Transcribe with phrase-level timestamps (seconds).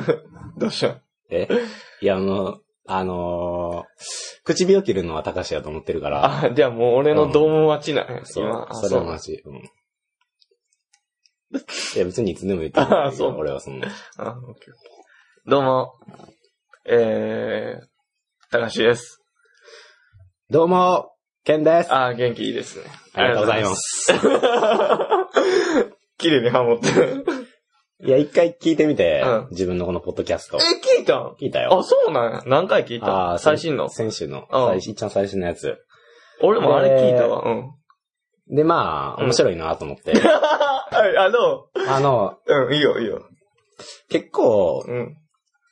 [0.58, 1.48] どうしたえ？
[2.00, 6.44] いや、あの、あのー、唇切るのは高橋やと思ってるから。
[6.44, 8.66] あ、じゃあもう俺のドーム待ちなんや、そう今。
[8.68, 9.40] あそれはマジ。
[9.44, 9.56] うん。
[9.56, 9.60] い
[11.98, 13.88] や、別にいつでも言っていい あそう俺はそんな。
[14.16, 14.74] あ、オッケー
[15.46, 15.94] どうも、
[16.86, 17.86] えー、
[18.50, 19.20] 高橋です。
[20.50, 21.12] どうも、
[21.44, 21.92] ケンです。
[21.92, 22.84] あー、元気いいですね。
[23.14, 24.04] ありがとうございます。
[24.04, 24.12] す。
[26.18, 27.24] 綺麗にハモってる。
[28.04, 30.58] いや、一回聞いてみて、うん自分のこのポッドキャスト。
[30.58, 30.60] え、
[30.98, 31.36] 聞いたん？
[31.40, 31.78] 聞いたよ。
[31.78, 32.42] あ、そうなんや。
[32.46, 33.88] 何回聞いあたー最新の？
[33.88, 35.76] 先週の、うん最一番最新のやつ。
[36.42, 37.42] 俺もあれ聞いたわ。
[37.44, 38.54] うん。
[38.56, 40.12] で、まあ、うん面白いなと思って。
[40.18, 43.22] はい、あの、あの、うん、いいよ、いいよ。
[44.10, 45.16] 結構、うん。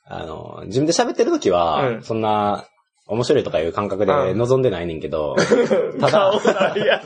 [0.05, 2.65] あの、自分で喋ってる時は、うんそんな、
[3.07, 5.35] 面白いとかいう感覚でうん望んでないねんけど、
[5.99, 7.03] ただ顔なりやね。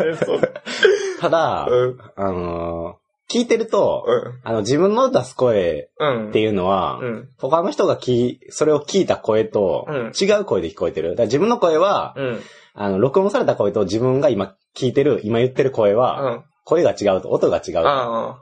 [1.19, 1.97] ただ、うん。
[2.15, 2.97] あの、
[3.31, 4.41] 聞いてると、うん。
[4.43, 6.29] あの、自分の出す声うん。
[6.29, 7.29] っていうのは、うん。
[7.37, 11.09] 他の人が聞い、それを聞いた声とうん違う声で聞こえてる。
[11.11, 12.39] だから自分の声は、うん。
[12.73, 16.43] あの、録音された声と自分が今聞いてる、今言ってる声うは、ん。
[16.65, 17.79] 声が違うと、音が違う。
[17.85, 18.41] あ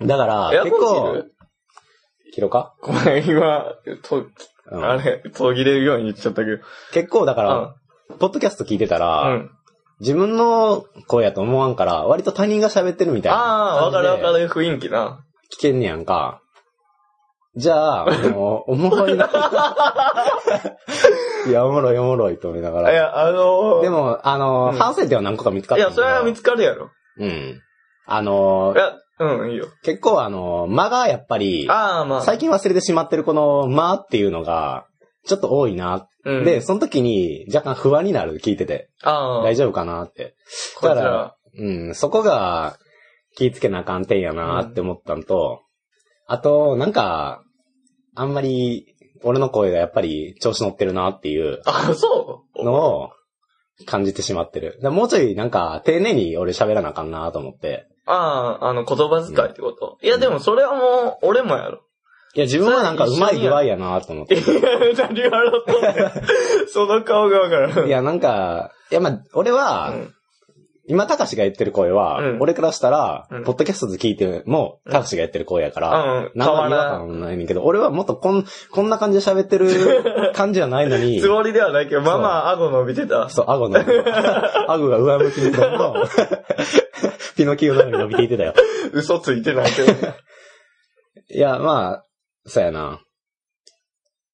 [0.00, 1.34] だから結構る、
[2.34, 4.26] 切ろうか、ごめん、今、と、
[4.70, 6.62] うんあれ、途切れるように言っちゃったけど。
[6.92, 7.44] 結構だかう
[8.10, 9.50] ら、ポッドキャスト聞いてたら、ん。
[10.02, 13.38] 自分の声やと思わんから、割と他人が喋ってるみたいな。
[13.38, 14.36] ああ、わかるわか。
[14.36, 15.24] る雰囲気な。
[15.56, 16.42] 聞けんねやんか。
[17.54, 19.30] じゃあ、もう、 おもろいな。
[21.46, 22.92] いや、おもろいおもろいと思いながら。
[22.92, 26.90] いや、あのー、でも、あの、うん反省点は何個か見つかったんいや、それは見つつかるやろ。
[27.18, 27.60] うん。
[28.06, 29.68] あのい、や、うん、いいよ。
[29.84, 32.22] 結構あの、間がやっぱり、ああ、まあ。
[32.22, 34.86] 最近忘れてしまってるこの間っていうのが、
[35.26, 36.08] ちょっと多いな。
[36.24, 38.90] うん、で、その時に若干不安になる、聞いてて。
[39.02, 40.34] ああ、大丈夫かなって。
[40.82, 41.36] だからら。
[41.58, 42.76] うん、そこが
[43.36, 45.60] 気ぃつけなあかん点やなって思ったんと、
[46.26, 47.42] あと、なんか、
[48.14, 48.86] あんまり、
[49.22, 52.64] 俺の声がやっぱり調子乗ってるなっていうあ、そう？
[52.64, 53.10] のを
[53.86, 54.78] 感じてしまってる。
[54.82, 57.86] もうちょいなんか、丁寧に俺喋らなあかんなと思って。
[58.06, 61.82] ああ、あの、言葉遣いってこと、いや、でもそれはもう、俺もやろ。
[62.34, 64.36] いや、自分はなんか上手い具合やなと思って。
[64.38, 67.86] いや、何笑っとんねんその顔がわからん。
[67.86, 70.14] いや、なんか、いや、まあ、俺は、うん
[70.88, 77.08] 今、たかしが言ってる声は、うん俺からしたら、うんポッドキャストで聞いても、たかしが言ってる声やから、うん、変なんか違和わらん。
[77.08, 79.68] 感ないねんけど、俺はもっとこん、こんな感じで喋ってる
[80.34, 83.28] 感じじゃないのに、つもりではないけど、まあまあ、顎伸びてた。
[83.28, 83.78] そう、顎の、
[84.68, 86.04] 顎が上向きにどんどん、
[87.36, 88.54] ピノキオのように伸びていってたよ。
[88.92, 89.92] 嘘ついてないけど。
[91.30, 92.04] いや、まあ、
[92.46, 93.00] そうやな。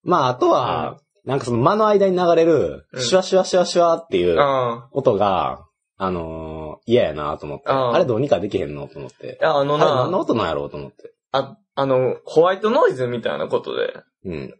[0.02, 5.64] まあ、あとは、なんかその間の間に流れる、うんシュワシュワシュワシュワっていうあ音が、
[5.98, 7.64] あのー嫌やなと思って。
[7.66, 9.38] あーあれどうにかできへんのと思って。
[9.42, 9.58] あ。
[9.58, 11.12] あのあれ何のな、音なんやろうと思って。
[11.32, 14.54] あ、あの、ホワイトノイズみたいなことで、うん。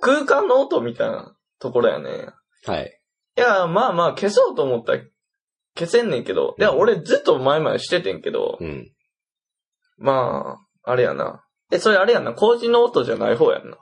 [0.00, 2.28] 空間の音みたいなところやね。
[2.64, 3.00] はい。
[3.36, 5.00] いや、まあまあ、消そうと思ったら
[5.76, 8.90] 消せんねんけど、いや、俺ずっと前々しててんけど、うん。
[9.98, 11.43] まあ、あれやな。
[11.70, 13.76] え、それあれやんな、工事の音じゃない方やんな。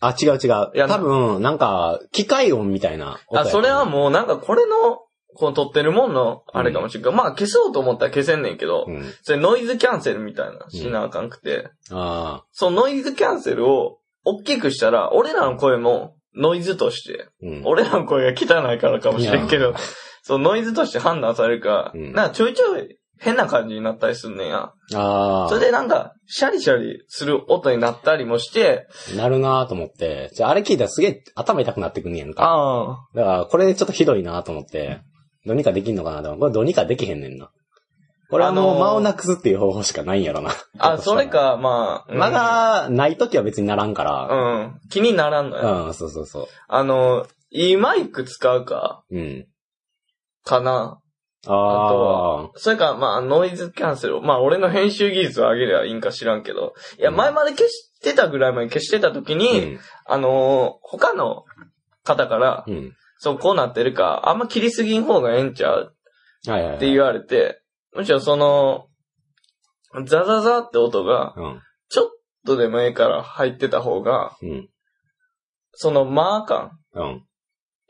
[0.00, 0.88] あ、違う違う。
[0.88, 5.00] 多分、なんか、機械音みたいなあ、とそれはもうなんかこれの、
[5.34, 9.02] この撮ってるもんの、あれかもしれんけど、まあ消そうと思ったら消せんねんけど、うん。
[9.22, 17.46] それノイズキャンセルみたいなしなあかんくて、あそのノイズキャンセルを大きくしたら、俺らの声もノイズとして、あ。
[17.46, 17.62] うん。
[17.64, 19.74] 俺らの声が汚いからかもしれんけど、
[20.22, 24.72] そうノイズとして判断されるから、うんなんかちょいちょい変な感じになったりすんねんや。
[24.94, 25.48] ああ。
[25.48, 30.30] それでなんか、シャリシャリする音になったりもして、なるなと思って。
[30.34, 32.42] じゃあ、あれ聞いたらすげえ頭痛くなってくんねやんか。
[32.42, 33.08] ああ。
[33.14, 35.02] だから、これちょっとひどいなと思って、
[35.46, 37.52] どうにかできんのかなでも、これどうにかできへんねんな。
[38.28, 40.50] これあのー間をなくすっていう方法しかないんやろな。
[40.78, 41.26] あ、それ。
[41.26, 42.12] か、まあ。
[42.12, 44.26] うん間がない時は別にならんから。
[44.26, 44.80] うん。
[44.88, 45.86] 気にならんのよ。
[45.86, 49.16] うん、そうそうそあの、いいマイク使うか、う。
[49.16, 49.46] うん。
[50.44, 51.01] かな。
[51.46, 52.50] ああ。
[52.54, 54.22] それか、まあ、ノイズキャンセルを。
[54.22, 56.74] まあ、俺の編集技術を上げりゃいいんか知らんけど。
[56.98, 61.44] いや、うん前まで消してたぐらいまで消してた時に、あのー他の
[62.04, 62.74] 方から、うん。
[62.74, 62.92] うん。
[63.18, 65.94] そう、こうなってるか、あんま切りすぎん方がええんちゃう
[66.46, 66.76] はいはいはい。
[66.76, 67.62] って言われて、
[67.94, 68.86] むしろその、
[70.06, 71.60] ザザザって音が、うん。
[71.88, 72.10] ちょっ
[72.46, 74.68] とでもええから入ってた方が、うん。
[75.72, 77.24] その間感、うん。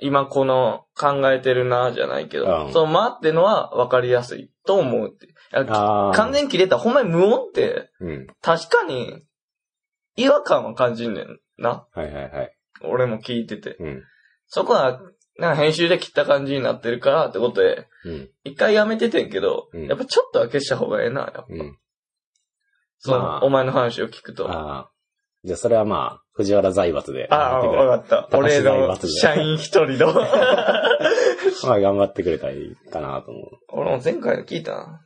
[0.02, 5.28] 今この考えてるな、じゃないけど、うんその間ってのは分かりやすいと思うって。
[5.52, 8.26] 完全に切れた、ほんまに無音って、うん。
[8.43, 9.22] 確かに、
[10.16, 11.87] 違和感は感じんねんな。
[11.94, 12.56] はいはいはい。
[12.82, 13.76] 俺も聞いてて。
[13.78, 14.02] うん。
[14.46, 15.00] そこは、
[15.38, 18.31] なんか編集で切った感じになってるからってことで、うん。
[18.44, 21.78] 一回やめててんけど、うんやっぱちょっとは消した方がええな、やっぱうん。
[22.98, 24.48] その、まあお前の話を聞くと。
[25.44, 27.27] じゃあそれはまあ、藤原財閥で。
[27.31, 28.29] ああ、わかった。
[28.31, 30.12] 高俺の社員一人の。
[31.65, 33.44] まあ頑張ってくれたらいいかなと思う。
[33.73, 35.00] 俺も前回の聞いたな。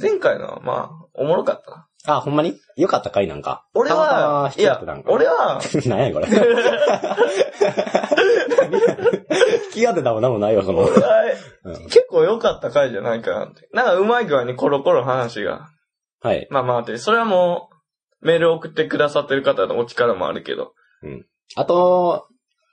[0.00, 1.86] 前回のはまあ、おもろかったな。
[2.16, 2.58] あ、ほんまに？
[2.76, 3.26] よかったかい？
[3.28, 3.66] なんか。
[3.74, 6.28] 俺は、引いや俺は、 なんやこれ？
[9.74, 10.86] 引き当てたもなんもないわ、その。
[11.84, 13.68] 結構良かった回じゃないかなって。
[13.72, 15.68] なんかうまい具合にコロコロ話が、
[16.20, 16.46] はい。
[16.50, 17.73] まあまあって、それはもう、
[18.20, 20.72] メール送ってくださってる方のお力もあるけど。
[21.56, 22.26] あと、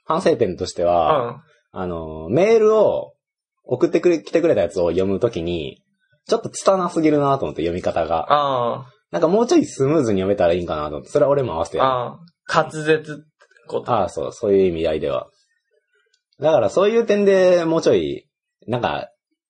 [0.04, 1.42] 反省点としてうは、ん。
[1.72, 3.14] あの、メールを
[3.64, 5.82] 送ってくれ、来てくれたやつを読むときに、
[6.26, 8.26] ちょっと拙すぎるなと思って読み方が。
[8.28, 11.84] あなんかもうちょいスムーズに読めたらいいんかなと思って、それは俺も合わせてあ。
[11.84, 12.18] ああ、
[12.48, 13.24] 滑舌
[13.68, 13.92] こと。
[13.92, 15.28] ああ、そう、そういう意味合いでは。
[16.40, 18.26] だからそういう点でもうちょい、
[18.66, 19.08] なんか、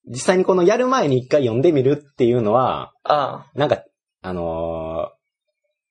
[0.09, 3.85] 実際にこのやる前に一回読んでみるっていうのは、あなんか、
[4.23, 5.22] あのー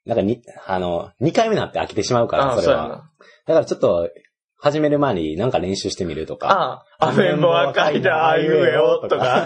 [0.06, 3.09] なんかに、あの、二回目になって飽きてしまうあ、から、それは。
[3.45, 4.09] だからちょっと、
[4.63, 6.51] 始める前になんか練習してみるとか。
[6.51, 9.44] ああ、アメンボ赤いだ、あいうえお、とか。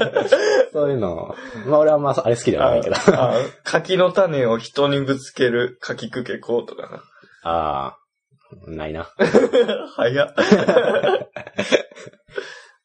[0.73, 1.33] そういうの。
[1.67, 2.97] まあ俺はまああれ好きではないけど。
[2.97, 7.01] ああ柿の種を人にぶつける柿くけこうとかな。
[7.49, 7.97] ああ、
[8.67, 9.09] ないな。
[9.95, 10.33] 早っ。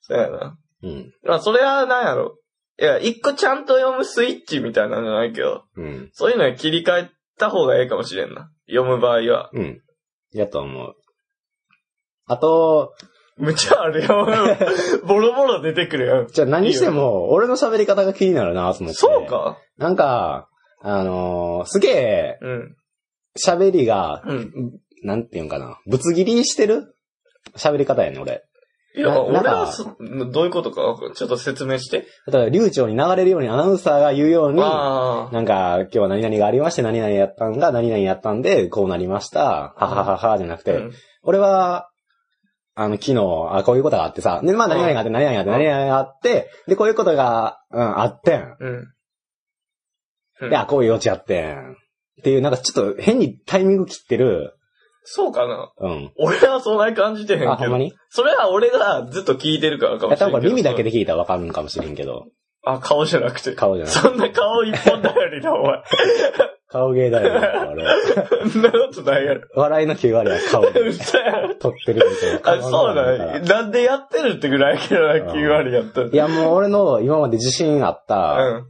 [0.03, 0.57] そうやな。
[0.85, 1.13] うん。
[1.25, 2.37] まあ、それは何やろ。
[2.81, 6.11] いや、一個ちゃんと読むスイッチみたいなのじゃないけど、うん。
[6.13, 7.11] そういうのに切り替え
[7.41, 8.51] た方がいいかもしれんな。
[8.69, 9.51] 読む場合は。
[9.53, 9.81] うん。
[10.33, 10.95] やと思う。
[12.27, 12.95] あと、
[13.37, 14.27] むちゃあるよ。
[15.07, 16.27] ボロボロ出てくるよ。
[16.31, 18.99] じゃあ何しても、俺の喋り方が気になるなと思って。
[18.99, 20.49] そうかなんか、
[20.83, 22.77] あのーすげえ、うん。
[23.43, 24.53] 喋りが、うん。
[25.03, 26.95] なんていうんかな、ぶつ切りしてる？
[27.57, 28.45] 喋り方やねん、俺。
[28.97, 29.97] いや、な俺はそ、
[30.33, 32.07] どういうことか、ちょっと説明して。
[32.27, 34.61] 例えば、流暢に流れるようにアナウンサーが言うように。
[34.61, 39.45] なんか、今日は何々がありまして、何々やったんが、何々やったんで、こうなりました。
[39.45, 40.93] はははは、じゃなくて、うん
[41.23, 41.91] 俺は、
[42.75, 43.19] あの、昨日、
[43.51, 48.57] あ、こういうことがあってさ、で、まあ、何々があって、何々があって、何々があって、で、こういうことが、うん、あってん。
[48.59, 48.89] うん。
[50.41, 51.73] うんで、あ、こういう余地あってん。
[52.21, 54.55] っていう、なんかちょっと変にタイミング切ってる、
[55.03, 55.73] そうかな？
[55.79, 56.13] うん。
[56.19, 57.85] 俺はそんなに感じてへんけあ、ほんまど。
[57.85, 57.93] に？
[58.11, 60.49] それは俺がずっと聞いてるからかもいや、しれんけど。
[60.49, 62.27] 耳だけで聞いたらわかるんかもしれんけど、
[62.65, 63.55] あ、顔じゃなくて。
[63.55, 63.95] 顔じゃない。
[63.95, 65.83] そんな顔一本頼りな、お前。
[66.69, 67.33] 顔芸だよ、
[67.73, 67.97] 俺は。
[68.53, 69.49] そんなことないやろ。
[69.57, 71.55] 笑いの9割は顔で嘘やろ。
[71.55, 72.67] 撮ってるみたいな。
[72.67, 73.41] あ、そうだね。
[73.41, 76.09] なんでやってるってぐらいやけどな、9割やったら。
[76.09, 78.67] いや、もう俺の今まで自信あった、うん。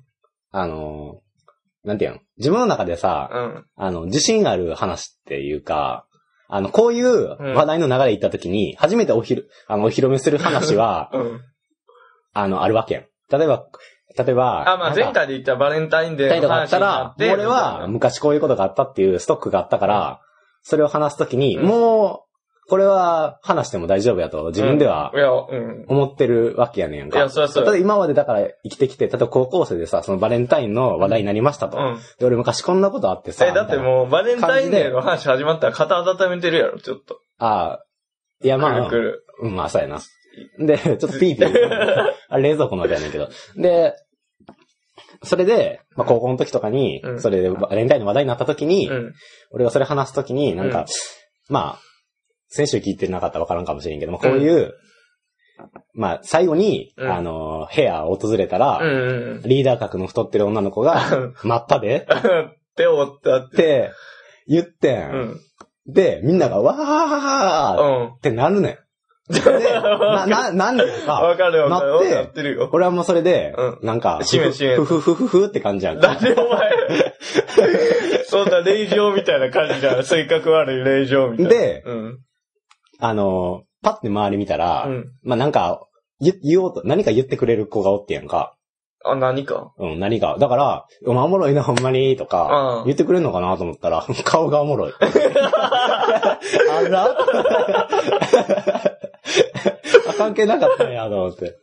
[0.52, 1.20] あの、
[1.84, 2.18] なんていうの？
[2.38, 3.64] 自分の中でさ、うん。
[3.76, 6.06] あの、自信ある話っていうか、
[6.50, 11.40] あの、こういう話題の流れ行った時に、初めておひる、あの、お披露目する話は、 うん。
[12.32, 13.08] あの、あるわけ。
[13.30, 13.66] 例えば、
[14.18, 17.32] 例えば、あ、まあ前回で言ったバレンタインデーとかあの話ったらになっ、て。
[17.32, 20.20] 俺は昔こういうことがあったっていうストックがあったから、
[20.62, 22.29] それを話すときに、うんもう、
[22.70, 25.12] これは話しても大丈夫やと自分では。
[25.88, 27.18] 思ってるわけやねんか。
[27.18, 31.78] いやそりゃそうや例えば今までだから生きてきて、例えば高校生でさ、そのバレンタインの話題になりましたと。
[31.78, 31.98] うん。
[32.20, 33.44] で俺昔こんなことあってさ。
[33.44, 33.80] え、だってう。
[33.80, 37.18] もう、バレンタインデーの話始まったら肩温めてるやろ、ちょっと。
[37.38, 37.84] ああ、
[38.44, 39.24] いやまあ、くるくる。
[39.42, 39.98] うん、まあそうやな。
[40.60, 41.50] で、ちょっとピーピー。
[42.28, 43.30] あれ冷蔵庫の音やねんけど。
[43.56, 43.94] で、
[45.24, 49.14] それで、まあ高校の時とかに、うんそれでバレンタインの話題になった時に、うん。
[49.50, 50.86] 俺がそれ話すときに、なんか、うん
[51.50, 51.89] まあ、
[52.50, 54.74] 先週聞いてなかったらわからんかもしれんけども、こういう、
[55.94, 59.42] まあ、最後に、うんあの、部屋を訪れたら、うん。
[59.44, 62.06] リーダー格の太ってる女の子が、待ったで
[62.76, 63.46] 手を折ったっ。
[63.46, 63.90] ってて
[64.48, 65.40] 言って、うんん。
[65.86, 68.14] で、みんなが、わーうん。
[68.14, 68.78] ってなるねん。
[69.32, 71.92] で、な、な、 なんねんか、わかるわかる。
[71.92, 72.68] なってってるよ。
[72.72, 76.08] 俺はもうそれで、うなんか、閉め閉めふふふふふって感じやんか。
[76.08, 76.70] だってお前、
[78.24, 80.02] そんな令状みたいな感じだ。
[80.02, 81.50] 性格悪い令状みたいな。
[81.50, 82.18] で、うん。
[83.00, 85.12] あの、パッて周り見たら、うん。
[85.22, 85.86] まあ、なんか、
[86.20, 88.54] 言言おうと、何か言ってくれる子がおってやんか。
[89.04, 89.72] あ、何か。
[89.78, 90.36] うん、何か。
[90.38, 94.92] だから、お前おもろいな、ほんまに、とかう、ん言ってくれるのかなと思ったら、 顔がおもろい。
[95.00, 96.38] あ
[96.90, 97.04] ら
[100.08, 101.56] あ関係なかったんや、と思って。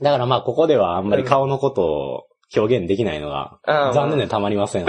[0.00, 2.22] だからまあ、ここではあんまり顔のことを
[2.56, 4.86] 表現できないのが、あ残念でたまりません。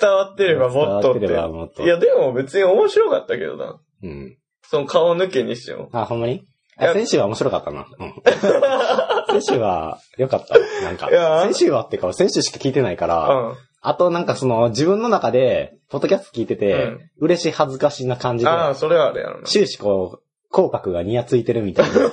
[0.00, 1.20] 伝わってればもっとって。
[1.26, 3.80] 伝わってればもっといや、でも別に面白かったけどな。
[4.02, 4.36] うん。
[4.62, 5.88] その顔抜けにしても。
[5.92, 6.34] あ、ほんまに？
[6.80, 7.86] いやあ先週は面白かったな。
[7.98, 8.14] うん。
[9.40, 10.56] 先週は良かった。
[10.84, 11.42] なんかいや。
[11.42, 13.56] 先週はってか、先週しか聞いてないかうら、ん。
[13.80, 22.08] あとなんかその自分の中で、ポッドキャスト聞いてて、うん嬉しい恥ずかしいな感じで、ああ、それはあれやろ終始こう、口角がニヤついてるみたいな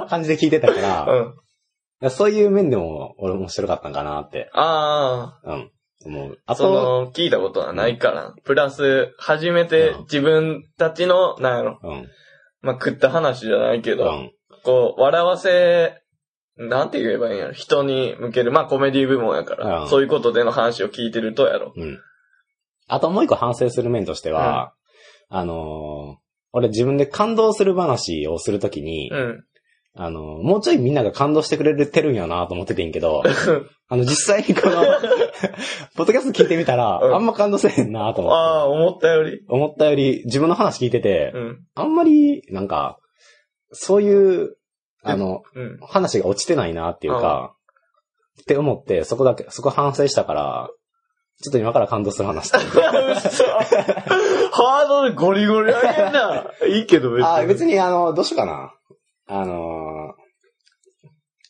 [0.00, 0.06] な。
[0.10, 1.34] 感じで聞いてたから、
[2.02, 2.10] うん。
[2.10, 4.50] そういう面でも俺面白かったんかなって。
[4.54, 5.50] ああ。
[5.52, 5.70] うん。
[6.04, 6.38] 思う。
[6.46, 8.34] あそと、の、聞いたことはないから。
[8.44, 12.08] プラス、初めてうん自分たちの、なんやろ、うん。
[12.62, 14.32] まあ、食った話じゃないけど、うん。
[14.64, 16.00] こう、笑わせ、
[16.56, 17.52] なんて言えばいいんやろ。
[17.52, 21.72] 人に向ける、まあコメディ部門やから、うんそういうことでの話を聞いてるとやろ。
[21.74, 21.98] うん。
[22.86, 24.74] あともう一個反省する面としては、
[25.28, 26.20] あのー
[26.52, 29.44] 俺自分で感動する話をするときに、うん。
[29.94, 33.22] あのーもうちょいみんなが感動してくれてるんやなと思っててんけど、
[33.92, 34.84] あの、実際にこの、
[35.96, 38.36] ポッドキャスト聞いてみたら、うんあんま感動せへんなと思って。
[38.36, 39.44] ああ、思ったより。
[39.48, 41.64] 思ったより、自分の話聞いてて、うん。
[41.74, 43.00] あんまり、なんか、
[43.72, 44.54] そういう、
[45.02, 45.78] あの、うん。
[45.82, 47.56] 話が落ちてないなっていうか、
[48.42, 50.70] って思って、そこだけ、そこ反省したから、
[51.42, 52.52] ちょっと今から感動する話。
[52.54, 56.52] 嘘ハードルゴリゴリ上げんな。
[56.68, 57.28] いいけど別に。
[57.28, 58.72] あ、別にあの、どうしようかな。
[59.26, 60.20] あのー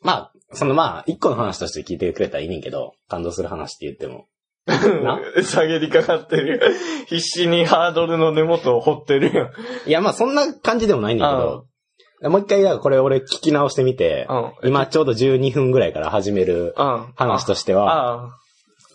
[0.02, 4.26] まあ、そのまあ、一個の話として聞いてくれたらいいねんけど、感動する話って言っても。
[4.66, 5.21] な？
[5.42, 6.61] 下げりかかってるよ。
[7.07, 9.50] 必死にハードルの根元を掘ってるよ。
[9.87, 14.69] いや、まあそんな感じでもないんだけど、もう一回、これ俺聞き直してみて、うん。
[14.69, 17.12] 今ちょうど12分ぐらいから始めるうん。
[17.16, 18.30] 話としては。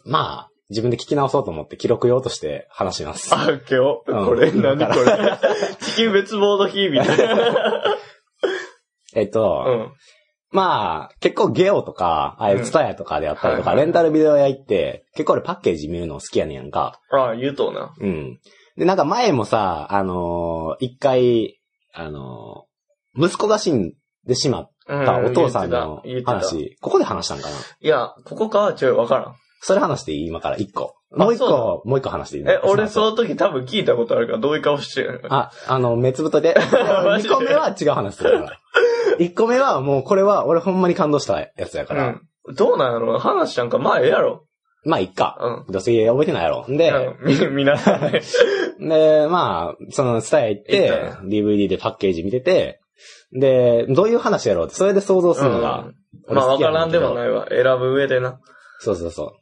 [0.05, 3.33] まあ、自分で聞き直そうと思って記録用として話します。
[3.33, 3.75] あ、今日、
[4.07, 5.37] うんこれ、何これ？
[5.79, 7.83] 地球滅亡の日みたいな。
[9.15, 9.91] えっと、うん。
[10.51, 16.99] まあ、結構ゲオとか、ああいうツタヤとかであったりとか、はいはいレンタルビデオ屋行って、結構俺パッケージ見るの好きやねんやんか。
[17.11, 17.93] ああ、言うとうな。
[17.99, 18.39] うん。
[18.77, 21.59] で、なんか前もさ、あのー一回、
[21.93, 23.93] あのー息子が死ん
[24.25, 26.33] でしまっうんたお父さんの言ってた。
[26.33, 27.55] 言ってた話、ここで話したんかな？
[27.79, 29.35] いや、ここかはちょいわからん。
[29.61, 30.95] それ話していい今から一個。
[31.11, 36.55] もう一そう個、もう一個話していいえ、俺その時多分聞いたことあるから、どういう顔してるあ、あの、目つぶとで？
[37.05, 38.59] マジで二個目は違う話するから。
[39.19, 42.07] 一個目はもうこれは俺ほんまに感動したやつやから。
[42.47, 42.55] うん。
[42.55, 44.45] どうなんやろ話なんか前やろ。
[44.85, 45.65] まあ、いっか。
[45.67, 45.73] うん。
[45.73, 46.65] どうせ覚えてないやろ。
[46.67, 48.21] で、うんみ、皆さんね。
[48.79, 52.79] で、まあ、その、スタヤ行って行った、DVD でパッケージ見てて、
[53.33, 55.87] で、どういう話やろうって、それで想像するのが、
[56.27, 57.47] まあ、わからんでもないわ。
[57.49, 58.39] 選ぶ上でな。
[58.79, 59.33] そうそうそ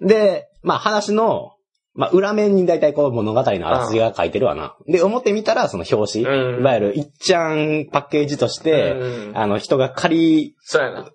[0.00, 0.06] う。
[0.06, 1.52] で、まあ話の、
[1.94, 4.76] まあ裏面に大体こう物語のあらすじが書いてるわな。
[4.86, 11.10] で、表見たらその表紙、うんいわゆるいっちゃんパッケージとして、うんあの人が借そうやな。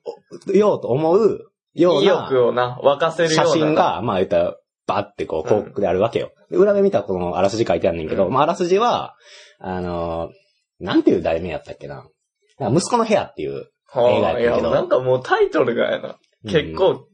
[0.47, 3.51] りようと思うよう意な欲をな、沸かせるような。
[3.51, 3.73] 写真。
[3.73, 4.55] が、まあ言ったら、
[4.85, 6.31] バーってこう広告であるわけよ。
[6.49, 9.15] で裏面見たらこのあらすじ書いてあるねんけど、うんまああらすじは、
[9.59, 10.31] あのー
[10.79, 12.05] なんていう題名やったっけな。
[12.59, 13.65] なんか息子の部屋っていう。
[13.89, 16.17] はあ映画やったけどいや、なんかもうタイトルがやな。
[16.43, 17.07] 結構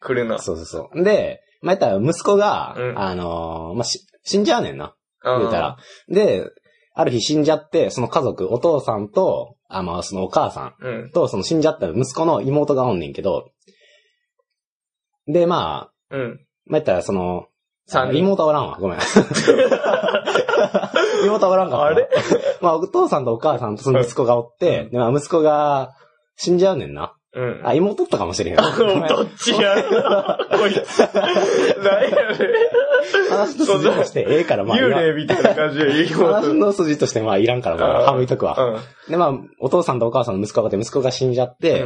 [0.00, 0.38] 来るな。
[0.38, 1.02] そうそうそう。
[1.02, 4.94] で、まあ、言ったら息子が、うんあのーまあ、し、死んじゃうねんな。
[5.24, 5.76] うん言うたら。
[6.08, 6.48] で、
[6.94, 11.10] ある日死んじゃって、その家族、お父さんと、あ、まあ、そのお母さんうん。
[11.10, 13.50] と、その死んじゃった息子の妹がおんねんけど、
[15.26, 16.40] で、まあ、うん。
[16.66, 17.46] まあ、言ったらその、
[17.88, 18.20] 三人。
[18.20, 18.78] 妹はおらんわ。
[18.80, 18.98] ごめん。
[21.24, 21.84] 妹はおらんかった。
[21.86, 22.08] あれ？
[22.60, 25.92] まあ、お父さんとお母さんとその息子がおって、うんで、まあ、息子が
[26.36, 27.14] 死んじゃうねんな。
[27.36, 27.60] うん。
[27.64, 28.56] あ、妹おったかもしれへん。
[28.56, 28.66] どっ
[29.38, 29.76] ちや
[30.50, 30.98] こいつ。
[31.00, 31.14] 何
[32.04, 32.38] やね
[33.28, 38.56] 話の筋としてええから、まあ、幽霊みたいな感じでいいも話の筋としてまあいらんから、まあ、省いとくわ。
[38.58, 39.10] うん。
[39.10, 41.84] で、まあ、お父さんとお母さんの息子がいて、息子が死んじゃって、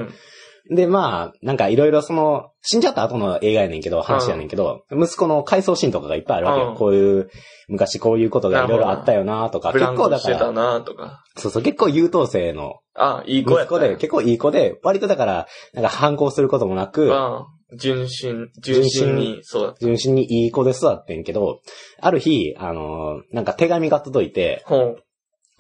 [0.71, 6.69] で、まあ、なんかいろいろその、死んじゃった後の映画やねんけど、話やねんけど、息子の回想シーンとかがいっぱいあるわけよ。
[6.71, 7.31] うんこういう、
[7.69, 11.25] 昔こういうことがいろいろあったよなとか、ブラン結構コしてただから、なとか。
[11.37, 17.45] そうそう、結構優等生のあ、いい子やった息子で、結構いい子で、割とだから、なんか反抗することもなく、うん。
[17.77, 19.75] 純真、純真に、そうだ。
[19.81, 21.61] 純真にいい子で育ってんけど、
[22.01, 24.97] ある日、あのーなんか手紙が届いて、ほう。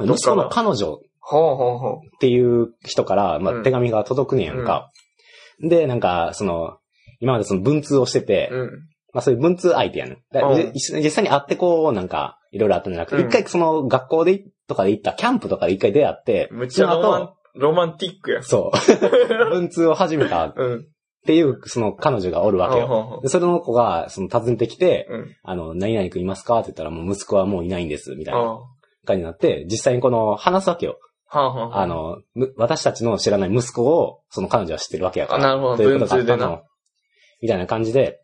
[0.06, 1.96] どっ息子の彼女ほうほうほう。
[2.16, 4.90] っていう人から、まあ、うん手紙が届くねやんか。
[5.62, 6.78] で、なんか、その、
[7.20, 8.70] 今までその文通をしてて、うん。
[9.12, 10.16] まあそういう文通相手やねん。
[10.32, 18.42] だからうんじ実際に会ってこう、なんか、いろいろあったんじゃなくて、うん一回その学校でとかで行ったキャンプとかで一回出会って、むっちゃロマンロマンティックや。
[18.42, 18.78] そう、
[19.50, 20.86] 文通を始めたっうん。
[21.26, 22.86] ていう、その彼女がおるわけよ。
[22.86, 25.36] ほうほうほで、それの子が、その訪ねてきて、ううん。
[25.42, 26.58] あの、何々くんいますか？
[26.60, 28.60] って言ったら、もう息子はもういないんです、みたいな。
[29.04, 30.98] 感じになって、実際にこの、話すわけよ。
[31.30, 31.82] はあはあはあ。
[31.82, 35.44] あの、む私たちの知らない息子を、その彼女は知ってるわけやから。
[35.44, 36.62] あなるほど文通での。
[37.40, 38.20] みたいな感じで。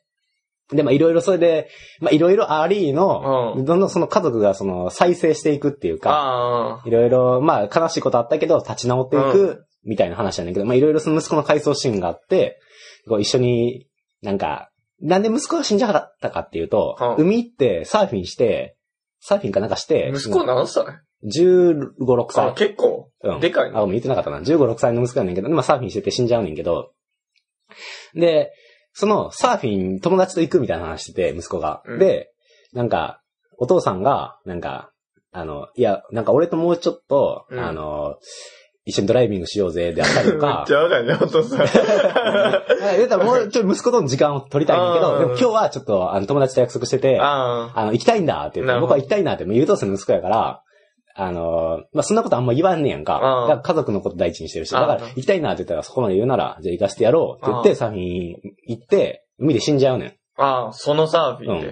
[0.72, 1.68] で、まあいろいろそれで、
[2.00, 6.82] まあいろいろありの、うんどんどんその家族がその再生していくっていうか。
[6.84, 12.60] いろいろ、まあ悲しいことあったけど、立ち直っていく、みたいな話なんだけど、まあいろいろその息子の回想シーンがあって、
[13.08, 13.86] こう一緒に、
[14.22, 14.70] なんか、
[15.00, 18.76] なんで息子が死んじゃったかっていうと、うん海行ってサーフィンして、
[19.20, 20.84] サーフィンかなんかして、息子何歳
[21.25, 22.52] 15、6歳あ、。
[22.52, 23.11] 結構？
[23.23, 24.40] うんでかいなあ、ごめん言ってなかったな。
[24.40, 26.92] 15、6歳の息子やねんけど、まあサーフィンしてて死んじゃうねんけど、
[28.14, 28.52] で、
[28.92, 31.82] そのサーフィン友達と行くみたいな話してて、息子が。
[31.87, 32.30] うんで、
[32.73, 33.23] なんか、
[33.58, 34.90] お父さんが、なんか、
[35.32, 38.16] あの、いや、なんか俺ともうちょっと、うんあの、
[38.85, 41.58] 一緒にドライビングしようぜ、であったりと めっかち、ゃわかるね、お父さん。
[41.58, 41.64] は
[42.92, 50.62] い言うたらもうちょっと息子との時間を取りたいんだけど、うんでも今日はちょっとあの友達と約束してて、ああの、行きたいんだって言って、僕は行きたいなって、もう優等生の息子やから、
[51.18, 53.18] あの、まあ、そんなことあんま言わんねやんか。
[53.18, 58.37] から家族のこと第一にしてるし、うんだから行きたいなって言ったらそこまで言うなら、じゃあ行かせてやろうって言って、うんサーフィン
[58.68, 61.66] 行って、海で死んじゃうねあ、ああ、そのサーフィンで。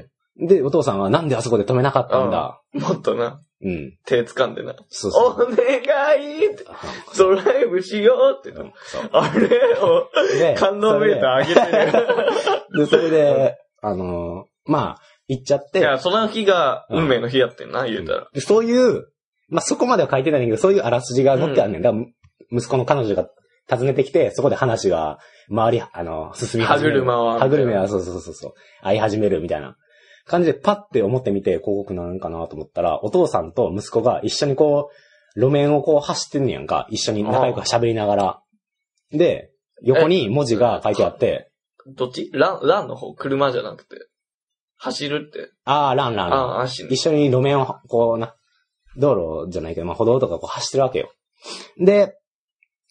[0.44, 0.46] ん。
[0.46, 2.60] で、お父さんはなんであそこで止めなかったんだ？
[2.72, 3.96] もっとな、うん。
[4.06, 4.74] 手掴んでな。
[4.88, 5.32] そうそう。
[5.32, 5.56] お願
[6.20, 6.64] いって、
[7.16, 8.72] ドライブしようってうん
[9.12, 9.46] あれ
[9.78, 12.04] を、で感動メーター上げてる。
[12.78, 14.98] で、それで、あの、まあ、
[15.28, 18.28] 行っちゃって、いや、その日が運命の日やってんな、言うたら。
[18.32, 19.06] でそういう、
[19.48, 21.82] まあ、そこまでは書いてないんだけど、そういうあらすじが載ってあんねん。
[21.82, 22.04] だから、
[22.50, 23.28] 息子の彼女が
[23.70, 25.18] 訪ねてきて、そこで話が
[25.54, 27.00] 回り、あの、進み始める。
[27.00, 28.54] 歯車は歯車は、そうそうそうそう。
[28.82, 29.76] 会い始めるみたいな
[30.26, 34.90] 感じで、パッて思ってみて、広告なんかなと思ったら、お父さんと息子が一緒にこ
[35.36, 36.86] う、路面をこう走ってんねやんか。
[36.90, 38.40] 一緒に仲良く喋りながら。
[39.10, 39.50] で、
[39.82, 41.50] 横に文字が書いてあって、
[41.86, 42.30] どっち？
[42.32, 43.12] ラン、ランの方？
[43.14, 43.96] 車じゃなくて？
[44.76, 45.50] 走るって？
[45.64, 46.32] あー、ランラン。
[46.32, 46.96] ああ、足に一。
[46.96, 48.34] 緒に路面を、こうな、
[48.96, 51.12] 道路じゃないけど、まあ歩道とかこう走ってるわけよ。
[51.78, 52.16] で、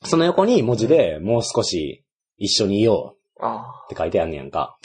[0.03, 2.03] その横に文字でもう少し
[2.37, 4.77] 一緒にいようあって書いてあんねやんか。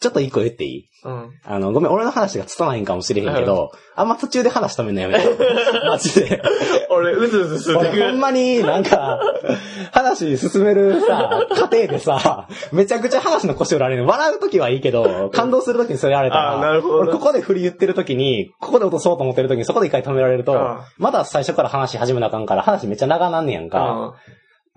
[0.00, 0.84] ちょっと一個言っていい？
[1.04, 1.08] あ。
[1.08, 1.30] うん。
[1.44, 5.28] あの、ごめん、俺の話がつたないんかもしれへんけど、あんま途中で話止めんのやめて。
[5.86, 6.42] マジで。
[6.88, 9.20] 俺、うずうずする俺ほんまになんか、
[9.92, 14.06] 話進めるさ、過程でさ、めちゃくちゃ話の腰折られる。
[14.06, 24.14] 笑うときはいいけど、感動するときにそれやられたら、あーなるほど俺ここで振り言ってるときに、ここで落とそうと思ってるときにそこで一回止められるとあ、まだ最初から話し始めなあかんから、話めっちゃ長なんねやんか。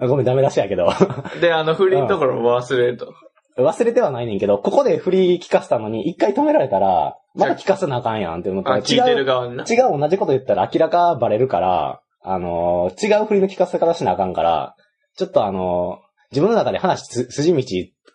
[0.01, 0.86] うごめん、ダメ出しやけど。
[0.88, 1.39] ん。
[1.39, 3.13] で、あの、振りのところも忘れると。
[3.58, 9.64] 忘れてはないねんけど、ここで振り聞かせたのに、一回止められたら、まだ聞かせなあかんやんって思ったあ、ら、聞いて違う、る側にな。
[9.70, 14.76] 違う同じこと言ったら明らかバレるから、あのー違う振りの聞かせ方しなあかんから、
[15.18, 17.62] ちょっとあのー自分の中で話す筋道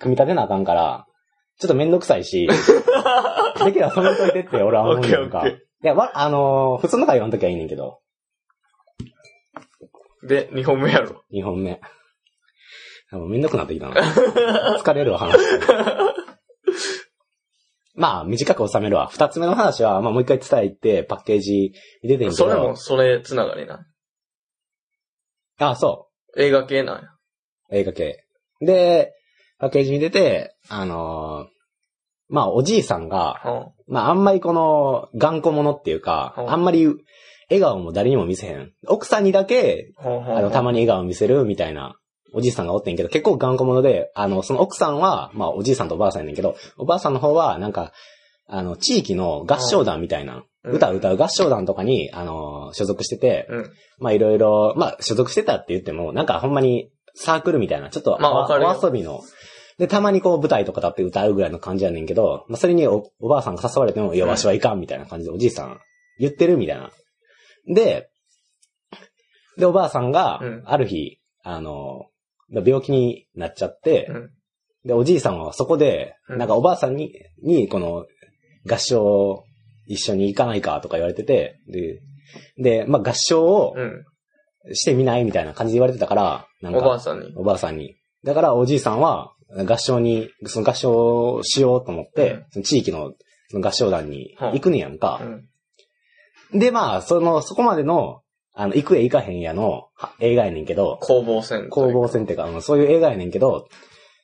[0.00, 1.06] 組み立てなあかんから、
[1.60, 2.48] ちょっとめんどくさいし、
[3.64, 5.46] できれば止めといてって俺は思うんやんか。
[5.46, 8.00] いや、わ、あのー普通の会話の時はいいねんけど、
[10.26, 11.22] で、2本目やろ。
[11.32, 11.80] 2本目。
[13.12, 13.94] もうめんどくなってきたな。
[14.78, 15.38] 疲れるわ、話。
[17.94, 19.08] まあ、短く収めるわ。
[19.08, 22.32] 二つ目の話は、まあもう一回伝えて、パッケージに出てんけど。
[22.32, 23.86] それも、それつながりな。
[25.58, 26.40] あ、そう。
[26.40, 27.08] 映画系なんや。
[27.72, 28.24] 映画系。
[28.60, 29.14] で、
[29.58, 31.58] パッケージに出て、あのー
[32.28, 36.86] まあ、おじいさんが、はまあ、あんまりこの、頑固者っていうか、うんあんまり、
[37.50, 38.72] 笑顔も誰にも見せへん。
[38.86, 40.80] 奥さんにだけ、あ、はあの、たまに。
[40.80, 41.97] に笑顔見せるみたいな、
[42.32, 47.92] おじいさんがおってんけど、結構頑固者で、あの、その奥さんは、まあ、おじいさんとおばあさんやねんけど、おばあさんの方は、なんか、
[48.46, 53.72] あの、地域の合唱団みたいな、うん歌歌う合唱団とかに、あの、所属してて、うん。
[54.00, 59.22] まあいろいろ、まあ所属してたって言っても、なんかほんまにサークルみたいな、ちょっとまあお遊びの。
[59.78, 65.78] で、たまにこう舞台とか立って歌うぐらいの感じやねんけど、まあそれにおおばあさんが誘われても、いや、うんわしはいかんみたいな感じでおじいさん
[66.18, 66.90] 言ってるみたいな。
[67.72, 68.10] で、
[69.56, 72.06] で、おばあさんがうん、ある日、あの、
[72.50, 74.30] 病気になっちゃって、うん。
[74.84, 78.06] で、おじいさんはそこで、うんなんかおばあさんに、に、この、
[78.70, 79.44] 合唱
[79.86, 82.00] 一緒に行かないかとか言われてて、で、
[82.58, 84.04] で、まあ合唱をうん。
[84.74, 87.32] してみないみたいな感じで言われてたから、なんか、おばあさんに。
[87.36, 87.96] おばあさんに。
[88.24, 89.32] だからおじいさんは、
[89.66, 93.12] 合唱に、その合唱をしようと思って、うんその地域の
[93.50, 95.20] その合唱団に行くねやんか
[96.52, 96.56] う。
[96.56, 96.58] ん。
[96.58, 98.20] で、まあ、その、そこまでの、
[98.60, 101.68] あの、行くへ行かへんやのは映画やねんけど、攻防戦。
[101.70, 103.68] 攻防戦っていうか、あのそういう映画やねんけど、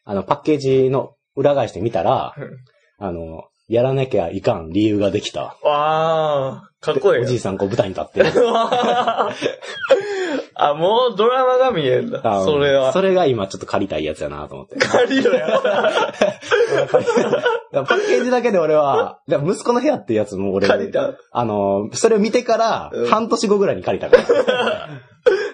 [0.05, 2.51] あの、パッケージの裏返してみたら、うん
[2.99, 5.57] あの、やらなきゃいかん理由ができた。
[5.62, 7.25] わー、かっこいいよ。
[7.25, 8.31] おじいさんこう舞台に立ってる。
[10.57, 12.20] あ、もうドラマが見えんだ。
[12.23, 12.92] あそれは。
[12.92, 14.77] それが今ちょっと借りたいやつやなと思って。
[14.79, 15.49] 借りろや。
[17.73, 21.14] パッケージだけで俺は、息子の部屋ってやつも俺、借りた。
[21.33, 24.88] あの、それを見てからうん、半年後ぐらいに借りたから。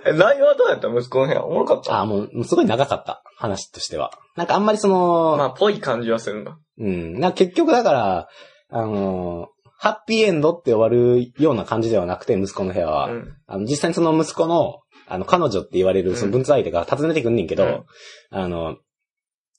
[0.07, 0.88] え内容はどうやった？
[0.88, 1.45] 息子の部屋。
[1.45, 2.01] おもろかった？
[2.01, 3.23] あもう、すごい長かった。
[3.37, 4.11] 話としては。
[4.37, 6.57] なんかあんまりその、まあ、ぽい感じはするんだ。
[6.79, 7.19] うん。
[7.21, 8.29] な結局だから、
[8.71, 9.49] あの、
[9.83, 13.11] ハッピーエンドって終わるような感じではなくて、息子の部屋は。
[13.11, 13.37] うん。
[13.47, 17.85] あの実際にその息子の、あの、彼女って言われるその文通相手が訪ねてくんねんけど、うん
[18.31, 18.77] あの、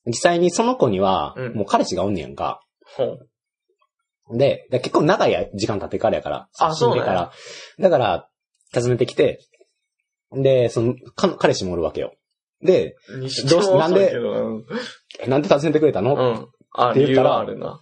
[0.06, 2.62] 実際にその子にはうん、もう彼氏がおんねやんか。
[2.96, 3.18] ほ
[4.30, 4.38] う。
[4.38, 6.50] で、で結構長い時間経ってからやから。
[6.60, 7.32] あそうなんや死んでから。
[7.80, 8.30] だから、
[8.80, 9.40] 訪ねてきて、
[10.32, 12.14] で、その、か彼氏もおるわけよ。
[12.62, 14.16] で、にどうしなんで
[15.28, 16.22] なんで訪ねてくれたの、っう
[16.84, 16.92] ん。
[16.92, 17.82] って言ったらはあるな。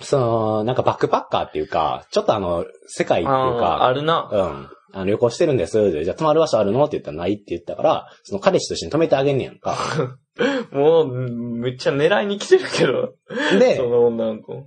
[0.00, 4.28] その、なんかバックパッカーっていうか、ちょっとあの、世界っていうああ、か、あるな。
[4.32, 4.68] うん。
[4.90, 5.92] あの旅行してるんです。
[5.92, 6.82] でじゃあ泊まる場所あるの？
[6.84, 9.76] って言ったらないって言ったから、その彼氏と一緒に泊めてあげんねやんか。
[10.72, 13.12] もう、めっちゃ狙いに来てるけど。
[13.50, 14.64] そで、の女の子。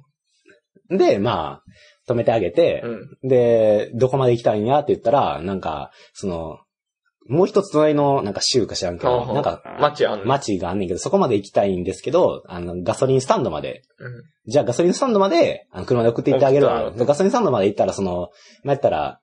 [0.89, 1.63] で、まあ、
[2.07, 3.29] 泊めてあげてう、ん。
[3.29, 4.79] で、どこまで行きたいんや？
[4.79, 6.59] って言ったら、なんか、その、
[7.27, 10.19] もう一つ隣の、なんか州か知らんけど、なんか、街あ。
[10.25, 16.91] 街があんねんけど、そこまで行きたいんですけど、あの、ガソリンスタンドまで、うんじゃあガソリンスタンドまで、あの、車で送って行ってあげるわ。
[16.91, 18.31] ガソリンスタンドまで行ったら、その、
[18.63, 19.19] まあ、やったら、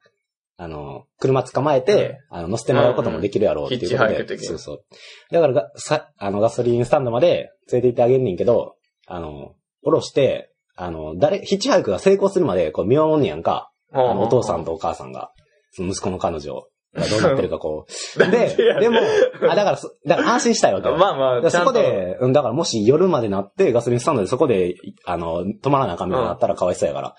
[0.56, 4.38] あの、車捕まえて、あの、乗せてもらうこともできるやろうっていうことで。
[4.38, 4.84] そうそう。
[5.32, 8.76] だからが、さ、あの、ガソリンスタンドまで連れて行ってあげんねんけど、
[9.08, 13.70] あの、降ろして、あの、誰、ヒッチハイクが成功するまで、こう、見守んねやんか。
[13.92, 15.32] あの、お父さんとお母さんが、
[15.72, 16.64] その息子の彼女
[16.98, 18.18] がどうなってるかこう。
[18.30, 19.00] で、でも、
[19.48, 20.96] あ、だからそ、だから安心したいわけよ。
[20.96, 27.14] まあまあ、でそことで、うんだからもし夜までなってガソリンスタンドでそこで、あの、止まらなあかんみたいになったらかわいそうやから。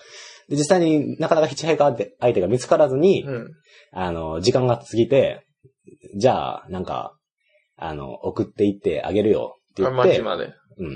[0.48, 3.48] で、実際になかなかヒッチハイカー相手が見つからずに、うん。
[3.92, 5.46] あの、時間が過ぎて、
[6.16, 7.16] じゃあ、なんか、
[7.76, 10.52] あの、送っていってあげるよって言って街、まで。
[10.78, 10.86] う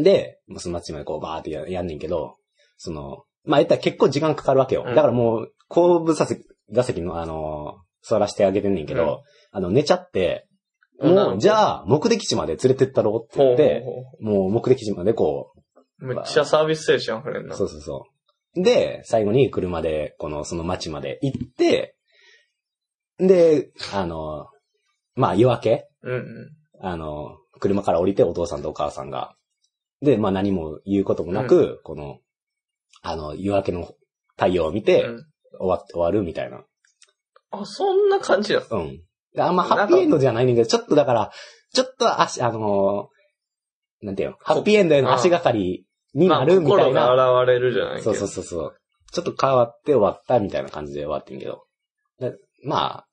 [0.00, 0.02] ん。
[0.02, 2.36] で、まあその街までこうバーってややんねんけど、
[2.76, 4.84] その、まあ言ったら結構時間かかるわけよ。
[4.86, 9.18] うんだからもう、後部座席、座席のあの、座らせてあげてんねんけど、うん
[9.52, 10.46] あの、寝ちゃって、
[11.00, 17.56] もう、じゃあ、目的地まで連れてったろって言って、ほうほうほもう目的地までこうめっちゃサービス精神溢れんう、な。
[17.56, 18.06] そうそうそ
[18.56, 18.62] う。
[18.62, 21.96] で、最後に車で、この、その街まで行って、
[23.18, 24.46] で、あの、
[25.14, 26.50] まあ夜明けうんうん。
[26.80, 29.34] あの、車から降りてお父さんとお母さんが。
[30.00, 32.18] で、まあ何も言うこともなく、この、
[33.02, 33.92] あの、夜明けの
[34.36, 35.26] 太陽を見て、うん
[35.58, 36.62] 終わ終わるみたいな。
[37.50, 38.62] あ、そんな感じだ。
[38.70, 39.00] うん。
[39.34, 41.30] であんまハッピーエンドじゃないねんけど、ちょっとだから、
[41.72, 45.84] ちょっと足、あのーなんていうの、ハッピーエンドへの足がかり
[46.14, 47.14] にまあ、なるみた心いな。
[47.14, 48.76] が現れるじゃないけどそうそうそうそう。
[49.12, 51.64] ちょっと変わって終わったみたいな感じで終わってんけど。
[52.18, 52.34] で
[52.64, 53.06] まあ、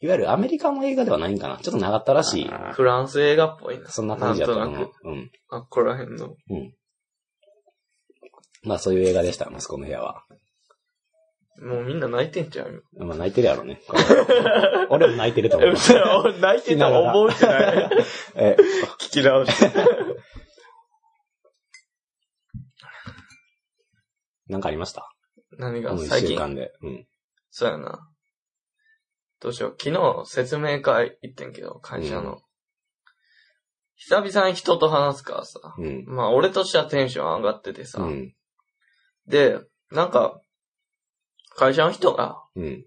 [0.00, 1.58] いわゆるアメリカの映画ではないんかな。
[1.58, 2.50] ちょっと長ったらしい。
[2.72, 3.88] フランス映画っぽいな。
[3.88, 5.10] そんな感じだったと思なんとう。
[5.10, 5.30] うん。
[5.50, 6.34] あ、ここら辺の。
[8.62, 10.22] まあそういう映画でした、息子の部屋は。
[11.60, 12.82] もうみんな泣いてんちゃうよ。
[12.98, 13.80] まあ泣いてるやろね。
[14.88, 15.70] 俺も泣いてると思う。
[15.70, 17.90] 俺泣いてたら覚えてない。
[18.36, 18.56] え、
[18.98, 19.70] 聞き直して。
[24.48, 25.08] なんかありました？
[25.58, 25.96] 何が？
[25.98, 26.30] 最近。
[26.30, 26.72] 週間で。
[26.82, 27.06] うん。
[27.50, 28.08] そうやな。
[29.40, 29.76] どうしよう。
[29.78, 32.34] 昨日説明会行ってんけど、会社の。
[32.34, 32.38] う
[33.96, 35.60] 久々に人と話すからさ。
[35.78, 36.04] うん。
[36.06, 38.00] まあ俺としてはテンション上がっててさ。
[38.02, 38.34] うん。
[39.26, 40.39] で、なんか、
[41.56, 42.84] 会社の人が、うん。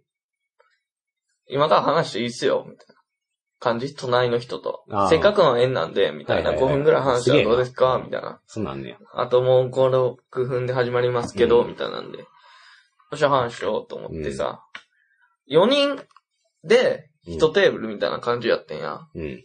[1.47, 2.95] 今から話していいっすよ、みたいな
[3.59, 5.05] 感じ隣の人とあ。
[5.05, 6.51] ーせっかくの縁なんで、みたいな。
[6.51, 8.41] 5はいはいはい分ぐらい話したらどうですすげえかなみたいな。
[8.45, 8.97] そうなんねや。
[9.13, 12.19] あともう5、6分で始まりますけど、うんみたいなんで。
[12.19, 12.25] よ
[13.15, 14.63] っしゃ話しようと思ってさ。
[15.49, 15.95] 4人
[16.63, 18.99] でうん1テーブルみたいな感じやってんや。
[19.13, 19.43] うん。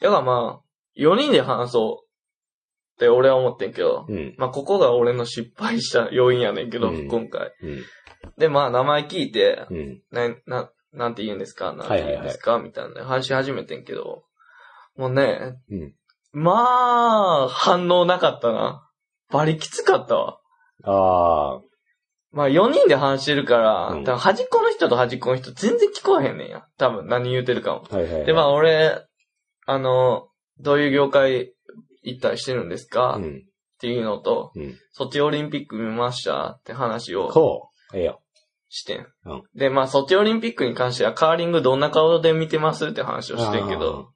[0.00, 2.03] だからまあ、4人で話そう
[2.94, 4.34] って俺は思ってんけど、うん。
[4.38, 7.52] まあここが俺の失敗した要因やねんけど、うん今回。
[7.62, 7.82] うん。
[8.38, 10.02] でまあ名前聞いて、うん。
[10.10, 11.72] な、な、なんて言うんですか？
[11.72, 14.24] なんて言うんですか、みたいなね話し始めてんけど、
[14.96, 15.94] もうね、うん。
[16.32, 18.88] まあ、反応なかったな。
[19.30, 20.38] バリきつかったわ。
[20.84, 21.60] ああ。
[22.32, 26.66] まあ4人で話してるから、うん多分端っこの人と端っこの人全然聞こえへんねんや。
[26.78, 27.84] 多分何言うてるかも。
[27.90, 28.24] はいはいはい。
[28.26, 29.00] で、まあ俺、
[29.66, 30.28] あの、
[30.58, 31.53] どういう業界
[32.04, 33.44] 行ったりしてるんですか、っうん。
[33.80, 34.76] ていうのと、うん。
[34.92, 37.96] ソチオリンピック見ましたって話をこう。
[37.96, 38.20] ええよ。
[38.68, 39.06] してん。
[39.26, 44.10] うんで、まあソチオリンピックに関してはカーリングどんな顔で見てますって話をしてんけど、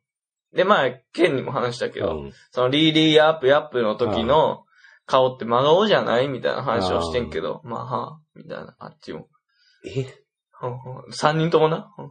[0.55, 2.33] で、まあ、ケンにも話したけど、うん。
[2.53, 4.65] そのリーリーアップヤップの時の
[5.05, 6.29] 顔って真顔じゃない？
[6.29, 9.29] みたいな話をしてんけど、まあ、はあ、みたいな、あっちも。
[9.85, 10.07] え？
[11.11, 12.05] 三人ともな、み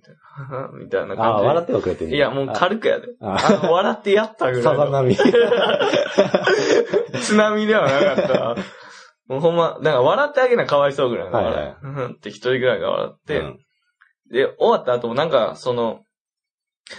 [0.00, 0.14] たい
[0.48, 2.16] な、は はみたいなああ、感笑ってはくれてんねじで。
[2.16, 3.08] いや、もう軽くやで。
[3.20, 5.16] ああの笑ってやったぐらさい波。
[7.20, 8.56] 津波ではなかった。
[9.26, 11.74] もうほんま、なんか笑ってあげなかわいそうぐらいのはいはい笑い。
[11.86, 13.58] うんって一人ぐらいが笑って、うん
[14.30, 16.02] で、終わった後もなんか、その、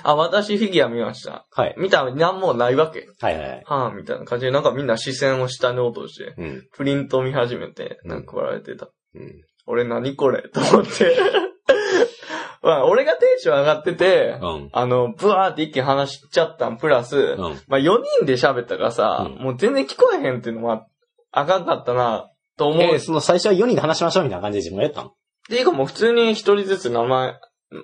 [0.04, 1.46] あ、私フィギュア見ました。
[1.52, 1.76] はい。
[1.78, 3.08] 見たらなんもないわけ。
[3.20, 3.64] はいはいはい。
[3.66, 6.68] はぁ、みたいな感じで、なんかみんな視線を下に落として、うん。
[6.74, 8.90] プリント見始めて、うんなんか笑えてた。
[9.16, 9.42] うん。
[9.69, 10.41] 俺何これ？
[10.49, 11.15] と思って。
[12.62, 14.69] まあ、俺がテンション上がってて、うん。
[14.73, 17.38] あの、ブワーって一気に話しちゃったん、プラス、うん。
[17.69, 20.86] まあ4人で喋ったからさ、うんもう全然聞こえへんっていうのは、
[21.32, 22.82] あかんかったな、と思う。
[22.84, 25.08] えーその最初は4人で話しましょうみたいな感じで自分がやったの？
[25.10, 25.13] っ
[25.47, 27.36] ていうかもう普通に一人ずつ名前、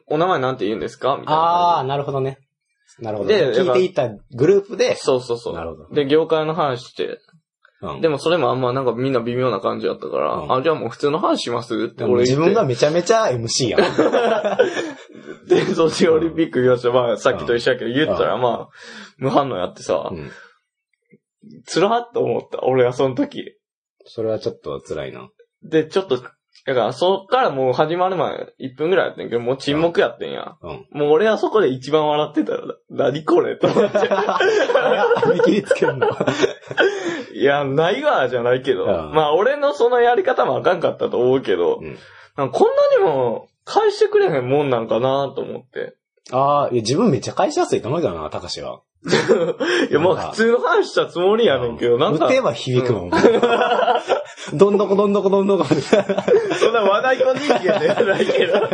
[0.07, 1.17] お名前なんて言うんですか？
[1.19, 2.39] みたいなああ、感なるほどね。
[2.99, 3.29] なるほど。
[3.29, 5.55] で聞いていったグループで、そうそうそう。
[5.55, 5.89] なるほど。
[5.95, 7.19] で、業界の話して、
[7.93, 12.31] うんでもそれもあんまなんかみんな微妙な感じだったから、うんあ、じゃあもう普通の話しますって俺言って。
[12.31, 13.81] 自分がめちゃめちゃ MC やん。
[15.47, 18.69] で、ソチオリンピック言わせて、まあさっきと一緒やけど言ったらまあ、
[19.17, 20.31] 無反応やってさ、うん
[21.65, 23.55] つらっと思った、俺はその時。
[24.05, 25.29] それはちょっと辛いな。
[25.63, 30.55] で、ちょっと、だからそっからもう始まる前1分ぐらいやってんけど、もう沈黙やってんや。
[30.61, 30.87] うん。
[30.91, 33.99] もう俺はそこで一番笑ってたら、何これと思って。
[35.33, 36.09] 見切りつけんの。
[37.45, 38.85] いや、ないわ、じゃないけど。
[38.85, 41.97] うんまあ俺のそのやり方もあかんかったと思うけど、うん
[42.35, 45.95] なんかこんなにも返してくれへんもんなんかなと思って。
[46.31, 48.81] ああ、いや、自分めっちゃ返しやすいと思うけどな、高志は。
[49.89, 53.11] いや、まあ普通の話したつもりやねんけど、なんか打、てば響くもん。
[54.57, 55.65] どんどこどんどこどんどこ。
[55.65, 58.53] そんな話題小人気やねんないけど。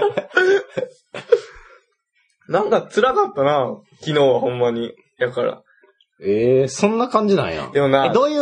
[2.48, 4.94] なんか辛かったな、昨日はほんまに。
[5.18, 5.62] やから。
[6.24, 7.70] ええそんな感じなんや。
[7.74, 8.42] でもなえ、どういう、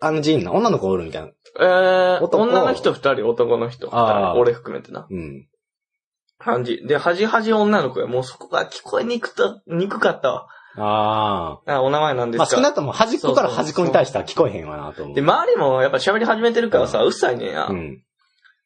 [0.00, 1.28] あの人な女の子おるみたいな。
[1.60, 4.34] えー、男女の人二人、男の人二人。
[4.36, 5.06] 俺含めてな。
[5.10, 5.46] うん。
[6.38, 6.82] 感じ。
[6.86, 8.06] で、はじはじ女の子や。
[8.06, 10.46] もうそこが聞こえにくた、にくかったわ。
[10.76, 12.32] ああ、お名前なんあ。
[12.32, 15.14] ですかまあ少なくとも端っこから端っこに対しては聞こえへんわなと思う。
[15.14, 17.68] で、周りもやっぱ喋り始めてるからさ、うっさいねんや。
[17.68, 18.02] うん。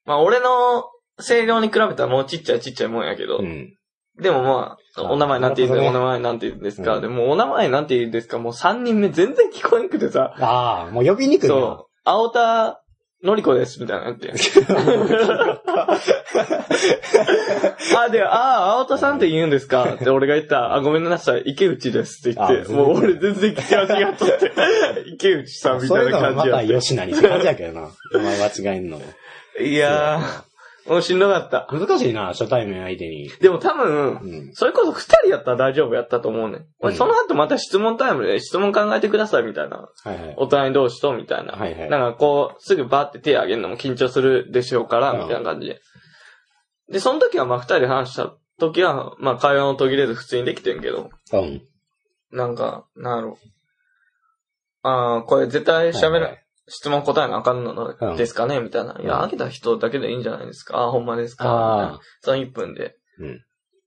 [0.07, 0.85] まあ俺の
[1.21, 3.39] 声量に比べたらもうちっちゃいちっちゃいもんやけど。
[3.39, 3.78] うん。
[4.21, 10.35] でもまあ、あお名前なんて言うんですか、お名前なんて言うんですか、うんでもお名前なんて言うんですかもう3人目全然聞こえんくてさ。
[10.39, 11.55] ああ、もう呼びにくいな。
[11.55, 11.87] そう。
[12.05, 12.83] 青田
[13.23, 14.33] のりこです、みたいななって。
[17.97, 24.53] あ、で、ああ、青田さんって言うんですかって俺が言ったら、あ、ごめんなさい、池内ですって言って、あもう俺全然聞き間違っとって、
[25.11, 26.69] 池内さんみたいなそういうのはま感じやって。
[26.69, 27.89] た吉成って感じやけどな。
[28.15, 29.05] お前間違えんのも。
[29.61, 30.48] いやー、
[30.89, 31.69] もうしんどかった。
[31.71, 33.29] 難しいな、初対面相手に。
[33.41, 34.51] でも多分、うん。
[34.55, 36.67] それこそ二人やったら大丈夫やったと思うねん。
[36.81, 39.89] 俺その後また質問タイムで質問考えてくださいみたいな。
[40.05, 40.35] はいはい。
[40.39, 41.53] お互い同士とみたいな。
[41.53, 45.81] はいはいなんかこう、すぐバーって手挙げるのも緊張するでしょうから、うんみたいな感じで。
[46.91, 51.63] で、その時はまあ二人で話した時は、まあ会話も途切れず普通にできてんけど、うん。
[52.33, 53.39] なんか、なんやろ。
[54.83, 58.61] ああ、これ絶対喋ら、はいはい質問答えなあかんうんのですかね？
[58.61, 58.99] みたいな。
[59.01, 60.77] いや、うんあげた人だけでいいんじゃないですか？
[60.79, 62.01] ああ、ほんまですか？
[62.21, 62.97] その1分で。
[63.19, 63.41] うん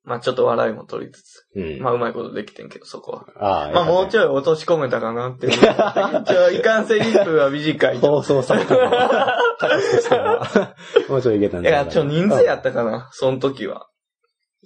[0.04, 1.46] まあちょっと笑いも取りつつ。
[1.56, 1.80] うん。
[1.80, 3.26] まあうまいことできてんけど、そこは。
[3.40, 5.52] ああ、まあもうちょょい落とし込めたかなっていう。
[5.62, 7.98] ちょ、いかんせん1分は短い。
[8.00, 8.90] 放送されたの。
[8.90, 10.76] 高橋としては
[11.08, 11.70] もうちょいいけたんい？
[11.70, 13.90] や、ちょ、人数やっったかな、その時は。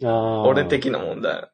[0.01, 0.10] た。
[0.10, 0.41] ああ。
[0.47, 0.63] 俺。
[0.63, 1.49] 的な問題。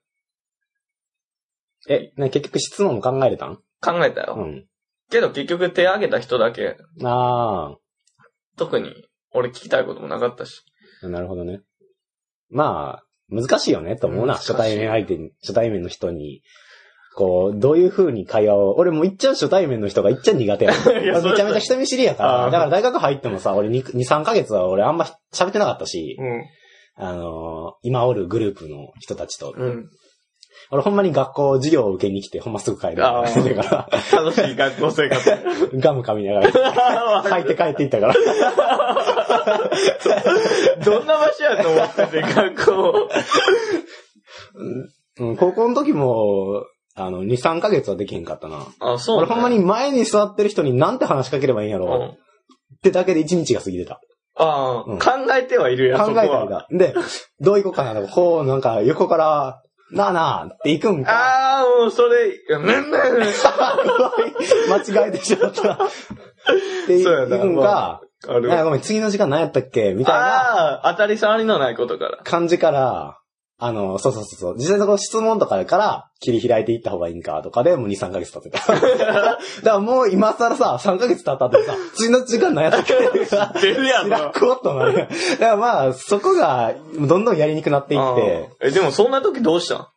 [1.90, 3.56] え、ね、結局質問も考えれたん？
[3.82, 4.36] 考えたよ。
[4.38, 4.68] うん。
[5.12, 7.76] けど結局手挙げた人だけ、あ
[8.58, 8.94] 特に
[9.34, 10.64] 俺聞きたいこともなかったし。
[11.04, 11.62] あ、なるほどね。
[12.50, 14.34] まあ、難しいよね、と思うな。
[14.34, 16.42] 難しい初対面相手に、初対面の人に、
[17.16, 20.72] こう、どういう風に会話を、俺もいっちゃん初対面の人がいっちゃん苦手や。
[21.02, 26.46] いや俺めちゃめちゃ人見知りやかあーら、だから大学入ってもさ、俺2、2 3ヶ月は俺あんま喋ってなかったし、うん。
[26.96, 29.54] あのー今おるグループの人たちと。
[29.58, 29.90] うん。
[30.70, 32.96] 俺ほんまに学校授業を受けに来て、ほんますぐ帰る。
[32.98, 35.30] だか楽しい学校生活。
[35.30, 35.38] ら、
[35.76, 38.14] ガム噛みながら、書いて帰っていったから。
[40.86, 43.10] どんな場所やと思ってて、学校。
[45.20, 46.64] うん、高校の時も、
[46.96, 48.68] あの、2、3ヶ月はできへんかったな。
[48.80, 49.60] あ、そう、俺ほんまに。
[49.60, 52.06] 前に座ってる人になんて話しかければいいんやろ、うん。
[52.08, 52.16] っ
[52.82, 54.00] てだけで1日が過ぎてた。
[54.36, 56.44] ああ、うん考えてはいるやん、考えたそこは。
[56.44, 56.68] りだ。
[56.72, 56.94] で、
[57.40, 57.94] どう行こうかな？
[58.00, 61.12] とか、こう、なんか、横から、なあなあって行くんか。
[61.12, 62.82] ああ、もうそれ、いやねんねん。
[64.72, 65.74] 間違えてしまった。
[65.74, 65.78] っ
[66.88, 72.18] てそうやな行くんか、あごめん、次の時間何やったっけみたいなああ、当たり障りのないことから。
[72.24, 73.21] 感じから、
[73.64, 78.74] あの、そうそうそうそう、実際のこの質問とかから切り開いていった方がいいんかとかでもう2、3ヶ月経ってた。
[78.74, 82.96] だからもう今更さ、3ヶ月経ったってさ、次の時間何やったっけ？
[83.62, 84.96] 出るやん開こうとなる。
[84.96, 85.12] だか
[85.46, 88.68] らまあ、そこがどんどんやりにくくなっていって、あー。
[88.70, 89.88] え、でもそんな時どうしたん？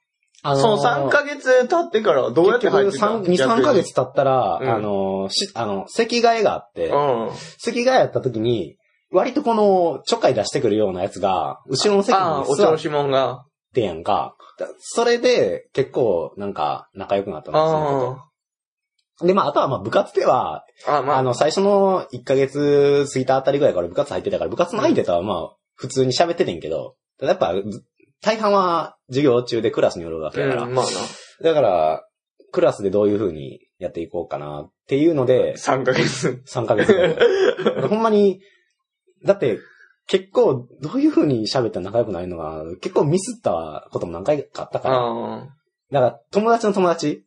[0.47, 4.69] あその3ヶ月経ってからどうやって入ってた2、3ヶ月経ったら、うん。
[4.69, 7.31] あの、し、あの、席替えがあって、うん。
[7.59, 8.77] 席替えやった時に、
[9.11, 13.45] 割とこの、ちょっかい出してくるようなやつが、後ろの席にああ、お座っ調子者が。
[13.75, 14.37] てやんか。
[14.59, 18.21] だそれで、結構、なんか、仲良くなったの、その子
[19.17, 20.99] あとで、まあ、あとは、まあ、部活では、あ。
[20.99, 27.55] あまあ、あの、最初の1ヶ月過ぎたあたりぐらいから部活入ってたから、部活の相手とは、まあ、普通に喋っててんけど、ただやっぱ、
[28.23, 30.87] 大半は授業中でクラスにおるわけだから、うん、まあ
[31.43, 32.09] だから、
[32.53, 36.43] クラスでどういう風にやっていこうかなっていうのでな。、3ヶ月。
[36.47, 36.95] 3ヶ月
[37.89, 38.41] ほんまに、
[39.25, 39.59] だって、
[40.07, 45.49] 結構、どういう風に喋ったら仲良くなるのが、結構ミスったことも何回かあったから、あ
[45.91, 47.25] だから友達の友達、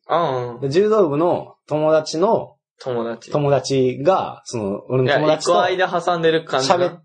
[0.69, 3.31] 柔道部の友達の友達。
[3.31, 6.75] 友達が、その、俺の友達と間挟んでる感じな。
[6.75, 6.97] 喋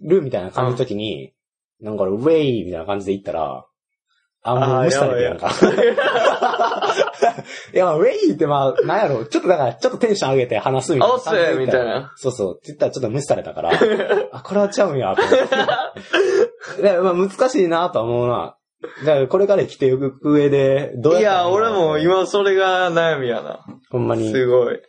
[0.00, 1.32] るみたいな感じの時に、
[1.80, 3.66] なんか俺、ウェイみたいな感じで言ったら、
[4.42, 5.50] あ、もう無視されてやんか。
[7.72, 11.54] いや、まあ、ウェイってまあ、なんやろ、ちょっとだから、ちょっとテンション上げて話すみたいなあせ。
[11.58, 12.12] みたいな。
[12.16, 12.56] そうそう。
[12.56, 13.70] って言ったらちょっと無視されたから、
[14.32, 15.38] あ、これはちゃうんや、と思っ
[16.76, 16.82] て。
[16.82, 18.56] でまあ、難しいなとは思うな。
[19.04, 23.64] だから、これから生きていく上で、どうやいや、ったらいいの俺も今それが悩みやな。
[23.90, 24.30] ほんまに。
[24.30, 24.80] すごい。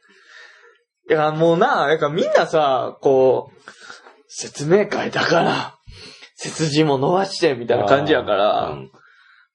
[1.07, 3.71] いや、もうな、なんかみんなさ、こう、
[4.27, 5.75] 説明会だから、
[6.35, 8.91] 背筋も伸ばして、みたいな感じやから、うん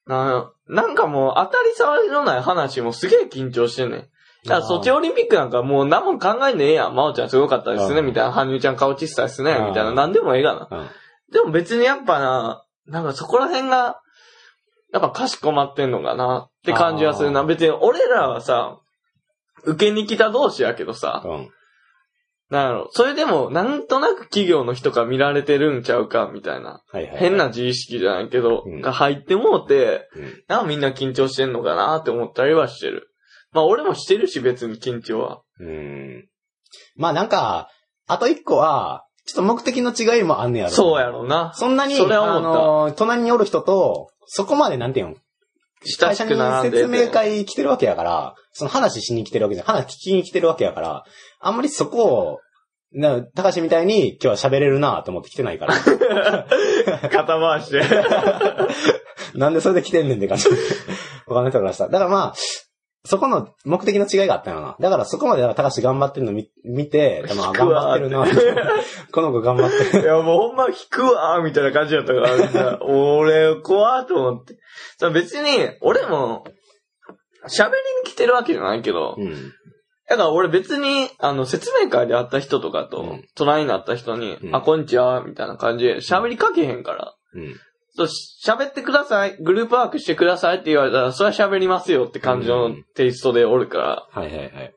[0.07, 3.99] ななんかもう当たり障りのない話もすげえ緊張してんねん。
[4.45, 6.95] だから、ソチオリンピックなんかもう何も考えんねえやん。
[6.95, 8.31] 真央ちゃんすごかったですね、うんみたいな。
[8.31, 9.91] 羽生ちゃん顔小さいですね、うんみたいな。
[9.93, 10.67] なんでもええがな。
[10.71, 10.87] うん
[11.31, 14.01] でも別にやっぱな、なんかそこら辺が、
[14.93, 17.43] やっぱかしこまってんのかなって感じはするな。
[17.45, 18.79] 別に俺らはさ、
[19.63, 21.49] 受けに来た同士やけどさ、うん。
[22.51, 26.83] なんやろ、それでもなんとなく企業の人が見られてるんちゃうか、みたいな。
[26.91, 27.17] はいはい。
[27.17, 30.43] 変な自意識じゃないけど、うんが入ってもうて、うん。
[30.49, 33.07] なんかみんな緊張してんのかなって思ったりはしてる。
[33.53, 35.41] まあ俺もしてるし別に緊張は。
[35.61, 36.27] うん。
[36.97, 37.69] まあなんか、
[38.07, 40.71] あと一個は、ちょっと目的の違いもあんねやろ。
[40.71, 41.53] そうやろな。
[41.55, 42.53] そんなに、それは思ったあ
[42.89, 45.15] の、隣におる人と、そこまでなんていうの
[45.83, 46.83] 親し会社にく並んでて。
[46.83, 49.67] 説明会来てるわけやから、その話しに来てるわけじゃん。
[49.67, 51.03] 話聞きに来てるわけやから、
[51.39, 52.39] あんまりそこを、
[52.93, 55.75] な、高橋みたいに今日は喋れるなと思って来てないから。
[57.09, 57.81] 肩回して。
[59.33, 60.49] なんでそれで来てんねんって感じ。
[61.25, 61.91] わかんない人からしたら。
[61.91, 62.33] だからまあ、
[63.03, 64.75] そこの目的の違いがあったよな。
[64.79, 68.25] だからそこまで高橋頑張ってるの見見て、頑わ張ってるな。
[69.11, 70.03] この子頑張ってる。
[70.03, 74.55] いや、もうほんま引くわーみたいな感じだったから、みんな 俺、怖ーと思って。
[74.99, 75.49] さ別に、
[75.81, 76.43] 俺も、
[77.47, 77.71] 喋り
[78.03, 79.51] に来てるわけじゃないけど、うん。
[80.07, 87.15] だから俺別に、あの、説明会で会った人とかとうん、隣になった人に、うんあ、こんにちは、みたいな感じで喋りかけへんから。
[87.33, 87.55] うん。
[87.93, 88.07] そう、
[88.45, 94.73] 喋ってください、グループワークしてくださいって言われたら、それは喋りますよって感じのうんテイストでおるから、はいはいはい。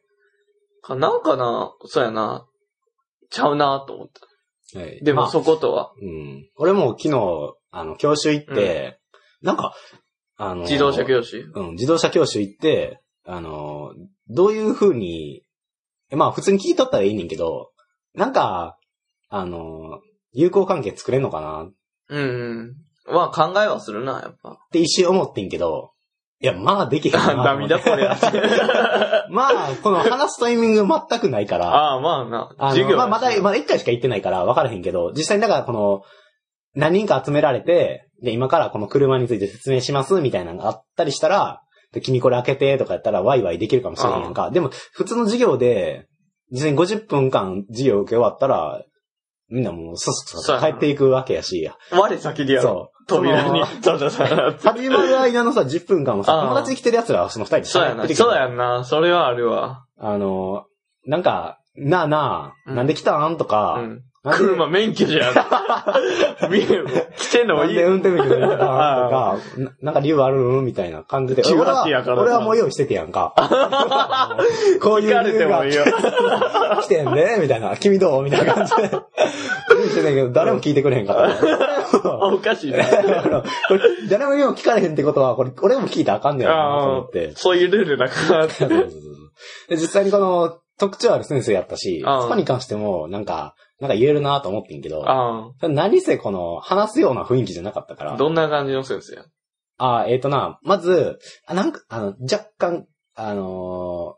[0.82, 2.46] かなんかな、そうやな、
[3.30, 4.08] ちゃうなと思っ
[4.72, 4.78] た。
[4.78, 6.48] はい、でもまあそことは、うん。
[6.56, 8.98] 俺も昨日、あの、教習行って、
[9.42, 9.74] なんか、
[10.36, 11.38] あの、自動車教師。
[11.38, 13.92] うん、自動車教習行って、あの、
[14.28, 15.44] どういう風に、
[16.10, 17.70] えまあ普通に聞いとったらいいねんけど、
[18.14, 18.76] なんか、
[19.28, 20.00] あの、
[20.32, 21.64] 友好関係作れんのかな？
[21.64, 21.72] っ
[22.08, 22.24] うんう
[22.64, 22.74] ん。
[23.06, 24.58] まあ考えはするな、やっぱ。
[24.72, 25.94] て一瞬思ってんけど、
[26.40, 27.74] いや、まあできへんなと思って。
[27.74, 28.16] 涙これや。
[29.30, 32.54] まあ、この話すタイミング全くないから、 ああ、まあな。
[32.58, 36.02] あの、授業まあまだ、まだ一回しか行ってないから分からへんけど、実際にだからこの、
[36.74, 41.62] 何人か集められて、で、今からこの車について説明しますみたいなのがあったりしたら、
[41.92, 44.50] で君これ開けてとかやったらワイワイできるかもしれへんやんか。
[44.50, 46.08] でも、普通の授業で、
[46.50, 48.82] 実際に50分間授業受け終わったら、
[49.48, 52.93] みんなもう、そそそそうやな帰っていくわけやし、我先でやろそ。
[53.06, 54.58] 扉にそうそうそう。
[54.62, 58.02] 始まる間のさ、10分間もさ、友達に来てる奴らはその二人でそうやな。
[58.02, 58.84] 喋ってそうやんな。
[58.84, 59.84] それはあるわ。
[59.98, 60.64] あの、
[61.06, 63.36] なんか、なあなあ、うんなんで来たん？
[63.36, 64.00] とか、うん。
[64.32, 65.34] 車免許じゃん。
[66.50, 66.66] 見え
[67.16, 67.56] 来てんの？
[67.56, 67.84] もいいなんで。
[67.84, 70.38] 運転免許取れたとあか、ななんか理由ある？
[70.62, 71.42] みたいな感じで。
[71.42, 73.34] 18俺はやからさ俺はもう用意しててやんか。
[74.80, 75.64] こういう理由が。
[76.82, 77.76] 来てんで、みたいな。
[77.76, 78.22] 君どう？
[78.22, 78.90] みたいな感じで。
[79.70, 81.30] 用意してたけど、誰も聞いてくれへんかっ
[82.02, 82.16] た。
[82.26, 82.84] おかしいな。
[82.84, 82.90] こ
[83.74, 87.32] れ誰も今聞かれへんってことは、これ、俺も聞いたらあかんねやろなと思って。
[87.36, 88.46] そういうルールだから
[89.70, 98.16] 実際にこの特徴ある先生やったし、そこに関しても、なんか、なんか言えるなと思ってんけど、あ何せこの、話すような雰囲気じゃなかったからあ。。
[98.16, 99.24] どんな感じの先生や
[99.76, 104.16] ああ、えっ、とな、まず、あなんか、あの、若干、あの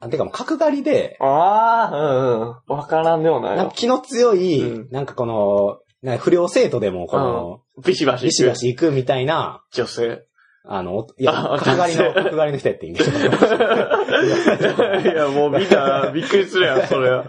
[0.00, 2.76] ー、あてかもう角刈りで、ああ、うんうん。
[2.78, 3.56] わからんでもないよ。
[3.58, 8.24] なんか気の強い、うんなんかこの、なんか不良生徒でも、この、ビシバシ。
[8.24, 8.54] ビシバ。
[8.54, 10.26] シ行くみたいな、女性。
[10.64, 13.10] あの、いや、あ角刈りの、角刈りの人やってんけど。
[13.14, 13.14] い
[15.16, 17.24] や、もうみんなびっくりするやん、 それは。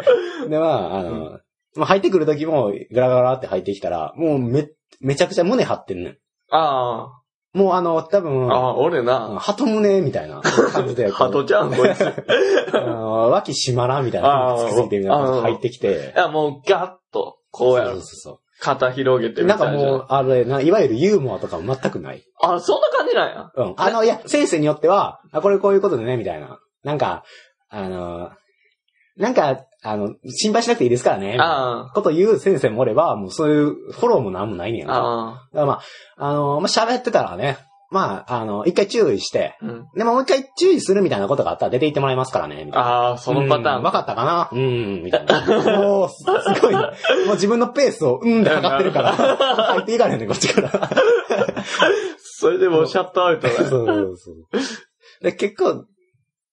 [0.48, 1.40] で、まあ、あの、
[1.76, 4.70] まあ入ってくる時も、ガラガラって入ってきたら、もうめ、
[5.02, 6.18] めちゃくちゃ胸張ってんねん。
[6.52, 7.08] あ
[7.54, 9.38] もうあの、多あ、分、ああ、俺な。
[9.40, 12.02] 鳩胸みたいな感じで、 鳩ちゃん、こいつ。
[12.02, 12.06] い
[12.74, 18.02] あの脇しまらみたいな、つきすぎてみたいな感じで入ってきて、や、もうガッと、こうやろそう。
[18.02, 19.78] そうそう肩広げてみなんたいな。
[19.78, 22.24] かもう、あれな、いわゆるユーモアとかも全くない。
[22.42, 23.52] あ、そんな感じなんや。
[23.56, 23.74] うん。
[23.76, 26.60] あの、いや、先生によっては、あ、これこういうことでね、みたいな。
[26.84, 27.26] なんか、
[27.70, 28.32] あの、
[29.18, 35.00] なんか、あの、心配しなくていいですからね、みたいなあこと言う先生もおれば、もうそういうフォローもなんもないねやんあ、か。
[35.02, 35.82] あだからまあ、
[36.16, 37.58] あの、まあ、喋ってたらね、
[37.94, 39.88] まあ、あの、一回注意して、うん。
[39.96, 42.88] でももう一回注意するみたいなことがあったら出て行ってもらいますからね、みたいな。
[42.88, 43.78] ああ、そのパターン。
[43.78, 44.50] うんわかったかな？
[44.52, 45.42] うん、みたいな。
[45.80, 46.16] もう、す
[46.56, 49.12] すごい、もう自分のペースを、うんで測ってるから、
[49.78, 50.90] 入っていかれへんねん、こっちから。
[52.24, 53.94] それでもうシャットアウトだ そうよ。
[53.94, 55.24] そうそう。
[55.24, 55.86] で、結構、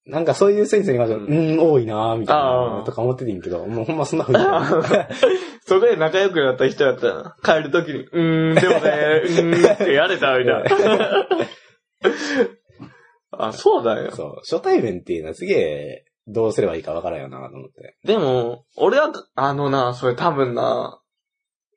[0.05, 4.39] なんかそういう先生に関しては、ううん、多いなみたいな、とか思っててんけど、もうほんまそんなふうに。
[5.63, 11.27] そこで仲良くなった人だったら、帰るときに、うーん、でもね、うーんってやれたみたいな。
[13.31, 14.11] あ、そうだよ。
[14.11, 14.35] そう。
[14.37, 17.97] 初対面っていうのはすげえ、どうすればいいかわからんよな、と思って。
[18.03, 20.99] でも、俺は、あのな、それ多分な、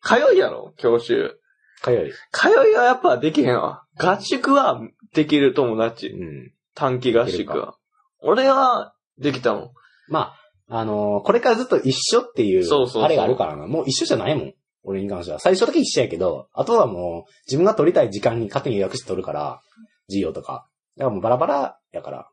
[0.02, 1.38] 通いやろ、教習。
[1.82, 2.12] かよい。
[2.32, 3.84] 通いはやっぱできへんわ。
[3.96, 4.80] 合宿は
[5.14, 6.08] できる友達。
[6.08, 6.52] うん。
[6.74, 7.76] 短期合宿は。
[8.24, 9.70] 俺は、できたもん。
[10.08, 10.34] ま
[10.68, 13.66] あ、あのーこれからずっと一緒っていう、そうそうそうあれがあるからな。
[13.66, 14.54] もう一緒じゃないもん。
[14.82, 15.38] 俺に関しては。
[15.38, 19.60] 最初だけ一緒やけど、あとはもう、自分が取りたい時間に勝手に予約して取るから、
[20.08, 20.68] 授業とか。
[20.96, 22.28] だからもうバラバラやから。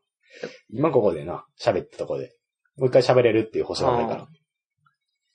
[0.70, 2.34] 今ここでな、喋ったとこで。
[2.76, 4.26] もう一回喋れるっていう保証がないから。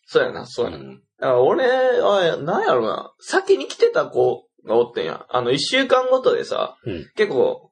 [0.05, 0.77] そうやな、そうやな。
[0.77, 0.99] ん。
[1.19, 1.65] だから俺
[2.01, 5.25] は、なんやろな、先に来てた子がおってんや。
[5.29, 7.71] あの、一週間ごとでさ、うん結構、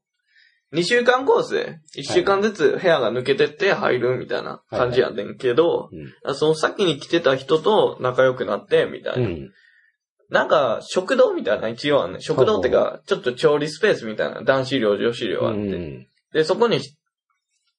[0.76, 5.90] 二週間コースで、一週間ずつ部屋が抜けてって入るみたいな感じやねんけど、
[6.26, 6.36] うん。
[6.36, 9.28] その先に来てた人と仲良くなって、みたいな。
[9.28, 9.52] うん。
[10.30, 15.60] なんか、食堂みたいな一応あんねん食堂ってか、ちょっと調理スペースみたいな、男子寮、女子寮あって。
[15.60, 16.08] うん。
[16.34, 16.82] で、そこに、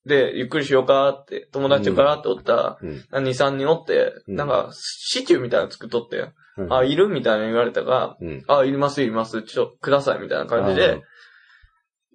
[0.06, 3.04] で、ゆっくりしようかって、友達とからっておったら、うん。
[3.12, 6.72] 2、3人おって、うんなんか、シチューみたいなの作っとって、うん。
[6.72, 8.44] あ、いるみたいなの言われたから、うん。
[8.46, 11.02] あ、いります、いります、ちょ、ください、みたいな感じで、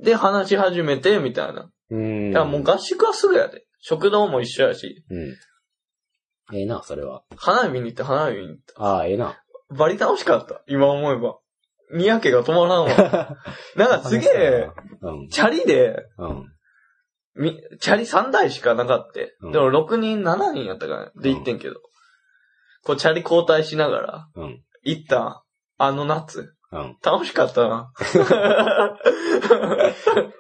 [0.02, 1.70] で、話し始めて、みたいな。
[1.90, 2.32] うん。
[2.32, 3.66] いや、もう合宿はすぐやで。
[3.80, 6.56] 食堂も一緒やし、うん。
[6.56, 7.24] ええな、それは。
[7.36, 8.84] 花火に行って花火に行った。
[8.84, 9.42] ああ、ええな。
[9.70, 11.38] バリ楽しかった、今思えば。
[11.94, 13.38] にやけが止まらんわ。
[13.76, 14.70] なんかすげえ、
[15.02, 15.28] うん。
[15.30, 16.46] チャリで、うん。
[17.36, 19.36] み、チャリ3台しかなかって。
[19.42, 21.76] うんでも6人、7人やったから、で行ってんけど。
[22.84, 24.64] こう、チャリ交代しながら、うん。
[24.84, 25.44] 行った、
[25.78, 26.54] あの夏。
[26.72, 26.98] うん。
[27.04, 27.92] 楽しかったな。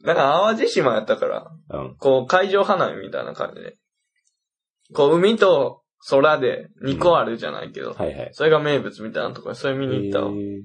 [0.00, 1.96] なんか淡路島やったから、うん。
[1.96, 3.76] こう海上花火みたいな感じで。
[4.94, 8.30] こう海と空で2個あるじゃないけど、はいはい。
[8.32, 10.30] それが名物みたいなとこそれ見に行ったわ。
[10.30, 10.62] えー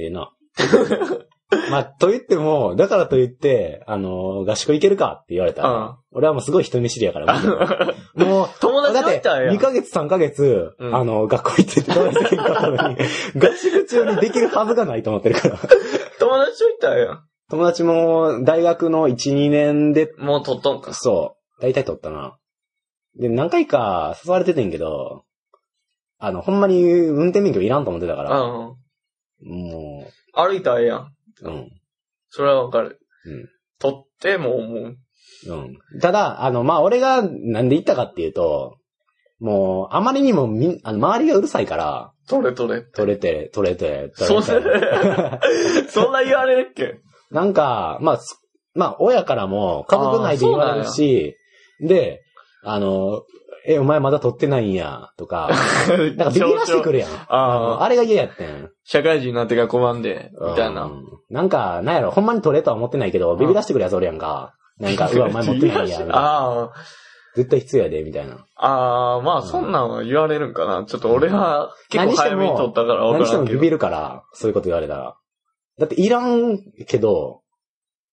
[0.00, 0.32] ええな。
[1.70, 7.38] まあ、と言っても、だからと言って、あの、合宿行けるかって言われたら、うん俺はもうすごい人見知りやから、
[8.16, 9.58] もう、友達だったんや2。
[9.58, 12.96] ヶ月3ヶ月、うんあの、学校行ってて友達できんかったのに、
[13.36, 15.58] 合宿中にできるはずがないと思ってるから。
[16.18, 17.20] 友達といたんや。
[17.50, 20.92] 友達も、大学の1、2年で、もう撮っとんか。
[20.94, 22.36] そう、大体取ったな。
[23.16, 25.24] で、何回か誘われててんけど、
[26.18, 28.76] あの、ほんまに運転免許いらんと思ってたから、うん。
[29.44, 31.12] も歩いたらええやん。
[31.42, 31.70] う、うん。
[32.30, 33.00] それはわかる。
[33.26, 33.48] うん。
[33.78, 34.96] 撮ってももう、
[35.46, 35.78] うん。
[36.00, 38.76] ただ、あの、まあ、俺がなんで行ったかっていうと、
[39.40, 42.82] もう、あまりにもみん、あの、周りがうるさいから、撮れ撮れ。
[42.82, 44.80] 取れて、取れて、そん取れて。
[44.80, 45.40] な、
[45.88, 47.00] そんな言われるっけ？
[47.30, 48.40] なんか、まあ、す
[48.74, 51.36] まあ、親からも家族内で言われるし、
[51.80, 52.20] で、
[52.64, 53.22] あの、
[53.70, 55.50] え、お前まだ取ってないんや、とか、
[55.88, 57.10] なんかビビらしてくるやん。
[57.28, 58.70] あのあれが嫌やってん。
[58.82, 60.84] 社会人になってから困んで、みたいな。
[60.84, 64.54] うんなんか、なんやろ、ほんまに取れとは思ってないけど、ビビらしてくるやつおるやんか。
[64.78, 66.14] なんか、うわ、お前持ってないんや、みたいな。
[66.16, 66.70] あ
[67.36, 68.46] 絶対必要やで、みたいな。
[68.56, 70.84] あ、ああ、まあそんなんは言われるんかな。
[70.86, 73.56] ちょっと俺は結構早めに撮ったから分何してからんけど。
[73.58, 75.16] もビビるから、そういうこと言われたら。
[75.78, 77.42] だっていらんけど、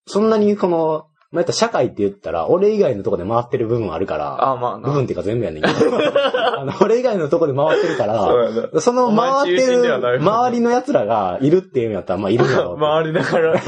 [0.08, 4.88] そんなにこの、まあ、やったら社会って言ったら、俺以外のとこで回ってる部分あるから、ああ、まあな。
[4.88, 5.76] 部分っていうか全部やねんけど、
[6.58, 8.80] あの、俺以外のとこで回ってるから。
[8.80, 12.80] その回ってる、周りの奴らがいるっていうんやったら、まあいるんだろうと。
[12.86, 13.54] 回りながら。
[13.60, 13.62] だ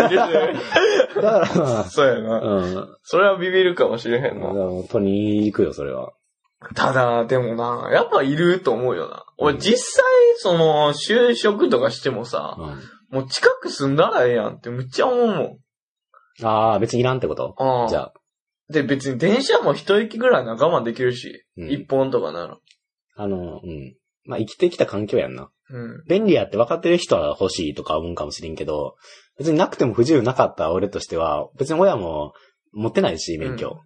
[1.21, 2.39] から、そうやな。
[2.39, 2.87] うん。
[3.03, 4.47] それはビビるかもしれへんな。
[4.47, 6.13] 本当に行くよ、それは。
[6.73, 9.25] ただ、でもな、やっぱいると思うよな。
[9.37, 10.05] 俺うん実際、
[10.37, 12.63] その、就職とかしてもさ、う
[13.15, 13.19] ん。
[13.19, 15.57] もう近く住んだらええやんってむっちゃ思うもん。
[16.43, 17.55] ああ、別にいらんってこと？
[17.57, 18.13] ああじゃあ、
[18.69, 22.57] で、別に電車も一駅ぐらいなら我慢できるし、うん一本とかなら。
[23.15, 23.95] あの、うん。
[24.25, 25.49] まあ、生きてきた環境やんな。
[25.69, 26.03] うん。
[26.07, 28.95] 便利やって分かってる人は欲しいとか思うかもしれんけど、
[29.37, 32.33] 別になくても不自由なかった俺としては、別に親も
[32.73, 33.79] 持ってないし、免許。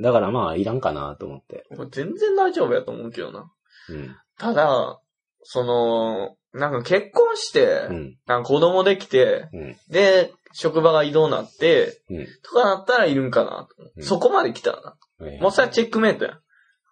[0.00, 1.64] だからまあ、いらんかなと思って。
[1.70, 3.52] 俺全然大丈夫やと思うけどな。
[3.90, 4.16] うん。
[4.38, 4.98] ただ、
[5.42, 8.16] その、なんか結婚して、うん。
[8.26, 9.76] なんか子供できて、うん。
[9.90, 14.96] で、職場が移動になって、うんとかなったらいるんかなと、うんそこまで来たらな。
[15.18, 16.38] はいもうそれはチェックメイトやん。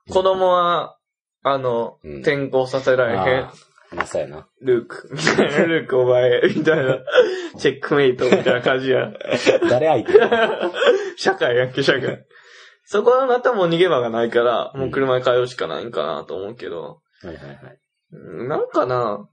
[0.09, 0.97] 子供は、
[1.43, 3.53] あの、うん転校させられへんあ。
[3.93, 4.47] まあ、そうやな。
[4.61, 6.99] ルーク、みたいな、ルークお前、みたいな、
[7.59, 9.13] チェックメイトみたいな感じや。
[9.69, 10.13] 誰相手？
[11.17, 12.25] 社会やっけ、社会。
[12.85, 17.79] そこはまたもう逃げ場がないから、もう車に通うしかないんかなと思うけど、はいはいはい。
[18.13, 19.29] うんなんかな、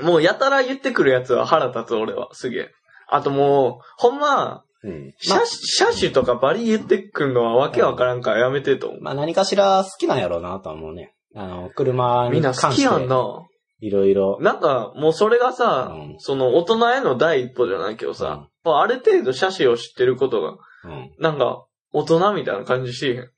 [0.00, 2.70] もうやたら言ってくるやつは腹立つ俺は、すげえ。
[3.08, 5.14] あともう、ほんま、うん。
[5.18, 9.00] 車種、車種とかバリ言ってくんのはわけわからんからやめてと思う。
[9.00, 11.14] まあ何かしら好きなんやろうなとは思うね。
[11.34, 12.86] あの、車みんなに関して。
[12.86, 13.46] 好きやんな。
[13.80, 14.38] いろいろ。
[14.40, 21.14] なんか、もうそれがさ、うんその大人への第一歩じゃないけどさ、まあある程度車種を知ってることが、うん。
[21.18, 23.30] なんか、大人みたいな感じしへん。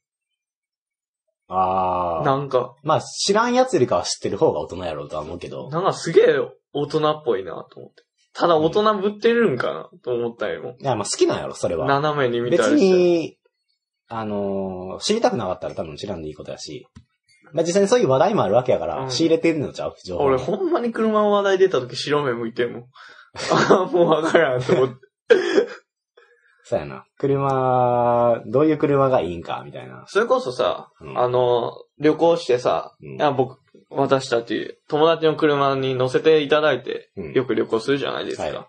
[1.48, 2.24] ああ。
[2.24, 5.68] なんか、まあ知らんやつよりかは知ってる方が大人やろうとは思うけど。
[5.70, 6.40] なんかすげえ
[6.72, 8.05] 大人っぽいなと思って。
[8.38, 10.76] ただ大人ぶってるんかなと思ったよ。
[10.78, 11.86] いや、まあ好きなんやろ、それは。
[11.86, 12.96] 斜めに見た別りして。
[12.96, 13.38] に、
[14.08, 16.86] あのー知りたくなかったら多分知らんでいいことやし。
[17.52, 20.24] まあ実際にそういう話題もあるわけやから、うん仕入れてるのちゃう情報。
[20.24, 22.82] 俺ほんまに車の話題出た時白目向いてんもん。
[23.52, 24.94] ああ、もうわからんと思って。
[26.68, 27.04] そうやな。
[27.16, 30.04] 車、どういう車がいいんか、みたいな。
[30.08, 33.60] それこそさ、うんあの、旅行してさ、うんいや僕、
[33.90, 38.42] 私たち、友達の車に乗せていただいて、うんよく旅行するじゃないですか。
[38.44, 38.66] はい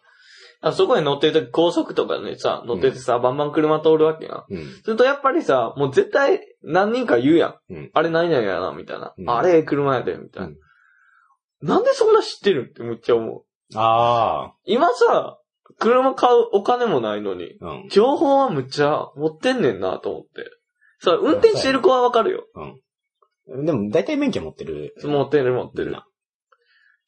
[0.59, 4.45] あそこに乗ってる時高速とかにさ、乗っててさ、バンバン車通るわけやん。
[4.49, 4.65] うん。
[4.83, 7.55] するとやっぱりさ、もう絶対何人か言うやん。
[7.69, 9.13] うんあれ何々やな、みたいな。
[9.15, 10.55] うんあれ車やで、みたいな、
[11.61, 13.43] なんでそんな知ってるってめっちゃ思う。
[13.75, 15.37] あ今さ、
[15.77, 17.65] 車買うお金もないのに、あ。
[17.67, 17.89] うん。
[17.89, 20.29] 情報はむっちゃ持ってんねんなと思って。
[21.01, 22.45] さ、運転してる子はわかるよ。
[22.55, 22.81] うん。
[23.65, 24.93] でも、大体免許持ってる。
[25.03, 26.05] 持ってる持ってるみんな。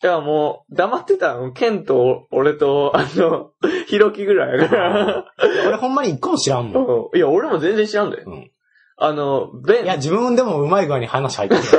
[0.01, 3.51] じゃあもう、黙ってたの、ケンと俺と、あの、
[3.87, 5.25] ヒロキぐらいやから。
[5.67, 6.85] 俺ほんまに一個も知らんもん。
[6.85, 8.17] うんいや、俺も全然知らんで。
[8.17, 8.51] うん。
[8.95, 9.83] あの、ベン。
[9.85, 11.61] いや、自分でもうまい具合に話入ってる。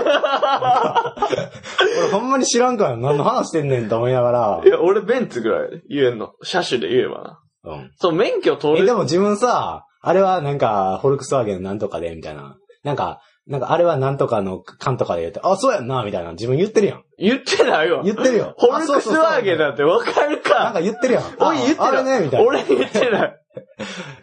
[1.99, 4.69] 俺ほんまに知らんから何の話してんねんと思いながらい。
[4.69, 6.33] や、俺ベンツぐらい言えんの。
[6.43, 7.41] 車種で言えばな。
[7.65, 7.91] うん。
[7.97, 8.87] そう、免許取え、る。
[8.87, 12.57] でも自分さ、あれはなんか、フォルクスワーゲンなんとかで、みたいな。
[12.85, 13.21] なんか、
[13.51, 16.31] なんかあれはなんとかの缶とかで言って、あ、そうやんな、みたいな。
[16.33, 17.05] 自分言ってるやん。
[17.19, 18.05] 言ってないわ。
[18.05, 18.55] 言ってるよ。
[18.57, 19.69] ホルクスワーゲンだ。
[19.69, 20.73] だってわかるなんか。
[20.75, 21.25] か言ってるやん。
[21.37, 22.21] おい、言ってああれない。
[22.21, 22.47] ね、みたいな。
[22.47, 23.37] 俺言ってない。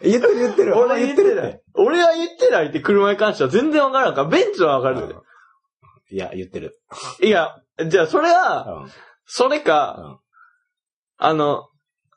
[0.02, 0.78] 言ってる言ってる。
[0.78, 1.60] 俺言ってるない。
[1.74, 4.28] 俺は言ってないって車に関しては全然わからんから。
[4.28, 5.14] ベンツはわかるで。
[6.10, 6.80] いや、言ってる。
[7.22, 7.54] いや、
[7.86, 8.90] じゃあそれうは、ん。
[9.26, 10.18] それうか、ん
[11.18, 11.68] あの、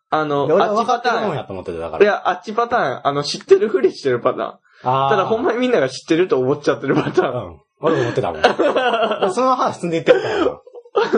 [0.09, 1.35] あの、あっちパターン。
[1.35, 2.03] やと思ってた、だから。
[2.03, 4.59] いや、あっちパターン、あの、知ってるふりしてるパターン。
[4.83, 7.47] ただほんまにみんなが知ってると思っちゃってるパターン。
[7.47, 7.59] うん。
[7.81, 8.41] 俺も思ってたもん。
[9.33, 10.63] その話進んでいってるからよ。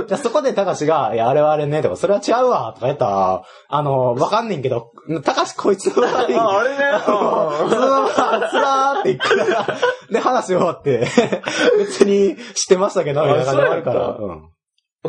[0.07, 4.91] じゃあそこで高志が、いや、あれはあれね、とか、それは違うわ、とか言ったら、あの、わかんねんけど、
[5.24, 6.78] 高志こいつの場合、あ、あれね？
[7.03, 8.09] そのまま、
[8.49, 9.68] つらーって行くから、
[10.11, 11.07] で、話終わって、
[11.80, 14.05] 別に知ってましたけど、みたいな感じで終わるから。
[14.05, 14.49] あうん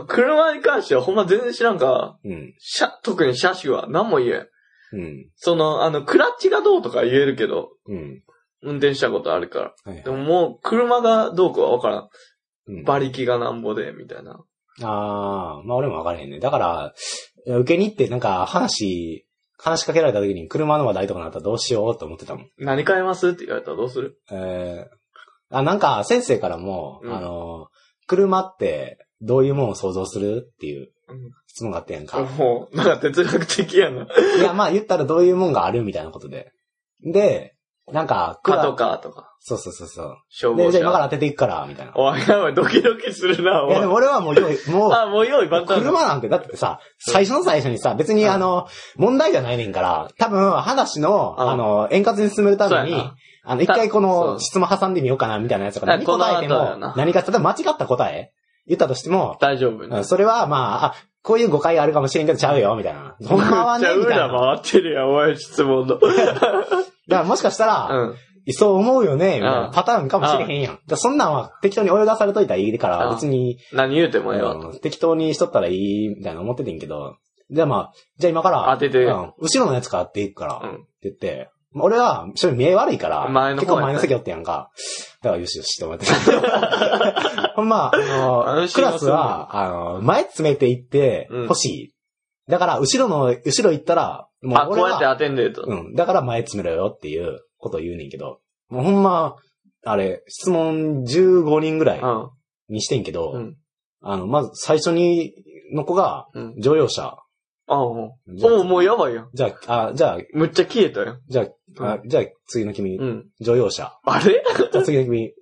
[0.09, 2.33] 車に関してはほんま全然知らんから、うん。
[2.33, 2.55] うん。
[2.59, 4.31] 車、特に車種は何も言え
[4.97, 4.99] ん。
[4.99, 5.31] うん。
[5.37, 8.23] その、あの、クラッチがどうとか言えるけど、うん。
[8.65, 9.93] 運転したことあるから。
[9.93, 12.09] はいでももう、車がどうかはわからん。
[12.67, 14.43] うん馬力がなんぼで、みたいな。
[14.83, 16.41] ああ、まあ俺も分からへんね。
[16.41, 16.95] だから、
[17.47, 19.27] 受けに行ってなんか話、
[19.59, 22.49] 話しかけられた時に車の話題とかなったらどうしようと思ってたもん。
[22.59, 23.29] 何買います？
[23.29, 24.19] って言われたらどうする？
[24.31, 27.69] えー、あ、なんか先生からも、うんあの、
[28.07, 30.51] 車ってどういうものを想像する？
[30.53, 32.21] っていううん質問があってんやんか。
[32.23, 34.07] もう、なんか哲学的やな。
[34.39, 35.83] いや、まあ言ったらどういうもんがある？
[35.83, 36.51] みたいなことで。
[37.03, 37.54] で、
[37.93, 40.17] なんか、パトカーとか、そうそうそうそう。
[40.31, 40.79] 消で、防車。
[40.79, 41.93] じゃあ今から当てていくから、みたいな。
[41.95, 43.89] おい、やばい、ドキドキするな、おいや、でい。
[43.89, 45.49] も俺はもう用意、もう、あ、もう用意。
[45.49, 48.67] 車なんて、だってさ、最初の最初にさ、別にうんあの、
[48.97, 53.11] 問題じゃないねんから、多分話の、うんあの、円滑に進めるために
[53.45, 58.33] あの、一回こそのう質問挟んでみようかな、みたいなやつとか、何答えても何か、例えば間違った答え
[58.67, 60.95] 言ったとしても、大丈夫それはまあ、あ、
[61.25, 63.17] こういう誤解あるかもしれんけどちゃうよ、みたいな。
[63.27, 64.27] ほんまはね、めっちゃみたいな。
[64.27, 65.99] 裏回ってるやん、おい、質問の。
[65.99, 66.63] だか
[67.09, 68.17] らもしかしたら、うん。
[68.53, 70.79] そう思うよね、みたいなうんパターンかもしれへんやん。
[70.97, 74.55] そんなんは適当に泳がされといたらいいから、うん別に、何言うてもええわ。
[74.55, 77.17] うん適当にしとったらいい、みたいな思っててんけど、
[77.51, 80.85] じゃあまあ、じゃあ今から、当ててうん後ろのやつから当ていくから、ってうん。
[81.05, 84.71] 言って、まあ俺は、正直見え悪いから、前の方結構前の席おってやんか。
[85.23, 86.07] だからよしよしって思って。
[87.57, 91.95] ほんま、あの、安心はするクラスは、あの、前詰めていってうん欲しい。
[92.49, 95.65] だから、後ろの、後ろ行ったら、もうあ、こう俺はやって当てんでと。
[95.67, 95.95] うん。
[95.95, 99.37] だから前詰めろよっていうことを言うねんけど、もうほんま、
[99.85, 102.31] あれ、質問15人ぐらいうん。
[102.69, 103.57] にしてんけど、うん
[104.07, 105.33] あの、まず最初に、
[105.73, 106.55] の子がうん。
[106.61, 107.17] 乗用車
[107.67, 109.31] ああ、もじゃあう、もうやばいやん。
[109.33, 111.21] じゃあ、あ、じゃあ、むっちゃ消えたやん。
[111.27, 111.47] じゃあ、
[111.81, 113.27] あじゃあ次の君、うん。
[113.41, 113.99] 乗用車。
[114.05, 114.45] あれ？
[114.73, 115.33] じゃあ次の君、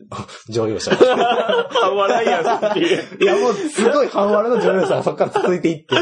[0.48, 0.92] 乗用車。
[0.92, 5.96] 笑いやんっていや、もうすごい半笑の乗用車がそっから続いていって、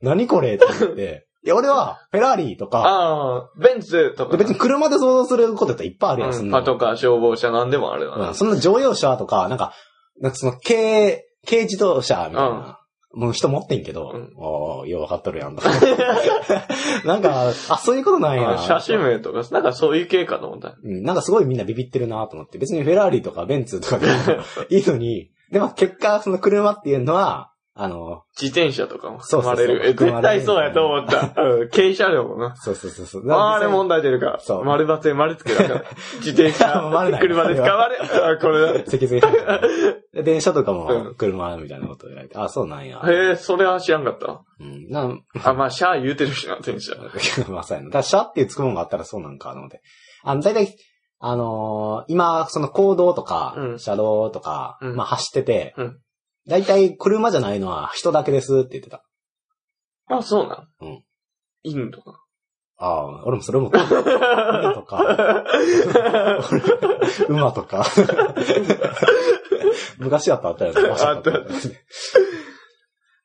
[0.00, 1.26] 何これって思って。
[1.44, 4.36] いや、俺は、フェラーリとか、ああ、ベンツとか。
[4.36, 6.64] 別に車で想像することっていっぱいあるやん、うんそんなの。
[6.64, 8.28] パトカー、消防車、なんでもあるよな。
[8.28, 9.72] うん、そんな乗用車とか、なんか、
[10.20, 12.78] なんかその軽、軽自動車みたいな、
[13.14, 15.62] もう人持ってんけど、うんおーよう分かっとるやんと。
[17.04, 18.52] なんか、あ、そういうことなんや。
[18.52, 20.76] あ写真名とか、なんかそういう系かと思った。
[20.82, 24.12] うん、なんかすごいみんなビビってるなと思って、別にフェラーリとかベンツとかでも
[24.70, 29.88] いいのに、でも結果、その車っていうのは、あの、自転車とかもそうそうそう含まれる。
[29.88, 31.32] え、絶対そうやと思った。
[31.42, 31.68] うん。
[31.70, 32.54] 軽車両もな。
[32.56, 33.32] そうそうそうそう。
[33.32, 33.92] あれ問題。
[33.92, 34.40] 題出るから。
[34.40, 35.84] そう丸バツで丸つけたから。
[36.24, 38.90] 自転車 車で使われ、 あ、これだ。
[38.90, 39.60] 脊髄反射
[40.12, 43.02] で電車とかうも車みたいなこと言われて、あ、そうなんや。
[43.06, 44.42] へえ、それは知らんかった。
[44.60, 46.94] うん、なん、あ、まあ、シャー言うてるしな、電車。
[47.48, 47.88] まあそうやな。
[47.88, 49.80] だからシャっていうつくもんがあったらそうなんかなので。
[50.22, 50.76] あの、だいたい、
[51.20, 55.98] あのー今、その行動とか、うん車道とか、うんまあ走ってて、うん
[56.48, 59.04] だいたい車じゃないのは人だけですって言ってた。
[60.08, 60.68] あ、そうなん？
[60.80, 61.04] うん。
[61.62, 62.24] インドか。
[62.78, 65.44] ああ、俺もそれも、馬とか、
[67.28, 67.86] 馬とか。
[69.98, 70.80] 昔やったらあったよね。
[70.80, 71.58] 馬車とかあった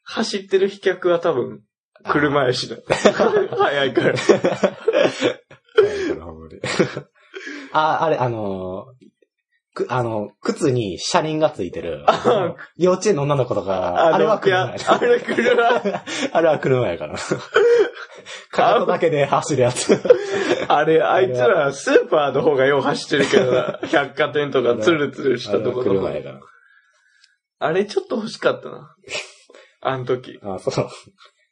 [0.04, 1.64] 走ってる飛脚は多分、
[2.08, 2.78] 車やしな。
[3.58, 4.14] 早いから。
[7.74, 8.97] あ、あれ、あのー
[9.78, 12.56] く、あの、靴に車輪がついてるあ。
[12.78, 14.76] 幼稚園の女の子とか、あれは車や。
[14.88, 15.82] あれ車。
[16.34, 17.16] あれは車やから。
[18.52, 20.02] カートだけで走るやつ。
[20.68, 23.80] あれ、あいつらスーパーの方がよう走ってるけどな。
[23.84, 26.10] 百貨店とかツルツルしたところ。
[27.60, 28.96] あれちょっと欲しかったな。
[29.82, 30.40] あの時。
[30.42, 30.90] あ、そう。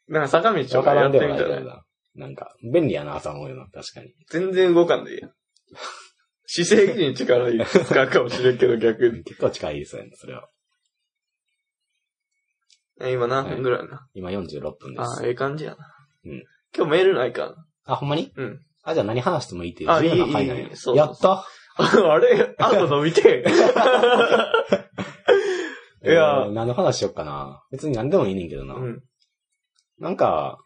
[0.07, 1.83] なんか坂道とわかやってみたら、な。
[2.15, 4.13] なんか、便利やな、と思うよな、確かに。
[4.29, 5.31] 全然動かんでいいやん。
[6.47, 9.23] 姿勢維持に力い 使うかもしれんけど逆に。
[9.23, 10.47] 結構近いですよね、それは。
[13.01, 14.07] え今何分ぐらいな。
[14.13, 15.21] 今46分です。
[15.21, 15.77] あ、ええ感じやな。
[16.25, 16.43] うん
[16.77, 18.31] 今日メールないかあ、ほんまに？
[18.35, 18.59] うん。
[18.83, 21.45] あ、じゃあ何話してもいいっていうあ自由な回なんやいいいいそうそうやった
[21.77, 23.43] あれあと伸びて。
[26.03, 27.63] いやえー何の話しよっかな。
[27.71, 28.75] 別に何でもいいねんけどな。
[28.75, 29.03] うん。
[29.99, 30.59] なんか、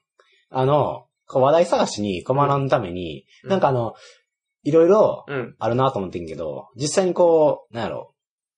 [0.49, 3.93] あの、こう話題探しに困らんために、うんなんかあの、
[4.69, 5.55] いろいろうん。
[5.59, 8.13] あるなと思ってんけど、実際にこう、なんやろ、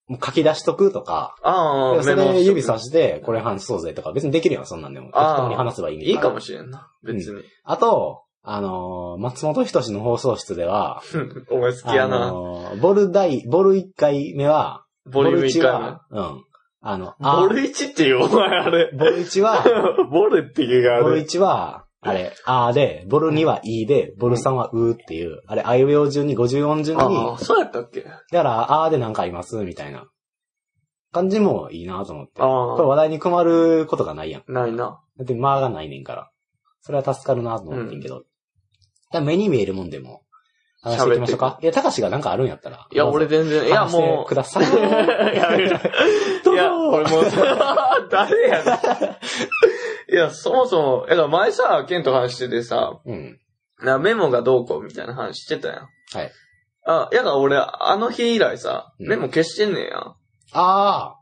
[0.07, 5.07] もう書き出しとくとか、ああ、それ指さして、これ話そうぜとか、別にできるやん、そんなんでも。
[5.07, 6.89] 適あー当に話せばいいねんいいかもしれんな。
[7.03, 7.41] 別に。
[7.63, 11.01] あと、あのー松本人志の放送室では、
[11.49, 12.19] お前好きやあな。
[12.31, 16.43] のーボル第、ボル1回目は、ボリューム1 1回は、うん。
[16.81, 17.13] あの。
[17.19, 18.91] ボル1っていうお前あれ。
[18.97, 19.63] ボル1は、
[20.11, 21.21] ボルっていうがあボルる。
[21.21, 28.01] 1は、あれ、あーで、ボル2はいで、ボル3はうーっていう、あれ、あいうえお順に50音順に、ああ、そうやったっけ？
[28.01, 30.05] だから、あーでなんかありますみたいな
[31.11, 32.33] 感じもいいなと思って。
[32.41, 34.41] これあ話題に困ることがないやん。
[34.47, 34.99] あ、ないな。
[35.17, 36.31] だって間がないねんから。
[36.81, 38.15] それは助かるなと思ってんけど。
[38.15, 38.27] だか
[39.19, 40.23] ら目に見えるもんでも、
[40.81, 41.59] 話していきましょうか。
[41.61, 42.87] いや、高志がなんかあるんやったら。
[42.91, 44.25] いや、俺全然、いや、話してもう。
[44.27, 44.65] ください。
[44.65, 47.23] いや、俺もう、
[48.09, 48.79] 誰やねん
[50.11, 53.39] いや、そもそも、だから前さ、ケンと話しててさ、うん。
[53.81, 55.77] なメモがどうこうみたいな話してたやん。
[55.77, 56.31] はい。
[56.85, 59.97] あ、やだ、俺、あの日以来さ、うんメモ消してんねんや。
[59.99, 60.15] あ
[60.53, 61.15] あ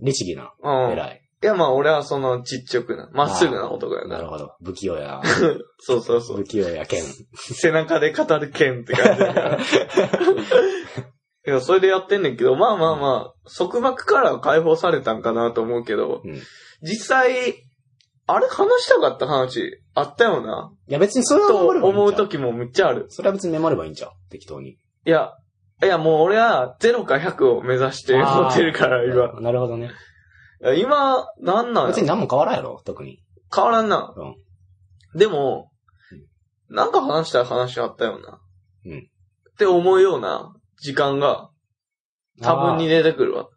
[0.00, 0.52] 律儀な。
[0.62, 0.92] うん。
[0.92, 1.22] 偉い。
[1.42, 4.16] いや、まあ、俺はその、ちっちゃくな、まっすぐな男やから。
[4.16, 4.56] なるほど。
[4.64, 5.20] 不器用や。
[5.78, 6.44] そうそうそう不。
[6.44, 7.04] 器用や剣。
[7.34, 9.58] 背中で語る剣って感じだから。
[11.46, 16.40] いや、それでやってんねんけど、まあまあまあ、束縛からは解放されたんかなと思うけど、うん
[16.80, 17.67] 実際、
[18.30, 23.06] あれ話したかった話あったよな、いや別にそれはとメモればいいんちゃ思う時もめっちゃある。
[23.08, 24.72] それは別にメモればいいんちゃう適当に。
[24.72, 24.76] い
[25.10, 25.32] や、
[25.82, 29.40] いやもう俺は0か100を目指して持ってるから、今。
[29.40, 29.90] なるほどね。
[30.62, 33.22] いや今、なんなんや別に何も変わらんやろ特に。
[33.54, 34.12] 変わらんな。
[34.14, 34.34] うん
[35.14, 35.70] でも、
[36.68, 38.40] なんか話したい話あったよな。
[38.84, 41.50] うんって思うような時間が
[42.42, 43.48] 多分に出てくるわ。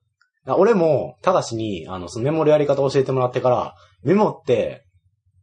[0.48, 4.86] あ俺も、ただしに、あの、そのメモのやり方を教えてもらってから、メモって、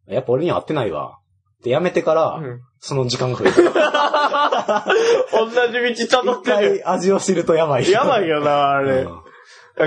[0.06, 1.18] やっぱ俺には合ってないわ。
[1.60, 4.84] ってやめてから、うんその時間が増えた。
[5.32, 6.80] 同じ道辿一ってる。
[6.80, 7.90] 回味を知るとやばい。
[7.90, 9.02] やばいよな、あれ。
[9.02, 9.28] うん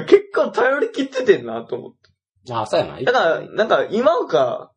[0.08, 2.54] 結構頼り切っててんなと思って。
[2.54, 3.02] あ、そうやな。
[3.02, 4.72] だから、なんか今か、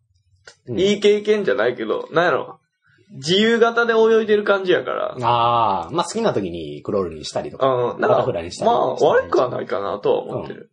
[0.66, 2.61] うんいい経験じゃないけど、なんやろ。
[3.12, 5.16] 自由形で泳いでる感じやから。
[5.20, 7.66] ああ、まあ好きな時にクロールにしたりとか。
[7.66, 10.70] うん、なんバタかフライにしたりまあ悪くはないかなとは思ってる。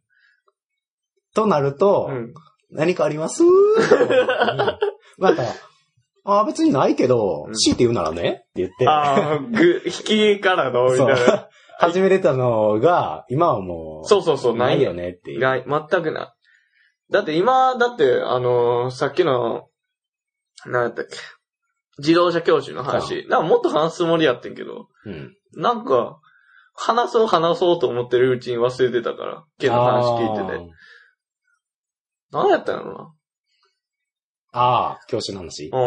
[1.33, 2.33] となると、うん。
[2.71, 3.43] 何かあります？
[5.19, 5.43] なんか、
[6.23, 9.91] ああ、別にないけど、うん強いて言うならねって言って、ああ、ぐ、引
[10.37, 11.49] きからの、みたそいうな。
[11.77, 14.89] 始めれたのが、今はもう、そうそうそう、なないいよ。
[14.89, 15.39] よねっていう。
[15.39, 16.33] ない、全くない。
[17.11, 19.67] だって今、だって、あのーさっきの、
[20.65, 21.17] 何やったっけ。
[21.97, 23.25] 自動車教習の話。
[23.27, 25.35] なんかもっと話すつもりやってんけど、うん。
[25.55, 26.19] なんか、
[26.73, 30.71] 話そう話そうと思ってるうちに忘れてたから、ケンの話聞いてて。
[32.31, 33.13] 何やったんやろ
[34.53, 35.69] ああ、教師の話。
[35.71, 35.79] な。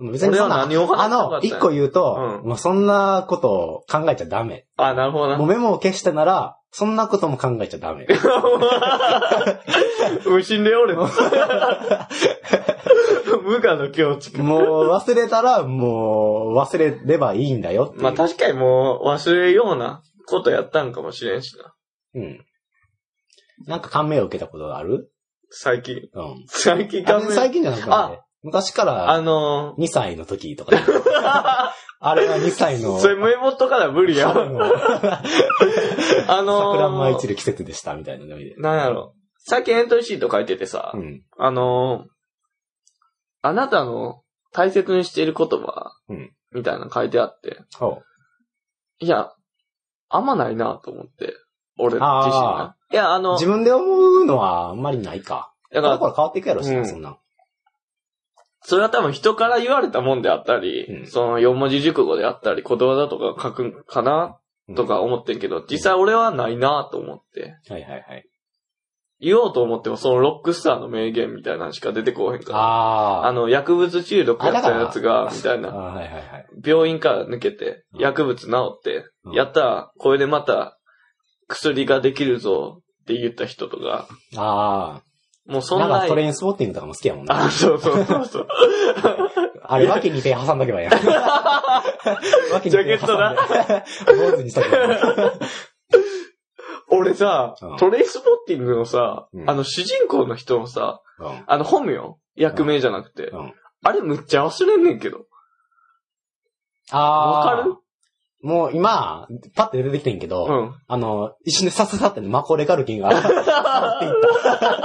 [0.00, 0.12] うん。
[0.12, 4.66] 別にそんな、俺は何を話あの、したかったんや一個言うと、うんもうそんなことを考えちゃダメ。
[4.76, 5.36] あ、なるほどな。
[5.38, 8.06] もうメモを消したなら、そんなことも考えちゃダメ。
[10.26, 10.96] 無心でおる。
[13.44, 14.36] 無我の境地。
[14.38, 18.02] もう忘れたら、もう忘れればいいんだよっていう。
[18.02, 21.74] まあ確かにもう忘れるようなことやったんかもしれんしな。
[22.14, 22.44] うん。
[23.66, 25.10] なんか感銘を受けたことがある？
[25.52, 26.08] 最近。
[26.12, 26.44] うん。
[26.48, 30.76] 最近あかめ最近じゃなくて、ね、昔からあの2歳の時とか。
[32.04, 32.98] あれは2歳ー、の。
[32.98, 34.30] それメモとかでは無理や。
[34.30, 35.20] あのー、
[36.26, 38.56] 桜舞い散る季節でしたみたいなので。
[38.56, 39.14] なんやろ。
[39.38, 41.22] 最近エントリーシート書いててさ、うん。
[41.38, 42.08] あのー、
[43.42, 44.22] あなたの
[44.52, 48.02] 大切にしている言葉、うんみたいなの書いてあって、ほ
[48.98, 49.32] いや、
[50.08, 51.34] あんまないなと思って、
[51.78, 52.20] 俺自身あ
[52.58, 52.76] が。
[52.92, 53.22] いや、あう。
[53.22, 55.52] の、自分で思うのはあんまりないか。
[55.72, 57.16] だから、だから変わっていくやろしな、うんそんなん。
[58.64, 67.56] それは多分人から言われたもんであったり、うんその四文字熟語であったり、ことわざとか書くんかなうんとか思ってんけど、実際俺はないなと思って。
[67.68, 68.28] はいはいはい。
[69.24, 72.58] 言おうと思ってもそのロックスターの名言みたいなのしか出てこうへんから。
[72.58, 75.68] ああの、薬物中毒やったやつが、みたいな。
[75.68, 76.46] はいはいはい。
[76.64, 80.78] 病院から抜けて、うん薬物治って、うんやったら、これでまた、
[81.52, 85.02] 薬ができるぞって言った人とか、ああ。
[85.44, 87.44] もうそんななんかトレインスポッティングとかも好きやもんな。
[87.46, 88.48] あ、そうそうそうそう。
[89.64, 90.94] あれ、脇に手挟んどけばいいやん。
[92.52, 93.34] 脇に手挟んでジャケットな。
[94.06, 95.32] 坊主にしとけば
[96.90, 101.94] 俺さ、うんトレイスポッティングのさ、うんあの主人公の人のさ、うんあの本名
[102.36, 103.52] 役名じゃなくて、うん
[103.84, 105.24] あれむっちゃ忘れんねんけど。
[106.92, 107.30] ああ。
[107.50, 107.74] わかる？
[108.42, 110.74] もう今、パッて出てきてんけど、うん。
[110.88, 114.80] あの、一瞬でさささってねマコーレカルキンが、去っていった。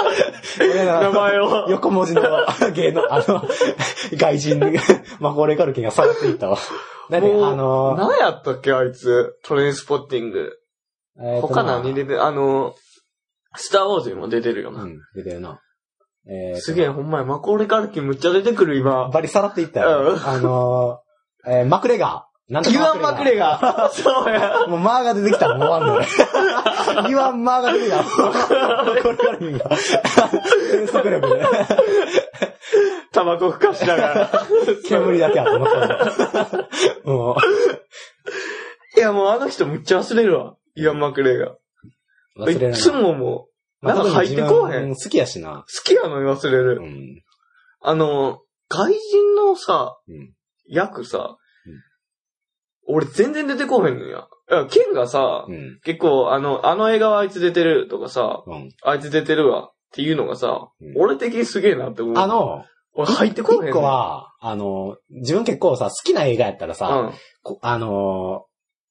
[0.60, 1.68] 俺名ら前を。
[1.70, 2.22] 横文字の
[2.76, 3.43] 芸の、あの、
[4.14, 4.60] 外人、
[5.20, 6.58] マコーレカルキンが去っていったわ。
[7.10, 9.39] だって、もうあの、何やったっけあいつ。
[9.43, 10.51] トレインスポッティング。
[11.20, 12.76] えーと他何出てるあの、
[13.55, 14.84] スターウォーズにも出てるよな。
[14.84, 15.60] うん、出てるな。
[16.30, 19.10] えーとすげえ、ほんまや、マコーレカルキンむっちゃ出てくる今。
[19.10, 20.14] バリさらっていったよ。
[20.14, 22.37] うんあのー、えーマクレガー。
[22.50, 23.89] なんとかユアン・マクレガー。
[23.89, 24.68] そうや。
[24.68, 27.10] もうマーが出てきたらもう終わんのよ。
[27.10, 29.70] ユアン・マーが出てきたら、これから見るよ。
[30.72, 31.45] 全速力で。
[33.12, 34.48] タバコふかしながら。
[34.88, 36.68] 煙だけあと残る。
[37.04, 37.38] も
[38.95, 40.56] いや、もうあの人むっちゃ忘れるわ。
[40.76, 42.43] ユアン・マクレガう、ー。
[42.43, 42.82] 忘れないい。
[42.82, 43.48] つもも
[43.82, 44.95] う、なんか入ってこうへん。
[44.95, 45.66] 好きやしな。
[45.68, 46.82] 好きやのに忘れうる。
[46.82, 47.24] ん。
[47.82, 48.39] あの、
[48.70, 50.32] 外人のさ、うん
[50.70, 51.47] 役さ、うん
[52.88, 54.28] 俺全然出てこうへんのや。
[54.50, 55.80] いや、ケンがさ、うん。
[55.84, 58.70] 結構、あの、あの映画はあいつ出てるとかさ、うん。
[58.84, 62.18] あいつ出てるわっていうのがさ、うん俺的にすげえなって思う。
[62.18, 62.64] あ、の、
[62.94, 67.14] 俺入ってこうへんねん一個、は、あの、自分結構さ、好きな映画やったらさ、うん。
[67.44, 68.48] こあのー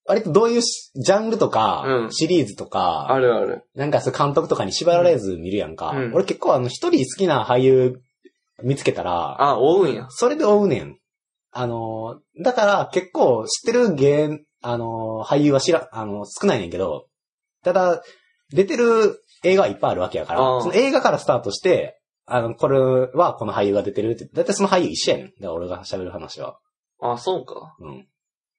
[0.09, 3.65] 割とどういうしジャンルとか、うんシリーズとか、あるある。
[3.75, 5.91] なんかそう監督とかに縛られず見るやんか。
[5.91, 8.01] うん俺結構あの一人好きな俳優
[8.63, 10.07] 見つけたら、あ、追うんや。
[10.11, 10.99] それで追うねん。
[11.59, 17.07] あのー、だから結構知ってる芸、あのー俳優は知ら、あのー少ないねんけど、
[17.65, 18.03] ただ、
[18.51, 25.27] 出てる映画はいっぱいあるわけやから、その映画からスタートして、あの、これはこの俳優が出てるって、だいたいその俳優一緒やねん。
[25.27, 26.59] だから俺が喋る話は。
[27.01, 27.77] あ、そうか。
[27.81, 28.07] うん。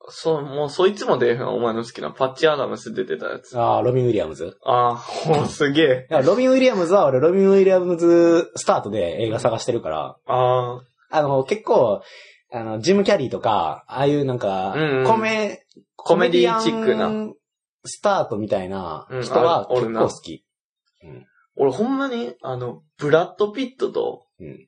[0.10, 3.60] そう、もうそいつも出えへんわお前の好きなパッチ・アダムス出てたやつ。
[3.60, 4.58] ああ、ロビン・ウィリアムズ。
[4.64, 6.22] あー、もうすげえ。
[6.24, 12.02] ロビン・ウィリアムズは俺、ロビン・ウィリアムズスタートで映画探してるから、ああの、結構、
[12.52, 17.12] あの、ジム・キャリーとか、ああいうなんか、うんうんコメ、コメディチックな
[17.84, 20.46] スタートみたいなうん人はあおるな結構好き。
[21.56, 24.68] 俺ほんまに、あの、ブラッド・ピットと、うん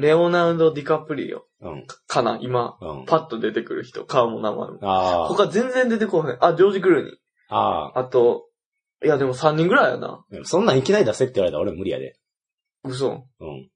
[0.00, 1.86] レオナルド・ディカプリオうん。
[2.06, 3.04] かな今、うん。
[3.06, 4.78] パッと出てくる人、顔も名前も。
[4.82, 5.28] ああ。
[5.28, 6.38] 他全然出てこへん。
[6.40, 7.14] あ、ジョージ・クルーニー。
[7.48, 7.98] ああ。
[7.98, 8.46] あと、
[9.04, 10.24] いやでも3人ぐらいやな。
[10.30, 12.16] でもそんなんいきなり出せって言われたら俺無理やで。
[12.84, 13.26] 嘘。
[13.40, 13.68] うん。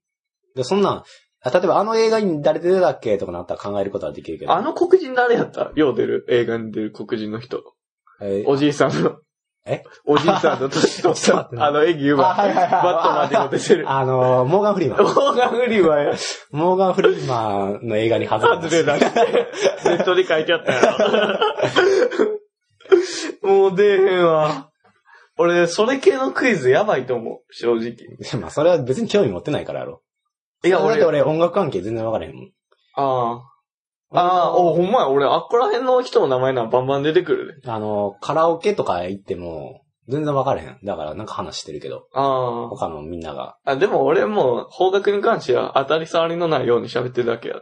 [0.55, 1.03] で、そんなん、あ
[1.45, 4.53] 例えばあの映画に誰出てたっけとかなったら考えることはできるけど。
[4.53, 7.61] あの黒人誰やったよう出る映画に出る黒人の人。
[8.21, 9.17] えーおじいさんの。
[9.65, 9.81] え？
[10.05, 12.53] おじいさんの年取 った、あの、演技うまい。
[12.53, 13.89] バットマンにも出てる。
[13.89, 15.03] あの、モーガン・フリーマン。
[15.03, 16.15] モーガンフリーは
[16.51, 19.05] モーガン・フリーマンの映画に外れ外れだって。
[19.85, 20.81] ネットで書いてあったや
[23.41, 23.47] ろ。
[23.49, 24.69] もう出えへんわ。
[25.37, 27.95] 俺、それ系のクイズやばいと思う、正直。
[28.39, 30.01] まあ、それは別に興味持ってないからやろ。
[30.63, 32.51] いや、俺だって、俺音楽関係全然わからへんもん。
[32.95, 33.53] ああ。
[34.15, 37.71] ああ、お、ほんまや、俺、あっこら辺の人の名前ならバンバン出てくるで。
[37.71, 40.77] あの、カラオケとか行っても、全然わからへん。
[40.83, 43.55] だからなんか話してるけど、あ他のみんなが。
[43.63, 43.71] あ。
[43.71, 47.55] あ、でも俺も、方角に関しては当たり障りのないように喋ってるだけや。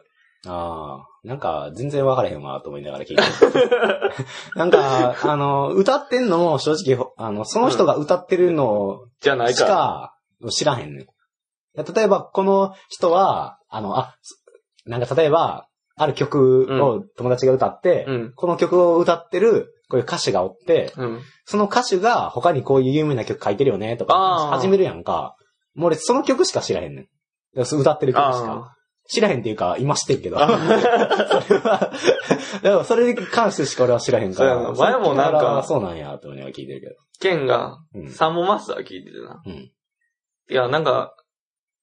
[0.47, 4.11] ああ、なんか全然わからへんわと思いながら聞いてる。
[4.57, 9.65] なんか、あの、歌ってんのも正直、あの、その人が歌ってるのしじゃないか。
[9.65, 11.07] か知らへんねん。
[11.75, 14.15] 例えば、この人は、あの、あ、
[14.85, 18.33] なんか例えば、ある曲を友達が歌って、うん。
[18.35, 21.21] この曲を歌ってる、こういう歌手がおって、うん。
[21.45, 25.35] その歌手が他にこういう有名な曲書いてるよね、とか始めるやんか。
[25.75, 27.07] もう俺その曲しか知らへんねん。
[27.61, 28.73] 歌ってる曲しか。
[28.73, 28.75] あ
[29.07, 30.41] 知らへんっていうか、今知ってるけど。
[30.41, 30.47] あ。
[31.43, 31.91] それは、
[32.63, 34.71] でもそれに関してしか俺は知らへんから。
[34.71, 38.05] 前もなんかそうなんや、と思いながら聞いてるケンが、けど。
[38.05, 38.11] うん。
[38.11, 39.41] サンボマスター聞いててな。
[39.45, 39.53] うん。
[39.53, 39.73] い
[40.49, 41.13] や、なんか、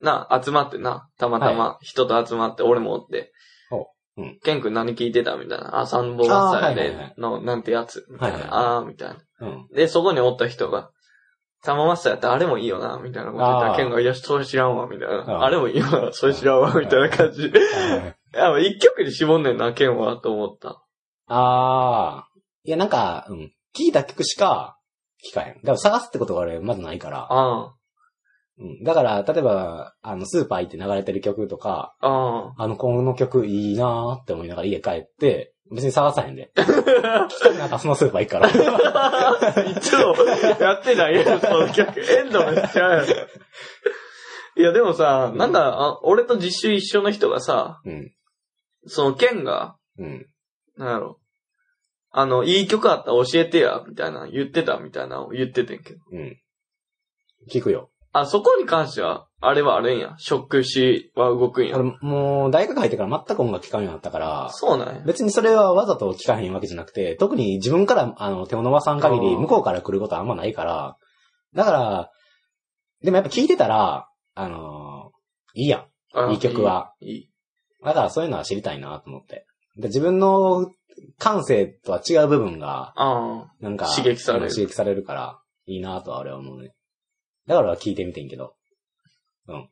[0.00, 3.32] な、集まってな、たまたま人と集まって、俺もおって
[3.70, 3.86] ほ
[4.16, 4.38] ううん。
[4.42, 5.80] ケン君何聞いてたみたいな。
[5.80, 8.76] あ、サンボマスターやあーはいはいはいで、の、なんてやつみたいはいはいな。
[8.78, 9.16] あー、みたいな。
[9.40, 9.68] うん。
[9.74, 10.90] で、そこにおった人が、
[11.62, 15.20] サンボマスターやったらあれもいいよな、みたいなこと言ったら、あーケンが、いや、それ知らんわ、みたいな。
[15.20, 17.46] あーあれもいいよな、それ知らんわ、みたいな感じ。
[17.46, 17.52] い
[18.32, 20.82] や、一曲に絞んねんな、ケンは、と思った。
[21.26, 22.28] ああ。
[22.64, 23.52] いや、なんか、うん。
[23.76, 24.78] 聞いた曲しか
[25.30, 25.54] 聞かへん。
[25.56, 27.26] だから探すってことが俺まずないから。
[27.30, 27.74] あ
[28.60, 28.84] うん。
[28.84, 36.50] だから、例えば、あの、スーパー行って流れてる曲とか、あ、ああの、この曲いいなーって思いながら家帰って、別に探さへんで。
[36.56, 38.48] 聞きたくなったらそのスーパー行くから。
[38.48, 39.60] あ。
[39.68, 40.14] いつも
[40.60, 42.00] やってないやん、その曲。
[42.00, 43.06] エンドレスちゃうやん。
[43.06, 48.12] いや、でもさ、なんか、あ俺と実習一緒の人がさ、うん。
[48.86, 50.26] そのケンが、うん。
[50.76, 51.20] なんやろ。
[52.10, 56.00] あの、いい曲あったら教えてや、みたいな言ってたみたいなのを言っててんけど。
[56.10, 56.40] うん。
[57.50, 57.90] 聞くよ。
[58.12, 60.14] あ、そこに関しては、あれはあれんや。
[60.18, 61.78] ショック死は動くんや。
[61.78, 65.02] 俺、もう、大学入ってから全く音楽聴かんようになったから、そうなんや。
[65.04, 70.96] 別にそれはわざと聴かへんわけじゃなくて、特に自分から、あの、手を伸ばさん限り、あー向こうから来ることはあんまないから、
[71.54, 72.10] だから、
[73.02, 75.86] でもやっぱ聴いてたら、あのーいいやん。
[76.14, 76.94] あいい曲は。
[77.00, 77.10] いい。
[77.10, 77.30] いい
[77.84, 79.46] だからそういうのは知りたいなと思って。
[79.76, 80.72] で自分の
[81.18, 86.74] 感性とは違う部分が、あなんか、刺激されるうん刺激されるから、いいなとは俺は思うね。
[87.48, 88.54] だから聞いてみてんけど。
[89.48, 89.66] あ、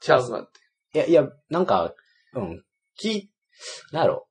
[0.00, 0.50] ちゃうかっ
[0.92, 0.98] て。
[0.98, 1.94] いや、いや、なんか、
[2.34, 2.64] うん、
[3.00, 3.30] 聞い、
[3.92, 4.26] なんやろ。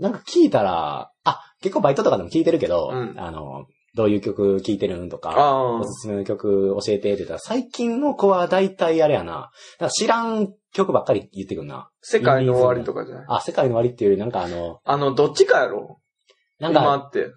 [0.00, 9.50] なんか聞いたら、あ、結構バイトとかでも聞いてるけど、うんあの、どういう曲聴いてるんとか、あおすすめの曲教えてって言ったら、最近の子は大体あれやな。
[9.80, 11.90] なんか知らん曲ばっかり言ってくるな。
[12.00, 13.24] 世界の終わりとかじゃない？
[13.28, 16.00] あ、世界の終わりっていうよりなんかあの、あの、どっちかやろ？
[16.60, 17.32] なんか、今って。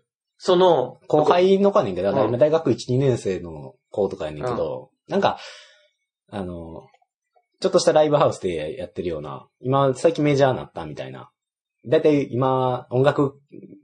[0.45, 5.39] その、後輩の子やねんけど、うん今大学1、2年生の子とかやねんけど、なんか、
[6.29, 6.85] あの、
[7.61, 11.29] ちょっとしたライブハウスでやってるような、今、最近メジャーになったみたいな。
[11.87, 13.39] だいたい今、音楽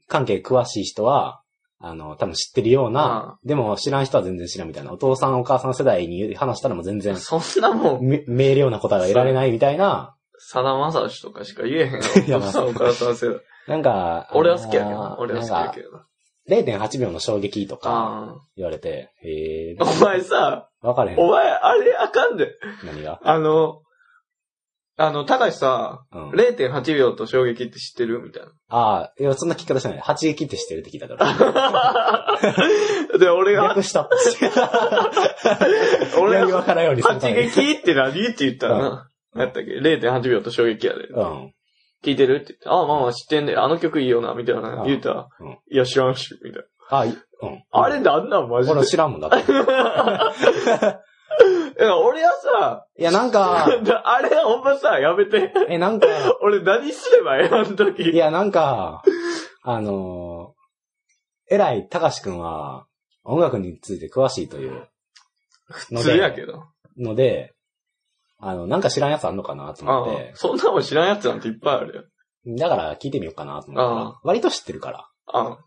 [0.09, 1.41] 関係詳しい人は、
[1.79, 4.91] あの、多分知ってるような、でも知らん人は全然知らんみたいな。
[4.91, 11.99] お父さんお母さん世代に話したらもう全然、そんなもん、め明瞭な答えは得られないみたいな、さだまさしとかしか言えへんよ。
[12.27, 13.39] いやお父さんお母さん世代。
[13.69, 15.05] なんか、俺は好きやけどな。
[15.05, 16.05] あのー俺は好きやけどな。
[16.49, 19.75] なんか0.8秒の衝撃とかあ言われて、へ。
[19.79, 21.19] お前さ、わかれへん。
[21.19, 22.51] お前、あれあかんで。
[22.83, 23.19] 何が？
[23.23, 23.81] あの、
[25.01, 26.29] あの、ただしさ、うん。
[26.31, 28.19] 0.8秒と衝撃って知ってる？
[28.21, 29.99] みたいああ、いや、そんな聞き方しない。
[29.99, 32.33] 八撃って知ってるって聞いたから。
[33.13, 33.17] な。
[33.17, 34.09] で、俺が、略した。
[36.19, 37.47] 俺 俺がが、わからんようにするた八めに。
[37.49, 39.09] 撃って何って言ったらな。
[39.33, 41.05] 何やったっけ ?0.8 秒と衝撃やで。
[41.07, 41.53] うん。
[42.03, 42.35] 聞いてる？
[42.35, 47.15] って言って、ああ、まあまあ知ってんねあの曲いいよな、みたいなあ言うたらうん、いや、知らんし、みたいあ、いうん。
[47.17, 47.61] な。
[47.71, 48.73] あれなんなん、マジで？
[48.75, 48.85] 俺。
[48.87, 49.37] 知らんもんだって。
[51.79, 53.65] いや俺はさ、いや、なんか、
[54.03, 55.53] あれほんまさ、やめて。
[55.69, 56.07] え、なんか、
[56.41, 58.03] 俺何すればええあの時。
[58.11, 59.01] いや、なんか、
[59.63, 62.85] あのー、偉い、たかしくんは、
[63.23, 64.81] 音楽について詳しいというの
[65.69, 66.65] 普通やで、けど。
[66.97, 67.53] ので、
[68.41, 72.03] あの、なんか知らんやつあんのかなとあ思ってあ、そんなもん知らんやつなんていっぱいあるよ。
[72.57, 75.07] だから聞いてみようかなと思ったあら、割と知ってるから。
[75.27, 75.57] ああ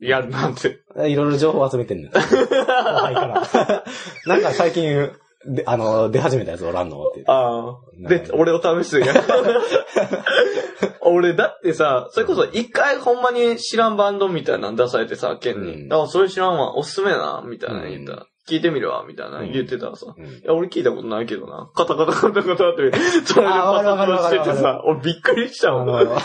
[0.00, 0.80] やるなんて。
[1.06, 2.10] いろいろ情報集めてんのよ。
[2.16, 3.84] 後輩から。
[4.26, 5.12] なんか最近、
[5.46, 7.24] で、あの、出始めたやつおらんのって。
[7.26, 7.74] ああ。
[8.08, 9.12] で、俺を試すんや。
[11.02, 15.88] 俺、だってさ、それこそ一回ほんまに知らんバンドみたいなの出されてさ、ケンうに。
[15.88, 18.26] んあ、それ知らんわ、おすすめな、みたいな言ったら。
[18.48, 20.14] 聞いてみるわ、みたいな言ってたらさ。
[20.16, 21.70] うんいや、俺聞いたことないけどな。
[21.74, 22.92] カタカタカタカタって、
[23.24, 25.86] それであわかるわかるわかるしててさ、俺びっくりしたあもん。
[25.86, 26.18] の、 なん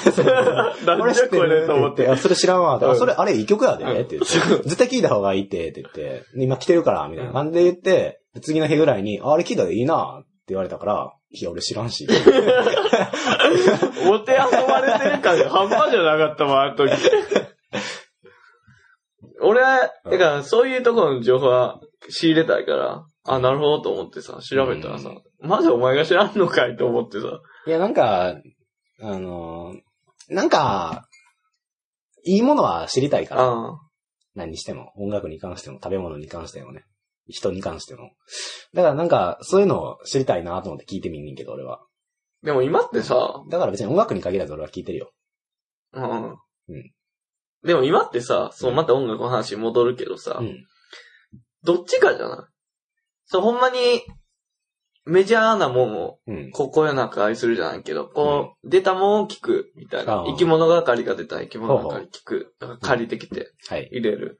[1.14, 2.08] じゃこれと思って。
[2.08, 2.80] あそれ知らんわ。
[2.96, 4.64] それ、あれ、いい曲やで、って言って。
[4.70, 6.24] 絶対聞いた方がいいって、って言って。
[6.36, 12.08] で今来てるから、みたいな感じで言って、次の日ぐらいに、ああれ聞いたでいいな、って言われたから、いや、俺知らんし。
[14.10, 14.38] お手遊
[14.68, 16.92] ばれてる感が半端じゃなかったわ、あの時。
[19.42, 21.80] 俺は、うんだからそういうところの情報は
[22.10, 27.28] 仕入れたいから、あ、なるほどと思ってさ、調べたらさ、まずお前が知らんのかいと思ってさ、
[27.68, 28.36] いや、なんか、
[29.02, 29.80] あのー
[30.30, 31.08] なんか、
[32.26, 33.44] いいものは知りたいから。
[33.44, 33.80] あ
[34.36, 34.92] 何にしても。
[34.98, 36.84] 音楽に関しても、食べ物に関してもね。
[37.28, 38.12] 人に関しても。
[38.74, 41.80] だからなんか、そういうのを知りたいなと思って聞いてみんねんけど、俺は。
[42.44, 45.12] でも今ってさ、だから別に音楽に限らず俺は聞いてるよ。
[45.94, 46.30] うん。
[46.32, 46.38] うん
[47.64, 50.66] でも今ってさ、そう、また音楽の話に戻るけどさ、うん。
[51.64, 52.40] どっちかじゃない？
[53.26, 53.78] そう、ほんまに、
[55.06, 56.52] メジャーなもんを、うん。
[56.52, 62.56] こう、こよなく愛するじゃないけど、こう、出たもんを聞く、みたいな生き物係が出た生き物係聞く。
[62.60, 63.88] だから借りてきてはい。
[63.92, 64.40] 入れる。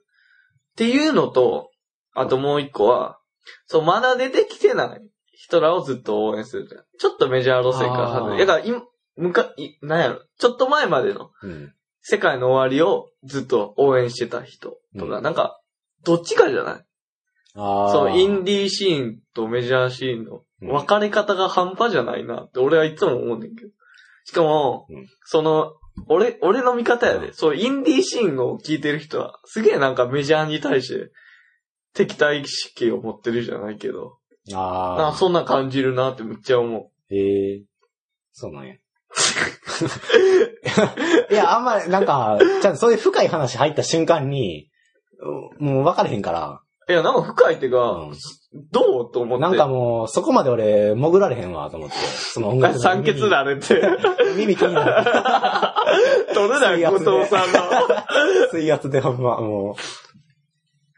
[0.72, 1.72] っていうのと、
[2.14, 3.20] あともう一個は、
[3.66, 5.02] そう、まだ出てきてない
[5.32, 6.84] 人らをずっと応援するじゃん。
[7.00, 8.32] ちょっとメジャー路線から外れ。
[8.34, 8.84] ああだから、今、
[9.16, 10.22] むか、い、なんやろ。
[10.38, 11.74] ちょっと前までのうん。
[12.10, 15.60] 世界の終わりをずっと応援してた人とか、うんなんか、
[16.06, 16.86] どっちかじゃない？
[17.56, 17.92] ああ。
[17.92, 23.72] そう、インディーシーンとメジャーシーンのうん分かれ方が半端じゃないなって俺はいつも思うねんけど。
[24.24, 25.74] しかも、うんその、
[26.08, 31.12] 俺、俺の見方やで、うんそう、インディーシーンを聞いてる人は、すげえなんかメジャーに対して、
[31.94, 34.18] 敵対意識を持ってるじゃないけど、
[34.54, 34.98] ああ。
[35.02, 37.16] なんかそんな感じるなってめっちゃ思へ
[37.56, 37.64] え
[38.32, 38.76] そうなんや。
[41.30, 44.70] いや、あんま、なんか、ちゃんとそういう深い話入った瞬間に、
[45.60, 46.92] うもう分かれへんから、う。
[46.92, 48.14] いや、なんか深いってか、うん
[48.72, 49.42] どうと思って？
[49.42, 51.96] なんかもう、そこまで俺、潜られへんわ、と思って。
[51.98, 53.82] その音楽の酸欠だねって。
[54.36, 55.06] 耳気になる。
[56.34, 57.60] 取れない、後藤さんの。
[58.52, 59.76] 水圧でほんま、も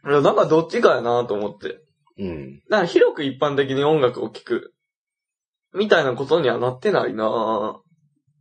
[0.07, 1.67] いやなんかどっちかやなと思って。
[1.69, 1.81] う。
[2.19, 2.61] うん。
[2.69, 4.73] なんか広く一般的に音楽を聴く。
[5.73, 7.88] みたいなことにはなってないなぁ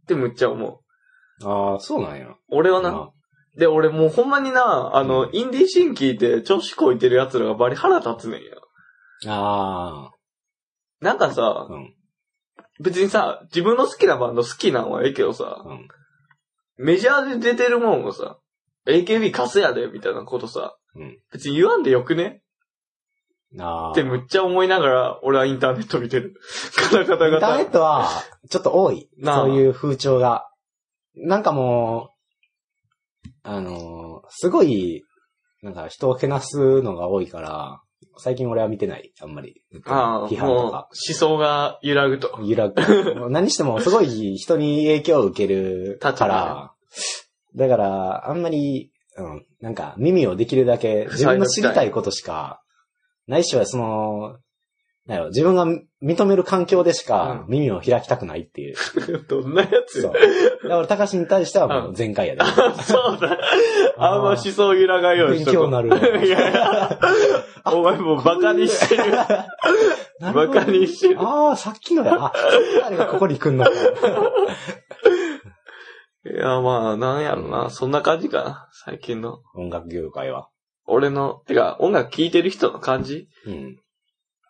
[0.09, 1.47] ってむっちゃ思う。
[1.47, 2.27] ああ、そうなんや。
[2.51, 2.93] 俺はな。
[2.93, 3.11] ま
[3.57, 8.49] で、俺もうほんまにな、あの、インディーシーン聞いて調子こいてる奴らがバリ腹立つねんや。
[9.27, 10.11] あ
[11.01, 11.95] なんかさあ、、うん。
[12.81, 15.89] 別にさ、自分の好きなバンド好きなんはええけどさ、うん。
[16.77, 18.39] メジャーで出てるもんをさ、
[18.87, 22.43] AKB カスやで、みたいなことさ、うん別に言わんでよくね？
[23.59, 23.93] ああ。
[23.93, 26.35] ってむっちゃ思いながら、俺はインターネット見てる。
[26.77, 28.09] カタカタインターネッカトは、
[28.51, 29.09] ちょっと多い。
[29.25, 30.49] そういう風潮が。
[31.15, 32.11] なんかも
[33.25, 35.05] う、あのーすごい、
[35.63, 37.81] なんか人をけなすのが多いから、
[38.19, 39.63] 最近俺は見てない、あんまり。
[39.87, 40.89] ああ、批判とか。
[40.93, 42.39] 想が揺らぐと。
[42.43, 42.75] 揺らぐ。
[43.31, 46.73] 何してもすごい人に影響を受けるから、
[47.55, 52.61] だから、あんまり、うん、なんか耳をできるだけ 自分の知りたいことしか、
[53.29, 54.37] ないしはその、
[55.07, 55.65] なんやろ自分が
[56.03, 58.75] 認める環境でしかうん耳を開きたくないっていう。
[59.29, 60.13] どんなやつそう。
[60.13, 60.19] だ
[60.69, 62.43] から、高橋に対してはもう全開やで。
[62.83, 63.39] そうだ。
[63.97, 65.71] あんま思想揺らがんようにしとこう。
[65.71, 66.99] 勉強になるいやいや
[67.73, 69.05] お前もうバカにしてる。
[70.21, 71.21] バカにしてる。
[71.21, 72.15] ああ、さっきのや。
[72.15, 72.33] あ、
[72.85, 73.65] あれがここに来んの？
[73.65, 73.71] か。
[76.27, 77.71] いや、まあ、なんやろな。
[77.71, 78.69] そんな感じかな。
[78.73, 79.39] 最近の。
[79.55, 80.49] 音楽業界は。
[80.89, 83.29] 俺の、てか、音楽聴いてる人の感じ？
[83.47, 83.81] うん。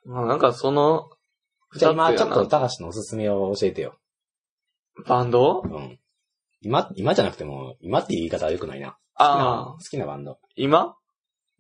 [0.05, 1.11] まあ、なんかその、
[1.77, 3.99] じゃあ今ちょっと高橋のおすすめを教えてよ。
[5.07, 5.63] バンド？
[5.65, 5.99] うん。
[6.63, 8.97] 今、今じゃなくても、今って言い方は良くないな。
[9.17, 10.39] ああ好、きなバンド。
[10.57, 10.95] 今？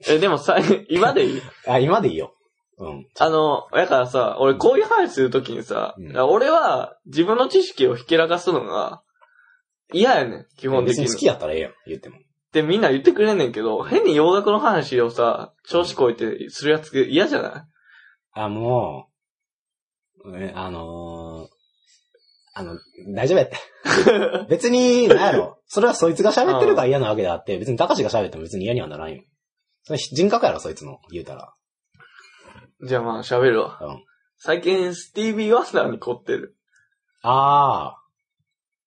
[0.08, 0.56] え、でもさ、
[0.88, 1.42] 今でいい？
[1.66, 2.34] あ、今でいいよ。
[2.78, 3.06] うん。
[3.18, 9.02] あの、だからさ、俺こういう話するときにさ、うん俺は自分の知識をひけらかすのが
[9.92, 11.02] 嫌やねん、基本的に。
[11.04, 12.18] 別に好きやったらええやん、言っても。
[12.48, 17.62] ってみんな言ってくれんねんけど、変に洋楽の話をさ、調子こいてするやつ嫌じゃない？
[18.32, 19.08] あ、も
[20.24, 21.58] う、えあのー
[22.54, 22.76] あの、
[23.14, 23.56] 大丈夫やって。
[24.50, 25.62] 別に、なんやろ。
[25.66, 29.22] それはそいつが喋ってるから嫌なわけであって、別に高橋が喋っても別に嫌にはならんよ。
[29.84, 31.54] それ人格やろ、そいつの、言うたら。
[32.82, 33.78] じゃあまあ喋るわ。
[33.80, 34.04] うん。
[34.38, 36.56] 最近スティービー・ワンダーに凝ってる。
[37.22, 37.96] あ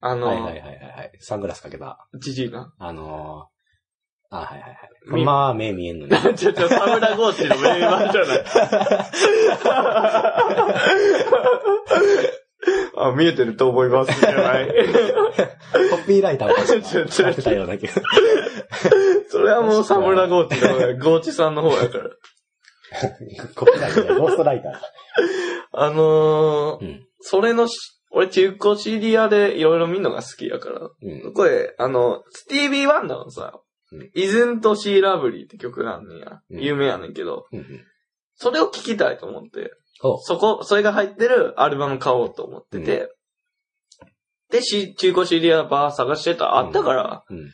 [0.02, 1.12] ああ、の、はいはいはいはいはい。
[1.20, 2.08] サングラスかけた。
[2.20, 2.74] じじいな。
[2.78, 3.48] あの
[4.32, 4.78] あ、はいはいはい。
[5.14, 6.16] みまあ、目見えんのに。
[6.38, 8.44] ちょ、ちょ、サムラゴーチの名盤じゃない。
[12.96, 14.20] あ、見えてると思います。
[14.20, 14.68] じゃない。
[14.68, 14.74] コ
[16.06, 16.54] ピーライターを
[17.12, 17.94] ちょてたような気が。
[19.30, 20.70] それはもうサムラゴーチの
[21.04, 22.12] ゴーチさんの方やから。
[23.56, 24.74] コピーライター、ゴーストライター。
[25.74, 27.08] あのー、うん。
[27.20, 27.76] それのし、
[28.12, 30.92] 俺中古 CD 屋でいろいろ見るのが好きやから。
[31.02, 31.34] うん。
[31.34, 33.60] これ、あの、スティービー・ワンダーのさ、
[33.92, 36.42] うんイズント・シー・ラブリーって曲があんや。
[36.50, 37.66] うん有名やねんけど、うんうん。
[38.36, 40.18] それを聴きたいと思って、ほう。
[40.22, 43.10] そこ、それが入ってるアルバム買おうと思ってて、
[44.50, 47.52] で、し中古 CD 屋バー探してたらあったから、うん。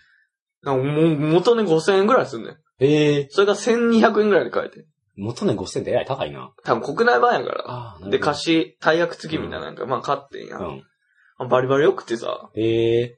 [0.63, 2.57] なんかもう元値5000円ぐらいすんねん。
[2.79, 4.85] ええそれが1200円ぐらいで買えて。
[5.15, 6.51] 元値5000ってえらい高いな。
[6.63, 8.09] 多分国内版やから。
[8.09, 10.57] で、貸し、大役付きみたいななんか、まあ買ってんや。
[10.57, 11.49] うん。
[11.49, 13.16] バリバリ良くてさ、ええ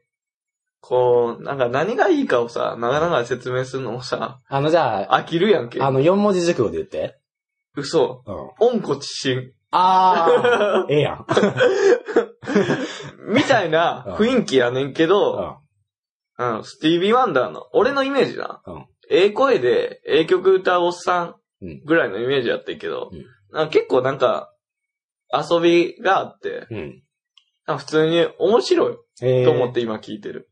[0.81, 5.81] こう、なんか何がいいかをさ、長々説明するのもさ、あの、じゃあ、飽きるやんけ。
[5.81, 7.19] あの、4文字熟語で言って。
[7.75, 8.23] 嘘。
[8.25, 8.35] うん。
[8.75, 9.51] 温故知新。
[9.71, 11.25] ああ、 ええやん。
[13.33, 15.57] みたいな雰囲気やねんけうど、
[16.39, 16.57] ん。
[16.57, 18.61] うん、スティービー・ワンダーの、俺のイメージな。
[18.65, 24.53] うんええ声で、ええ曲歌うおっさんうんぐらいのイメージやってんけど、うんなんか結構なんか、
[25.33, 27.03] 遊びがあって、うん。
[27.65, 30.48] なんか普通に面白いええと思って今聞いてる。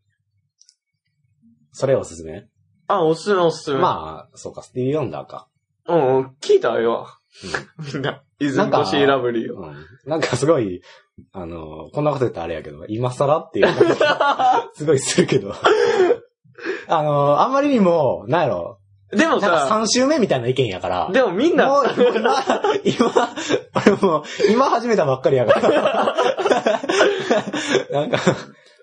[1.77, 2.47] それおすすめ？
[2.87, 3.77] あ、おすすめおすすめ。
[3.77, 5.47] まあ、そうか、スティービー・ヨンダーか。
[5.87, 7.07] うん、うん聞いたよ。
[7.93, 8.23] みんな。
[8.39, 9.59] イズンコシーラブリーを。
[9.59, 9.75] うん。
[10.07, 10.81] なんかすごい、
[11.33, 13.67] あの、こんなこと言ったらあれやけど、今更っていう、
[14.73, 15.53] すごいするけど。
[16.87, 18.79] あの、あんまりにも、なんやろ、
[19.11, 21.11] でもさ、3週目みたいな意見やから。
[21.11, 22.09] でもみんなもう、今、
[22.83, 23.29] 今、
[23.75, 26.15] 俺もう、今始めたばっかりやから。
[27.91, 28.17] なんか、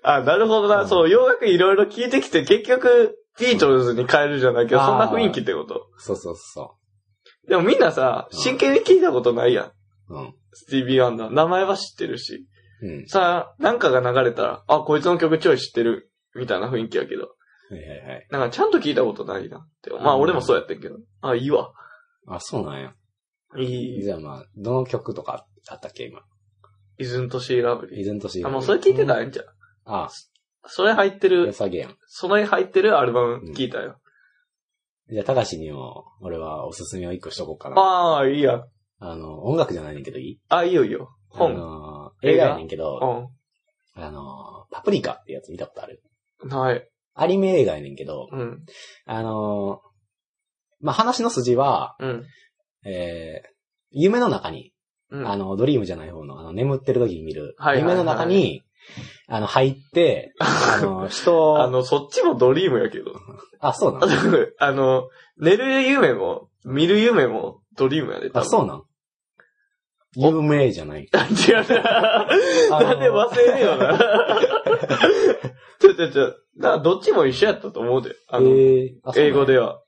[0.07, 0.83] あ、なるほどな。
[0.83, 5.87] うんそう、洋楽いろいろ聞いてきて、結局、ビートルズに変えるじゃないけど、そんな雰囲気ってこと？
[5.97, 6.77] そうそうそ
[7.47, 9.65] でもみんなさ、うん真剣に聞いたことないやん。
[9.65, 9.71] う。
[10.09, 10.33] うん。
[10.53, 11.33] スティービー・ワンダー。
[11.33, 12.47] 名前は知ってるし。
[12.81, 13.07] うん。
[13.07, 16.11] さあ、なんかが流れたら、あ、こいつの曲ちょい知ってる。
[16.35, 17.23] みたいな雰囲気やけど。
[17.69, 18.27] はいはいはい。
[18.29, 19.89] なんかちゃんと聞いたことないなって。
[19.89, 20.95] まあうん俺もそうやってんけど。
[21.21, 21.71] あ、いいわ。
[22.27, 22.93] あ、そうなんや。
[23.57, 24.03] いい。
[24.03, 26.21] じゃあまあ、どの曲とかあったっけ、今？
[26.97, 27.99] イズントシー・ラブリー。
[28.01, 29.45] イゼントシーあ、もうそれ聞いてたらええんじゃん。
[29.85, 30.09] あ、
[30.65, 31.95] それ入って良る、さげやん。
[32.07, 33.97] それ入ってるアルバム聞いたよ。
[35.11, 37.79] じゃあ、高橋にも、俺はおすすめを一個しとこうかな。
[37.79, 38.63] ああ、いいや。
[38.99, 40.39] あの、音楽じゃないねんけどいい？
[40.49, 41.15] あ、いいよいいよ。
[41.33, 41.53] あ本。
[41.53, 43.29] の、映画やねんけど、
[43.95, 46.01] うあの、パプリカってやつ見たことある？
[46.45, 46.49] ん。
[46.49, 46.89] はい。
[47.13, 48.65] アニメ映画やねんけど、うん。
[49.05, 49.81] あの、
[50.79, 52.25] まあ、話の筋は、うん。
[52.83, 53.47] えー、
[53.91, 54.73] 夢の中に、
[55.11, 55.27] うん。
[55.27, 58.63] あの、ドリームじゃない方の、あの、眠ってる時に見る、はいはいはい夢の中に、
[59.27, 63.11] あの、入って、あの、 人あの、そっちもドリームやけど。
[63.59, 65.09] あ、そうなあのあの、
[65.39, 68.29] 寝る夢も、見る夢もドリームやで。
[68.29, 68.83] 多あ、分そうなん？
[70.17, 71.07] 有名じゃない？
[71.11, 72.27] 違うな。
[72.69, 73.97] なんで忘れるよな。
[75.79, 76.79] ちょちょちょ。
[76.79, 78.15] どっちも一緒やったと思うで。
[78.29, 78.47] あの、
[79.15, 79.81] 英語では。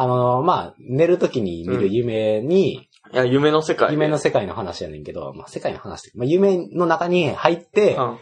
[0.00, 3.94] あの、まあ、寝る時に見る夢に、いや、夢の世界で。
[3.94, 8.18] 夢の世界の話やねんけど、まあ、世界の話まあ、夢の中に入って、うん。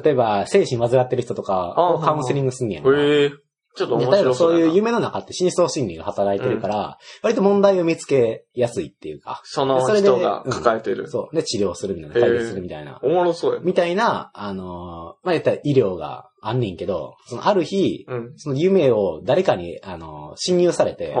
[0.00, 2.90] 例えば、精神患ってる人とかをうんカウンセリングすんねやんか。
[2.90, 3.30] へえ。
[3.78, 11.08] ちょっと面白そやなそうういう夢の中って深層心理が働いてるから、割と問題を見つけやすいっていうか、その人が抱えてる。
[11.08, 11.36] そう。
[11.36, 12.98] で、治療するみたいな、解決するみたいな。
[13.02, 13.64] おもろそうやな。
[13.64, 18.32] みたいな、あのーまあ、言ったら医療があんねんけど、そのある日、うん。
[18.36, 21.16] その夢を誰かに、あのー侵入されて、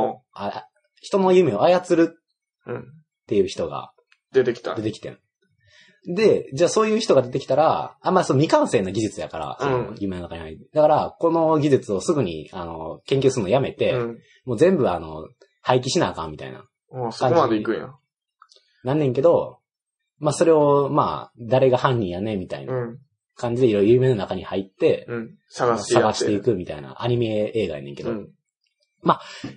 [1.00, 2.18] 人の夢を操る
[2.66, 2.72] う。
[2.72, 2.78] うん。
[2.80, 2.82] っ
[3.28, 3.92] ていう人が
[4.32, 4.82] 出てきた出。
[4.82, 5.18] てきてん。
[6.06, 10.70] で、じゃあそういう人が出てきたら、あんまあその未完成な技術やから、その夢の中に入る。
[10.72, 14.18] だから、この技術をすぐに、あの、研究するのやめて、うん。
[14.44, 15.28] もう全部あの、
[15.60, 16.64] 廃棄しなあかんみたいな。
[16.90, 17.94] もうそこまで行くんや。
[18.84, 19.58] なんねんけど、
[20.18, 22.98] まあそれを、まあ、誰が犯人やねみたいなうん。
[23.36, 25.34] 感じでいろいろ夢の中に入って、うん。
[25.48, 26.40] 探してや探してい。
[26.40, 28.30] くみたいなアニメ映画やねんけど、うん。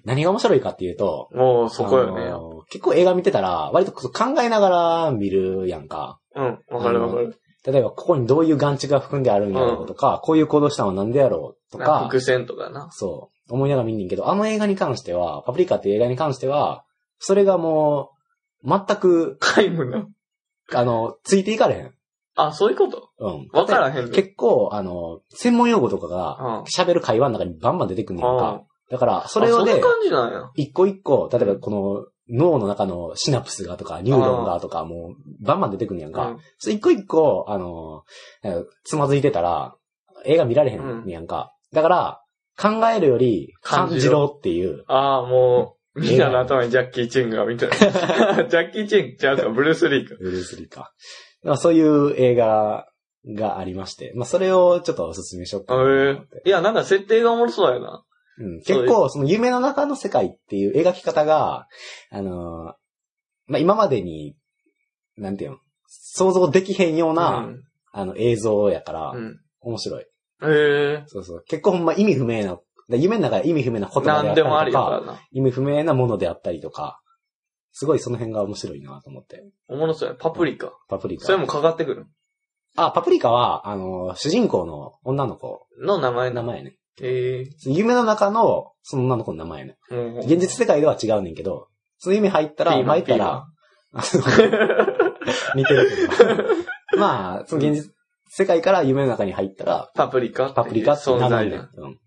[0.06, 2.32] 何が面白いかっていうと、もうそこよね。
[2.70, 6.20] 結構映画見てたら、割と考えながら見るやんか。
[6.36, 6.60] うん。
[6.70, 7.36] わかるわかる。
[7.66, 12.90] 例えば、ここにどういう眼蓄が含んであるんやろうとか、こういう行動したのはなんでやろうとか、伏線とかな。
[12.92, 16.84] そう、思いながら見んねんけど、あの映画に関しては、パプリカっていう映画に関しては、
[17.20, 18.12] それがも
[18.64, 20.08] う、全く、皆無な。
[20.74, 21.94] あの、ついていかれへん。
[22.36, 23.10] あ、そういうこと？
[23.20, 23.50] うん。
[23.52, 24.12] わからへんね。
[24.12, 28.64] 結構、あの、専門用語とかうんが、喋る会話の中にバンバン出てくんねんあか。
[28.90, 30.50] だから、そそれをでそんな、感じなんや。
[30.56, 36.28] 一個一個、例えばこの、脳の中のシナプスがとか、ニューロンがとか、もう、バンバン出てくんねやんか。
[36.28, 36.40] うん
[36.72, 38.04] 一個一個、あの、
[38.44, 39.76] えーつまずいてたら、
[40.26, 41.54] 映画見られへんねやんか。
[41.74, 42.22] だから、
[42.58, 44.84] 考えるより感じろっていう。
[44.88, 47.76] ああ、もう、みんなの頭にジャッキー・チェンがみたいな。
[48.48, 50.16] ジャッキー・チェンちゃうか、ブルース・リーか。
[50.20, 50.94] ブルース・リーか。
[51.44, 52.86] まあそういう映画
[53.28, 56.42] がありまして、まあそれをちょっとおすすめしようかなと思って。
[56.46, 58.04] いや、なんか設定がおもろそうやな。
[58.42, 61.68] うん、結構その夢の中の世界っていう描き方が、
[62.10, 62.82] あのー
[63.48, 64.36] まあ今までに、
[65.18, 65.58] なんていうの、
[65.88, 67.64] 想像できへんような、うん。
[67.92, 69.40] あの映像やから、うん。
[69.60, 70.04] 面白い。
[70.04, 70.06] へ
[70.44, 71.04] え。
[71.08, 71.44] そうそう。
[71.46, 72.58] 結構ほんま意味不明な、
[72.90, 75.20] で夢の中で意味不明な言葉であったりとなんでもあからか、な。
[75.32, 77.02] 意味不明なものであったりとか、
[77.74, 79.44] すごいその辺が面白いなと思って。
[79.68, 80.16] おもろそうや。
[80.16, 80.72] パプリカ。
[80.88, 81.26] パプリカ。
[81.26, 82.06] それもかかってくる。
[82.78, 86.78] あ、パプリカは、あの、主人公の女の子の名前名前ね。
[87.02, 87.46] へえ。
[87.66, 89.78] 夢の中の、その女の子の名前ね。
[90.24, 93.46] 現実世界では違うねんけど、その夢入ったら、入ったら、
[95.56, 96.44] 似てるけど。
[97.00, 97.94] まあ、その現実
[98.34, 101.68] 世界から夢の中に入ったら、パプリカパプリカって存名前ね。
[101.76, 102.00] うん。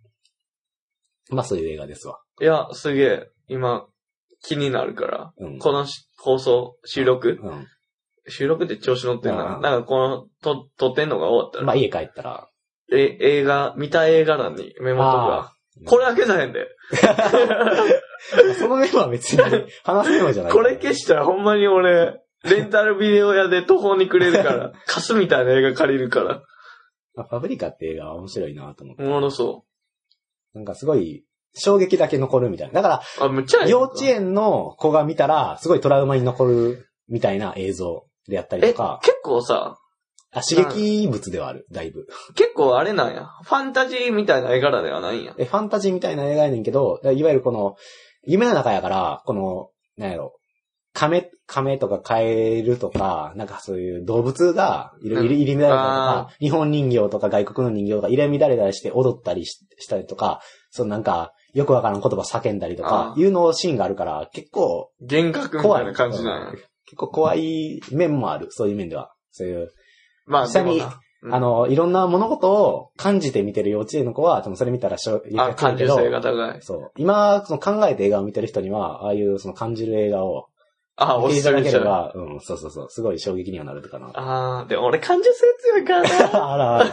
[1.31, 2.19] まあそういう映画ですわ。
[2.41, 3.31] いや、すげえ。
[3.49, 3.87] 今、
[4.43, 5.33] 気になるから。
[5.37, 5.59] うん。
[5.59, 7.67] このし放送、収録うん。
[8.27, 9.57] 収録って調子乗ってんな。
[9.57, 11.65] うんなんかこの、と、撮ってんのが終わったら。
[11.67, 12.49] まあ家帰ったら、
[12.93, 15.57] え、映画、見た映画欄にメモとあか。
[15.87, 16.69] これ開けさへんで。
[18.59, 19.43] そのメモは別に
[19.83, 20.53] 話すメモじゃない。
[20.53, 26.43] これ消したらほんまに俺、レンタルビデオ屋で途方に暮れるから、 貸すみたいな映画借りるから。
[27.15, 29.03] まあパプリカって映画は面白いなと思って。
[29.03, 29.65] おもろそ
[30.53, 31.25] なんかすごい、
[31.55, 32.83] 衝撃だけ残るみたいな。
[32.83, 39.79] だから、幼稚園の子が見たら、すごいトラウマに残るみたいな映像であったりえ、とか、結構さ、
[40.35, 42.07] あ刺激物ではある、だいぶ。
[42.35, 43.29] 結構あれなんや。
[43.45, 45.35] ファンタジーみたいな絵柄ではないんや。
[45.39, 47.77] え、ファンタジーみたいな映画やねんけど、いわゆるこの、
[48.27, 50.35] 夢の中やから、この、なんやろ、
[50.93, 60.41] 亀、亀とかカエルとか、なんかそういう動物が入れうん入れ入れ乱れたりとあか、日本人形とか外国の人形が入れ乱れたりして踊ったりししたりとか、
[60.71, 66.53] そのなんか、よくわからん言葉叫んだりとかいうのシーンがあるから、結構幻覚み怖いたいな感じなんや。
[66.87, 69.13] 結構怖い面もある、そういう面では。
[69.31, 69.71] そういう、
[70.27, 70.83] まあ、下に
[71.31, 76.61] あの、いろんな物事を感じて見てる幼稚園の子は、多分それ見たらしょ、あ、感受性が高い。
[76.61, 76.93] そう。
[76.97, 80.49] 今、その考えて映画を見てる人には、ああいうその感じる映画を
[80.97, 81.63] あ、お見ていしちゃう。
[81.63, 84.11] ければ、うん、そうそうそう、すごい衝撃にはなるかな。
[84.15, 86.53] あー、でも俺感受性強いからな。
[86.53, 86.85] あらあ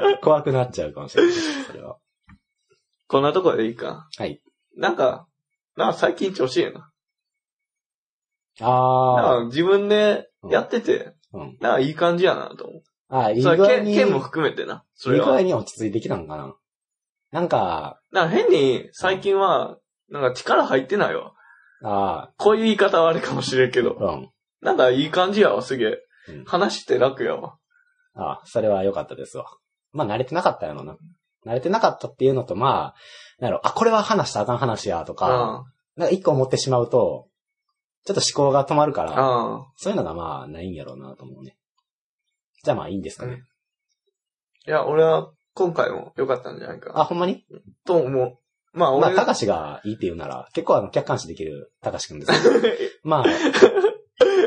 [0.00, 1.32] ら、怖くなっちゃうかもしれない。
[1.32, 1.96] それは。
[3.06, 4.08] こんなとこでいいか。
[4.18, 4.42] はい。
[4.76, 5.26] なんか、
[5.76, 6.90] なんか最近調子いいな。
[8.60, 11.58] ああ、自分でやってて、うん。
[11.60, 12.82] なんかいい感じやなと思う。
[13.08, 14.84] ああ、いいそれ具合に、いい剣剣も含めてな。
[14.94, 15.26] それは。
[15.26, 16.54] 具合に落ち着いてきたのかな。
[17.30, 19.78] なんか、なんか変に最近は、
[20.10, 21.32] なんか力入ってないわ。
[21.84, 23.96] あこういう言い方はあれかもしれんけど。
[24.00, 24.30] あ、うん。
[24.60, 25.98] なんかいい感じやわ、すげえ
[26.28, 26.44] うん。
[26.44, 27.56] 話して楽やわ。
[28.14, 29.46] ああ、それは良かったですわ。
[29.92, 30.96] まあ、慣れてなかったやろな。
[31.46, 32.94] 慣れてなかったっていうのと、まあ、
[33.40, 35.64] なんやろ、あ、これは話したらあかん話や、とか、
[35.96, 37.28] なんか一個思ってしまうと、
[38.04, 39.08] ちょっと思考が止まるかうん。
[39.10, 41.56] ら、あそういうのがまあ、ないんやろうなと思うね。
[42.64, 43.42] じゃあまあいいんですかね。
[44.66, 46.92] いや、俺は今回も良かったんじゃないか。
[46.94, 47.44] あ、ほんまに？
[47.86, 48.38] と思う。
[48.74, 52.54] まあまあ、俺、たかしがいいって言うなら、結構あの、客観視できるたかしくんですけど。
[53.04, 53.24] まあ、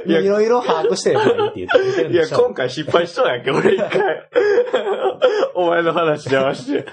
[0.08, 2.40] いやいろいろ把握してればいいって言ってるんいや、でしょ。
[2.40, 4.30] 今回失敗しそうやんけ、俺一回。
[5.56, 6.86] お前の話邪魔して。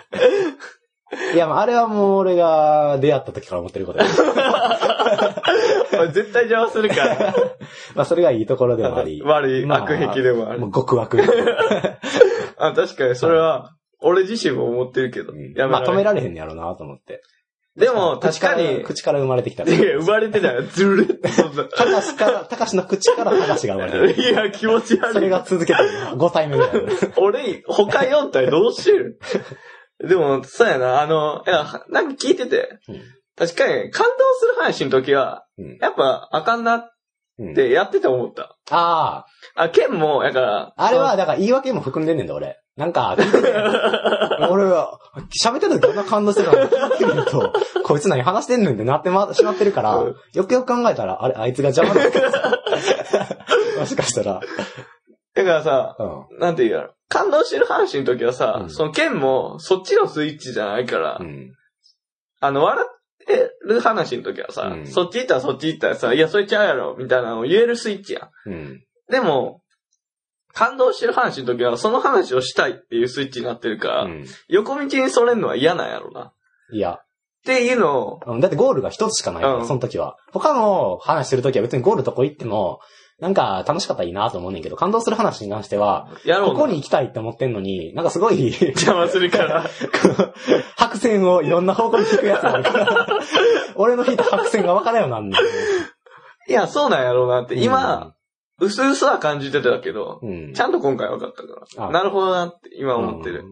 [1.34, 4.22] いや、まあ、あれはもう俺が出会った時から思ってることです。
[4.22, 4.34] お 前
[6.12, 7.34] 絶対邪魔するから。
[7.94, 9.22] まあ、それがいいところでもあり。
[9.24, 10.72] 悪いまあ悪癖でもあるもう。
[10.72, 11.18] 極悪。
[12.58, 15.32] あ、確かにそれは、俺自身も思ってるけど。
[15.56, 17.22] やめまあ、止めらられへんやろうなと思って。
[17.76, 19.64] でも、確かに、口から生まれてきた。
[19.64, 20.66] いや、生まれてない。
[20.66, 21.30] ずるって。
[21.74, 24.30] たかしから、たかしの口からたかしが生まれてる。
[24.30, 25.12] いや、気持ち悪い。
[25.14, 25.88] それが続けてる。
[26.16, 26.72] 5体目ぐらい。
[27.16, 29.18] 俺、他4体どうしてる？
[30.06, 32.78] でも、そうやな、あの、いや、なんか聞いてて、
[33.36, 36.92] 確かに感動する話の時は、うんやっぱあかんなっ
[37.38, 38.56] うんてやってて思った。
[38.70, 39.24] あ
[39.56, 42.58] あ、ケンも、やから、あ、あれは、だから言い訳も含んでんねんだ、俺。
[42.76, 43.52] なんか、聞いてて
[44.50, 44.98] 俺は、
[45.42, 47.52] 喋ってる時あんな感動してたのに聞いてみると、
[47.84, 52.58] こいつ何話してんねんってなってましまってるから、うんよくよく考えたら、あれ、あいつが邪魔なのか
[53.80, 54.40] もしかしたら、
[55.34, 56.38] だからさ、うん。
[56.38, 56.94] なんて言うやろ。
[57.08, 61.52] 感動してる話の時はさ、うんそのケンも、そっちのスイッチじゃないから、うん。
[62.40, 62.92] あの、笑って
[63.64, 68.50] る話の時はさ、うんそっち行ったらそっち行ったらさ、いや、それちゃうやろ、みたいなのを言えるスイッチやん。
[68.50, 68.84] うん。
[69.10, 69.62] でも、
[70.52, 74.26] 感動してる話の時は、その話をしたいっていうスイッチになってるから、うん。
[74.48, 76.20] 横道にそれんのは嫌なんやろな。
[76.26, 76.32] っ
[76.72, 77.00] いや、
[77.44, 80.16] ていうのを、うんだってゴールが一つしかないから、うんその時は。
[80.32, 82.80] 他の話する時は別にゴールどこ行っても、
[83.22, 86.54] なんか楽しかったらいいなと思うねんけど、感動する話に関しては、やろうな。
[86.54, 89.64] ここに行きたいって思ってんのに、なんかすごい、邪魔するから。
[90.76, 93.06] 白線をいろんな方向に引くやつがあるから、
[93.76, 97.54] 俺の引いた白線が分からんようなんねんいや、そうなんやろうなって。
[97.54, 98.12] 今、、
[98.58, 100.52] うすうすは感じてたけど、うん。
[100.52, 101.86] ちゃんと今回分かったから。
[101.86, 103.44] あなるほどなって今思ってる。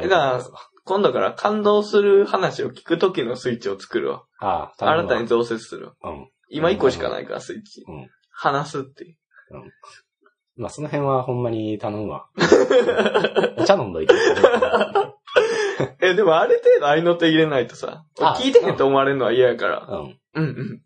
[0.00, 0.40] だから
[0.84, 4.24] 今度から感動する話を聞くときのスイッチを作るわ。
[4.38, 5.92] ああ、新たに増設するわ。
[6.04, 6.30] うん。
[6.48, 7.84] 今1個しかないから、スイッチ。
[7.86, 8.08] うん。
[8.34, 9.16] 話すっていう。
[10.56, 12.28] まあ、その辺はほんまに頼むわ。
[13.58, 14.14] お茶飲んどいて。
[16.00, 19.86] え、でもある程度合いの手入れないとさ、あ聞いてへんと思われるのは嫌やから。
[19.88, 20.20] うん。
[20.34, 20.82] うんうん。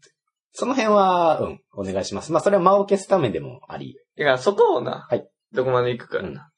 [0.53, 2.33] その辺は、うん、お願いします。
[2.33, 3.99] まあ、それは間を消すためでもあり。
[4.16, 6.51] いや、そこをな、はいどこまで行くからな。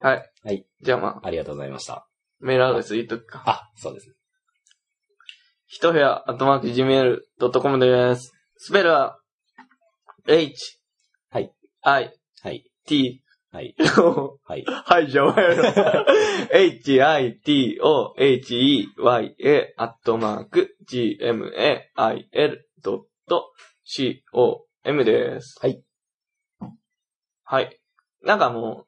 [0.00, 0.30] はい。
[0.44, 0.66] はい。
[0.82, 2.06] じゃあまあ、ありがとうございました。
[2.40, 3.42] メールアドレス言っとくか。
[3.46, 4.14] あ、そうですね。
[5.66, 8.32] ひと部屋、アットマーク、gmail.com です。
[8.56, 9.17] スペルは、
[10.28, 10.78] h,
[11.30, 11.52] はい。
[11.80, 12.70] i, はい。
[12.86, 13.74] t, はい。
[14.44, 14.64] はい。
[14.66, 16.06] はい、じゃあ、お前ら
[16.52, 24.66] h, i, t, o, h, e, y, a, アットマーク、g, m, a, i, l, ドット、c, o,
[24.84, 25.58] m です。
[25.62, 25.82] はい。
[27.44, 27.80] はい。
[28.20, 28.86] なんかも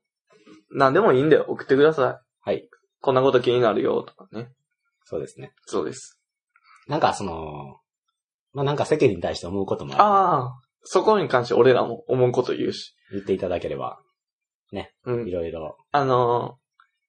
[0.71, 1.47] う、なんでもいいんだよ。
[1.49, 2.51] 送ってください。
[2.51, 2.69] はい。
[3.01, 4.53] こんなこと気になるよ、とかね。
[5.05, 5.55] そうですね。
[5.65, 6.21] そうです。
[6.87, 7.81] なんかその、
[8.53, 12.95] まあ、なんか世間に対して思うこともあああ、そこに関して俺らも思うこと言うし。
[13.11, 14.01] 言っていただければ、
[15.05, 15.31] うんい。
[15.31, 16.59] ろいろあの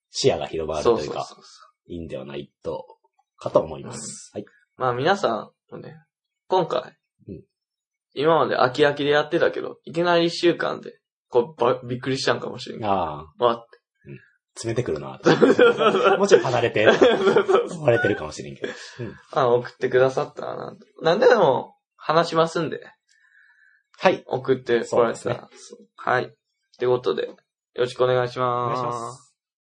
[0.10, 1.94] 視野が広ー、がるというか、そうそうそう。
[1.94, 2.98] いいんではないと、
[3.38, 4.32] かと思います。
[4.34, 4.46] はい。
[4.78, 5.96] まあ皆さんもね、
[6.48, 6.82] 今回、
[7.28, 7.42] うん
[8.14, 11.00] 今まで飽き飽きでやってたけど、いきなり一週間で、
[11.30, 12.92] こうば、びっくりしたんかもしれんけど。
[12.92, 13.80] ああ、わって。
[14.54, 18.74] 詰めてくるなそうそうそうもうちょい離れて、そうそうそう割れてるかもしれんけど。
[19.32, 20.86] あの、送ってくださったらなんと。
[21.02, 22.82] なんででも、話しますんで、
[24.02, 24.24] はい。
[24.26, 25.48] 送ってこられたら。
[25.54, 26.24] そうはい。
[26.24, 26.30] っ
[26.80, 27.36] てことで、よ
[27.76, 28.82] ろしくお願いします。
[28.82, 29.31] お願いします。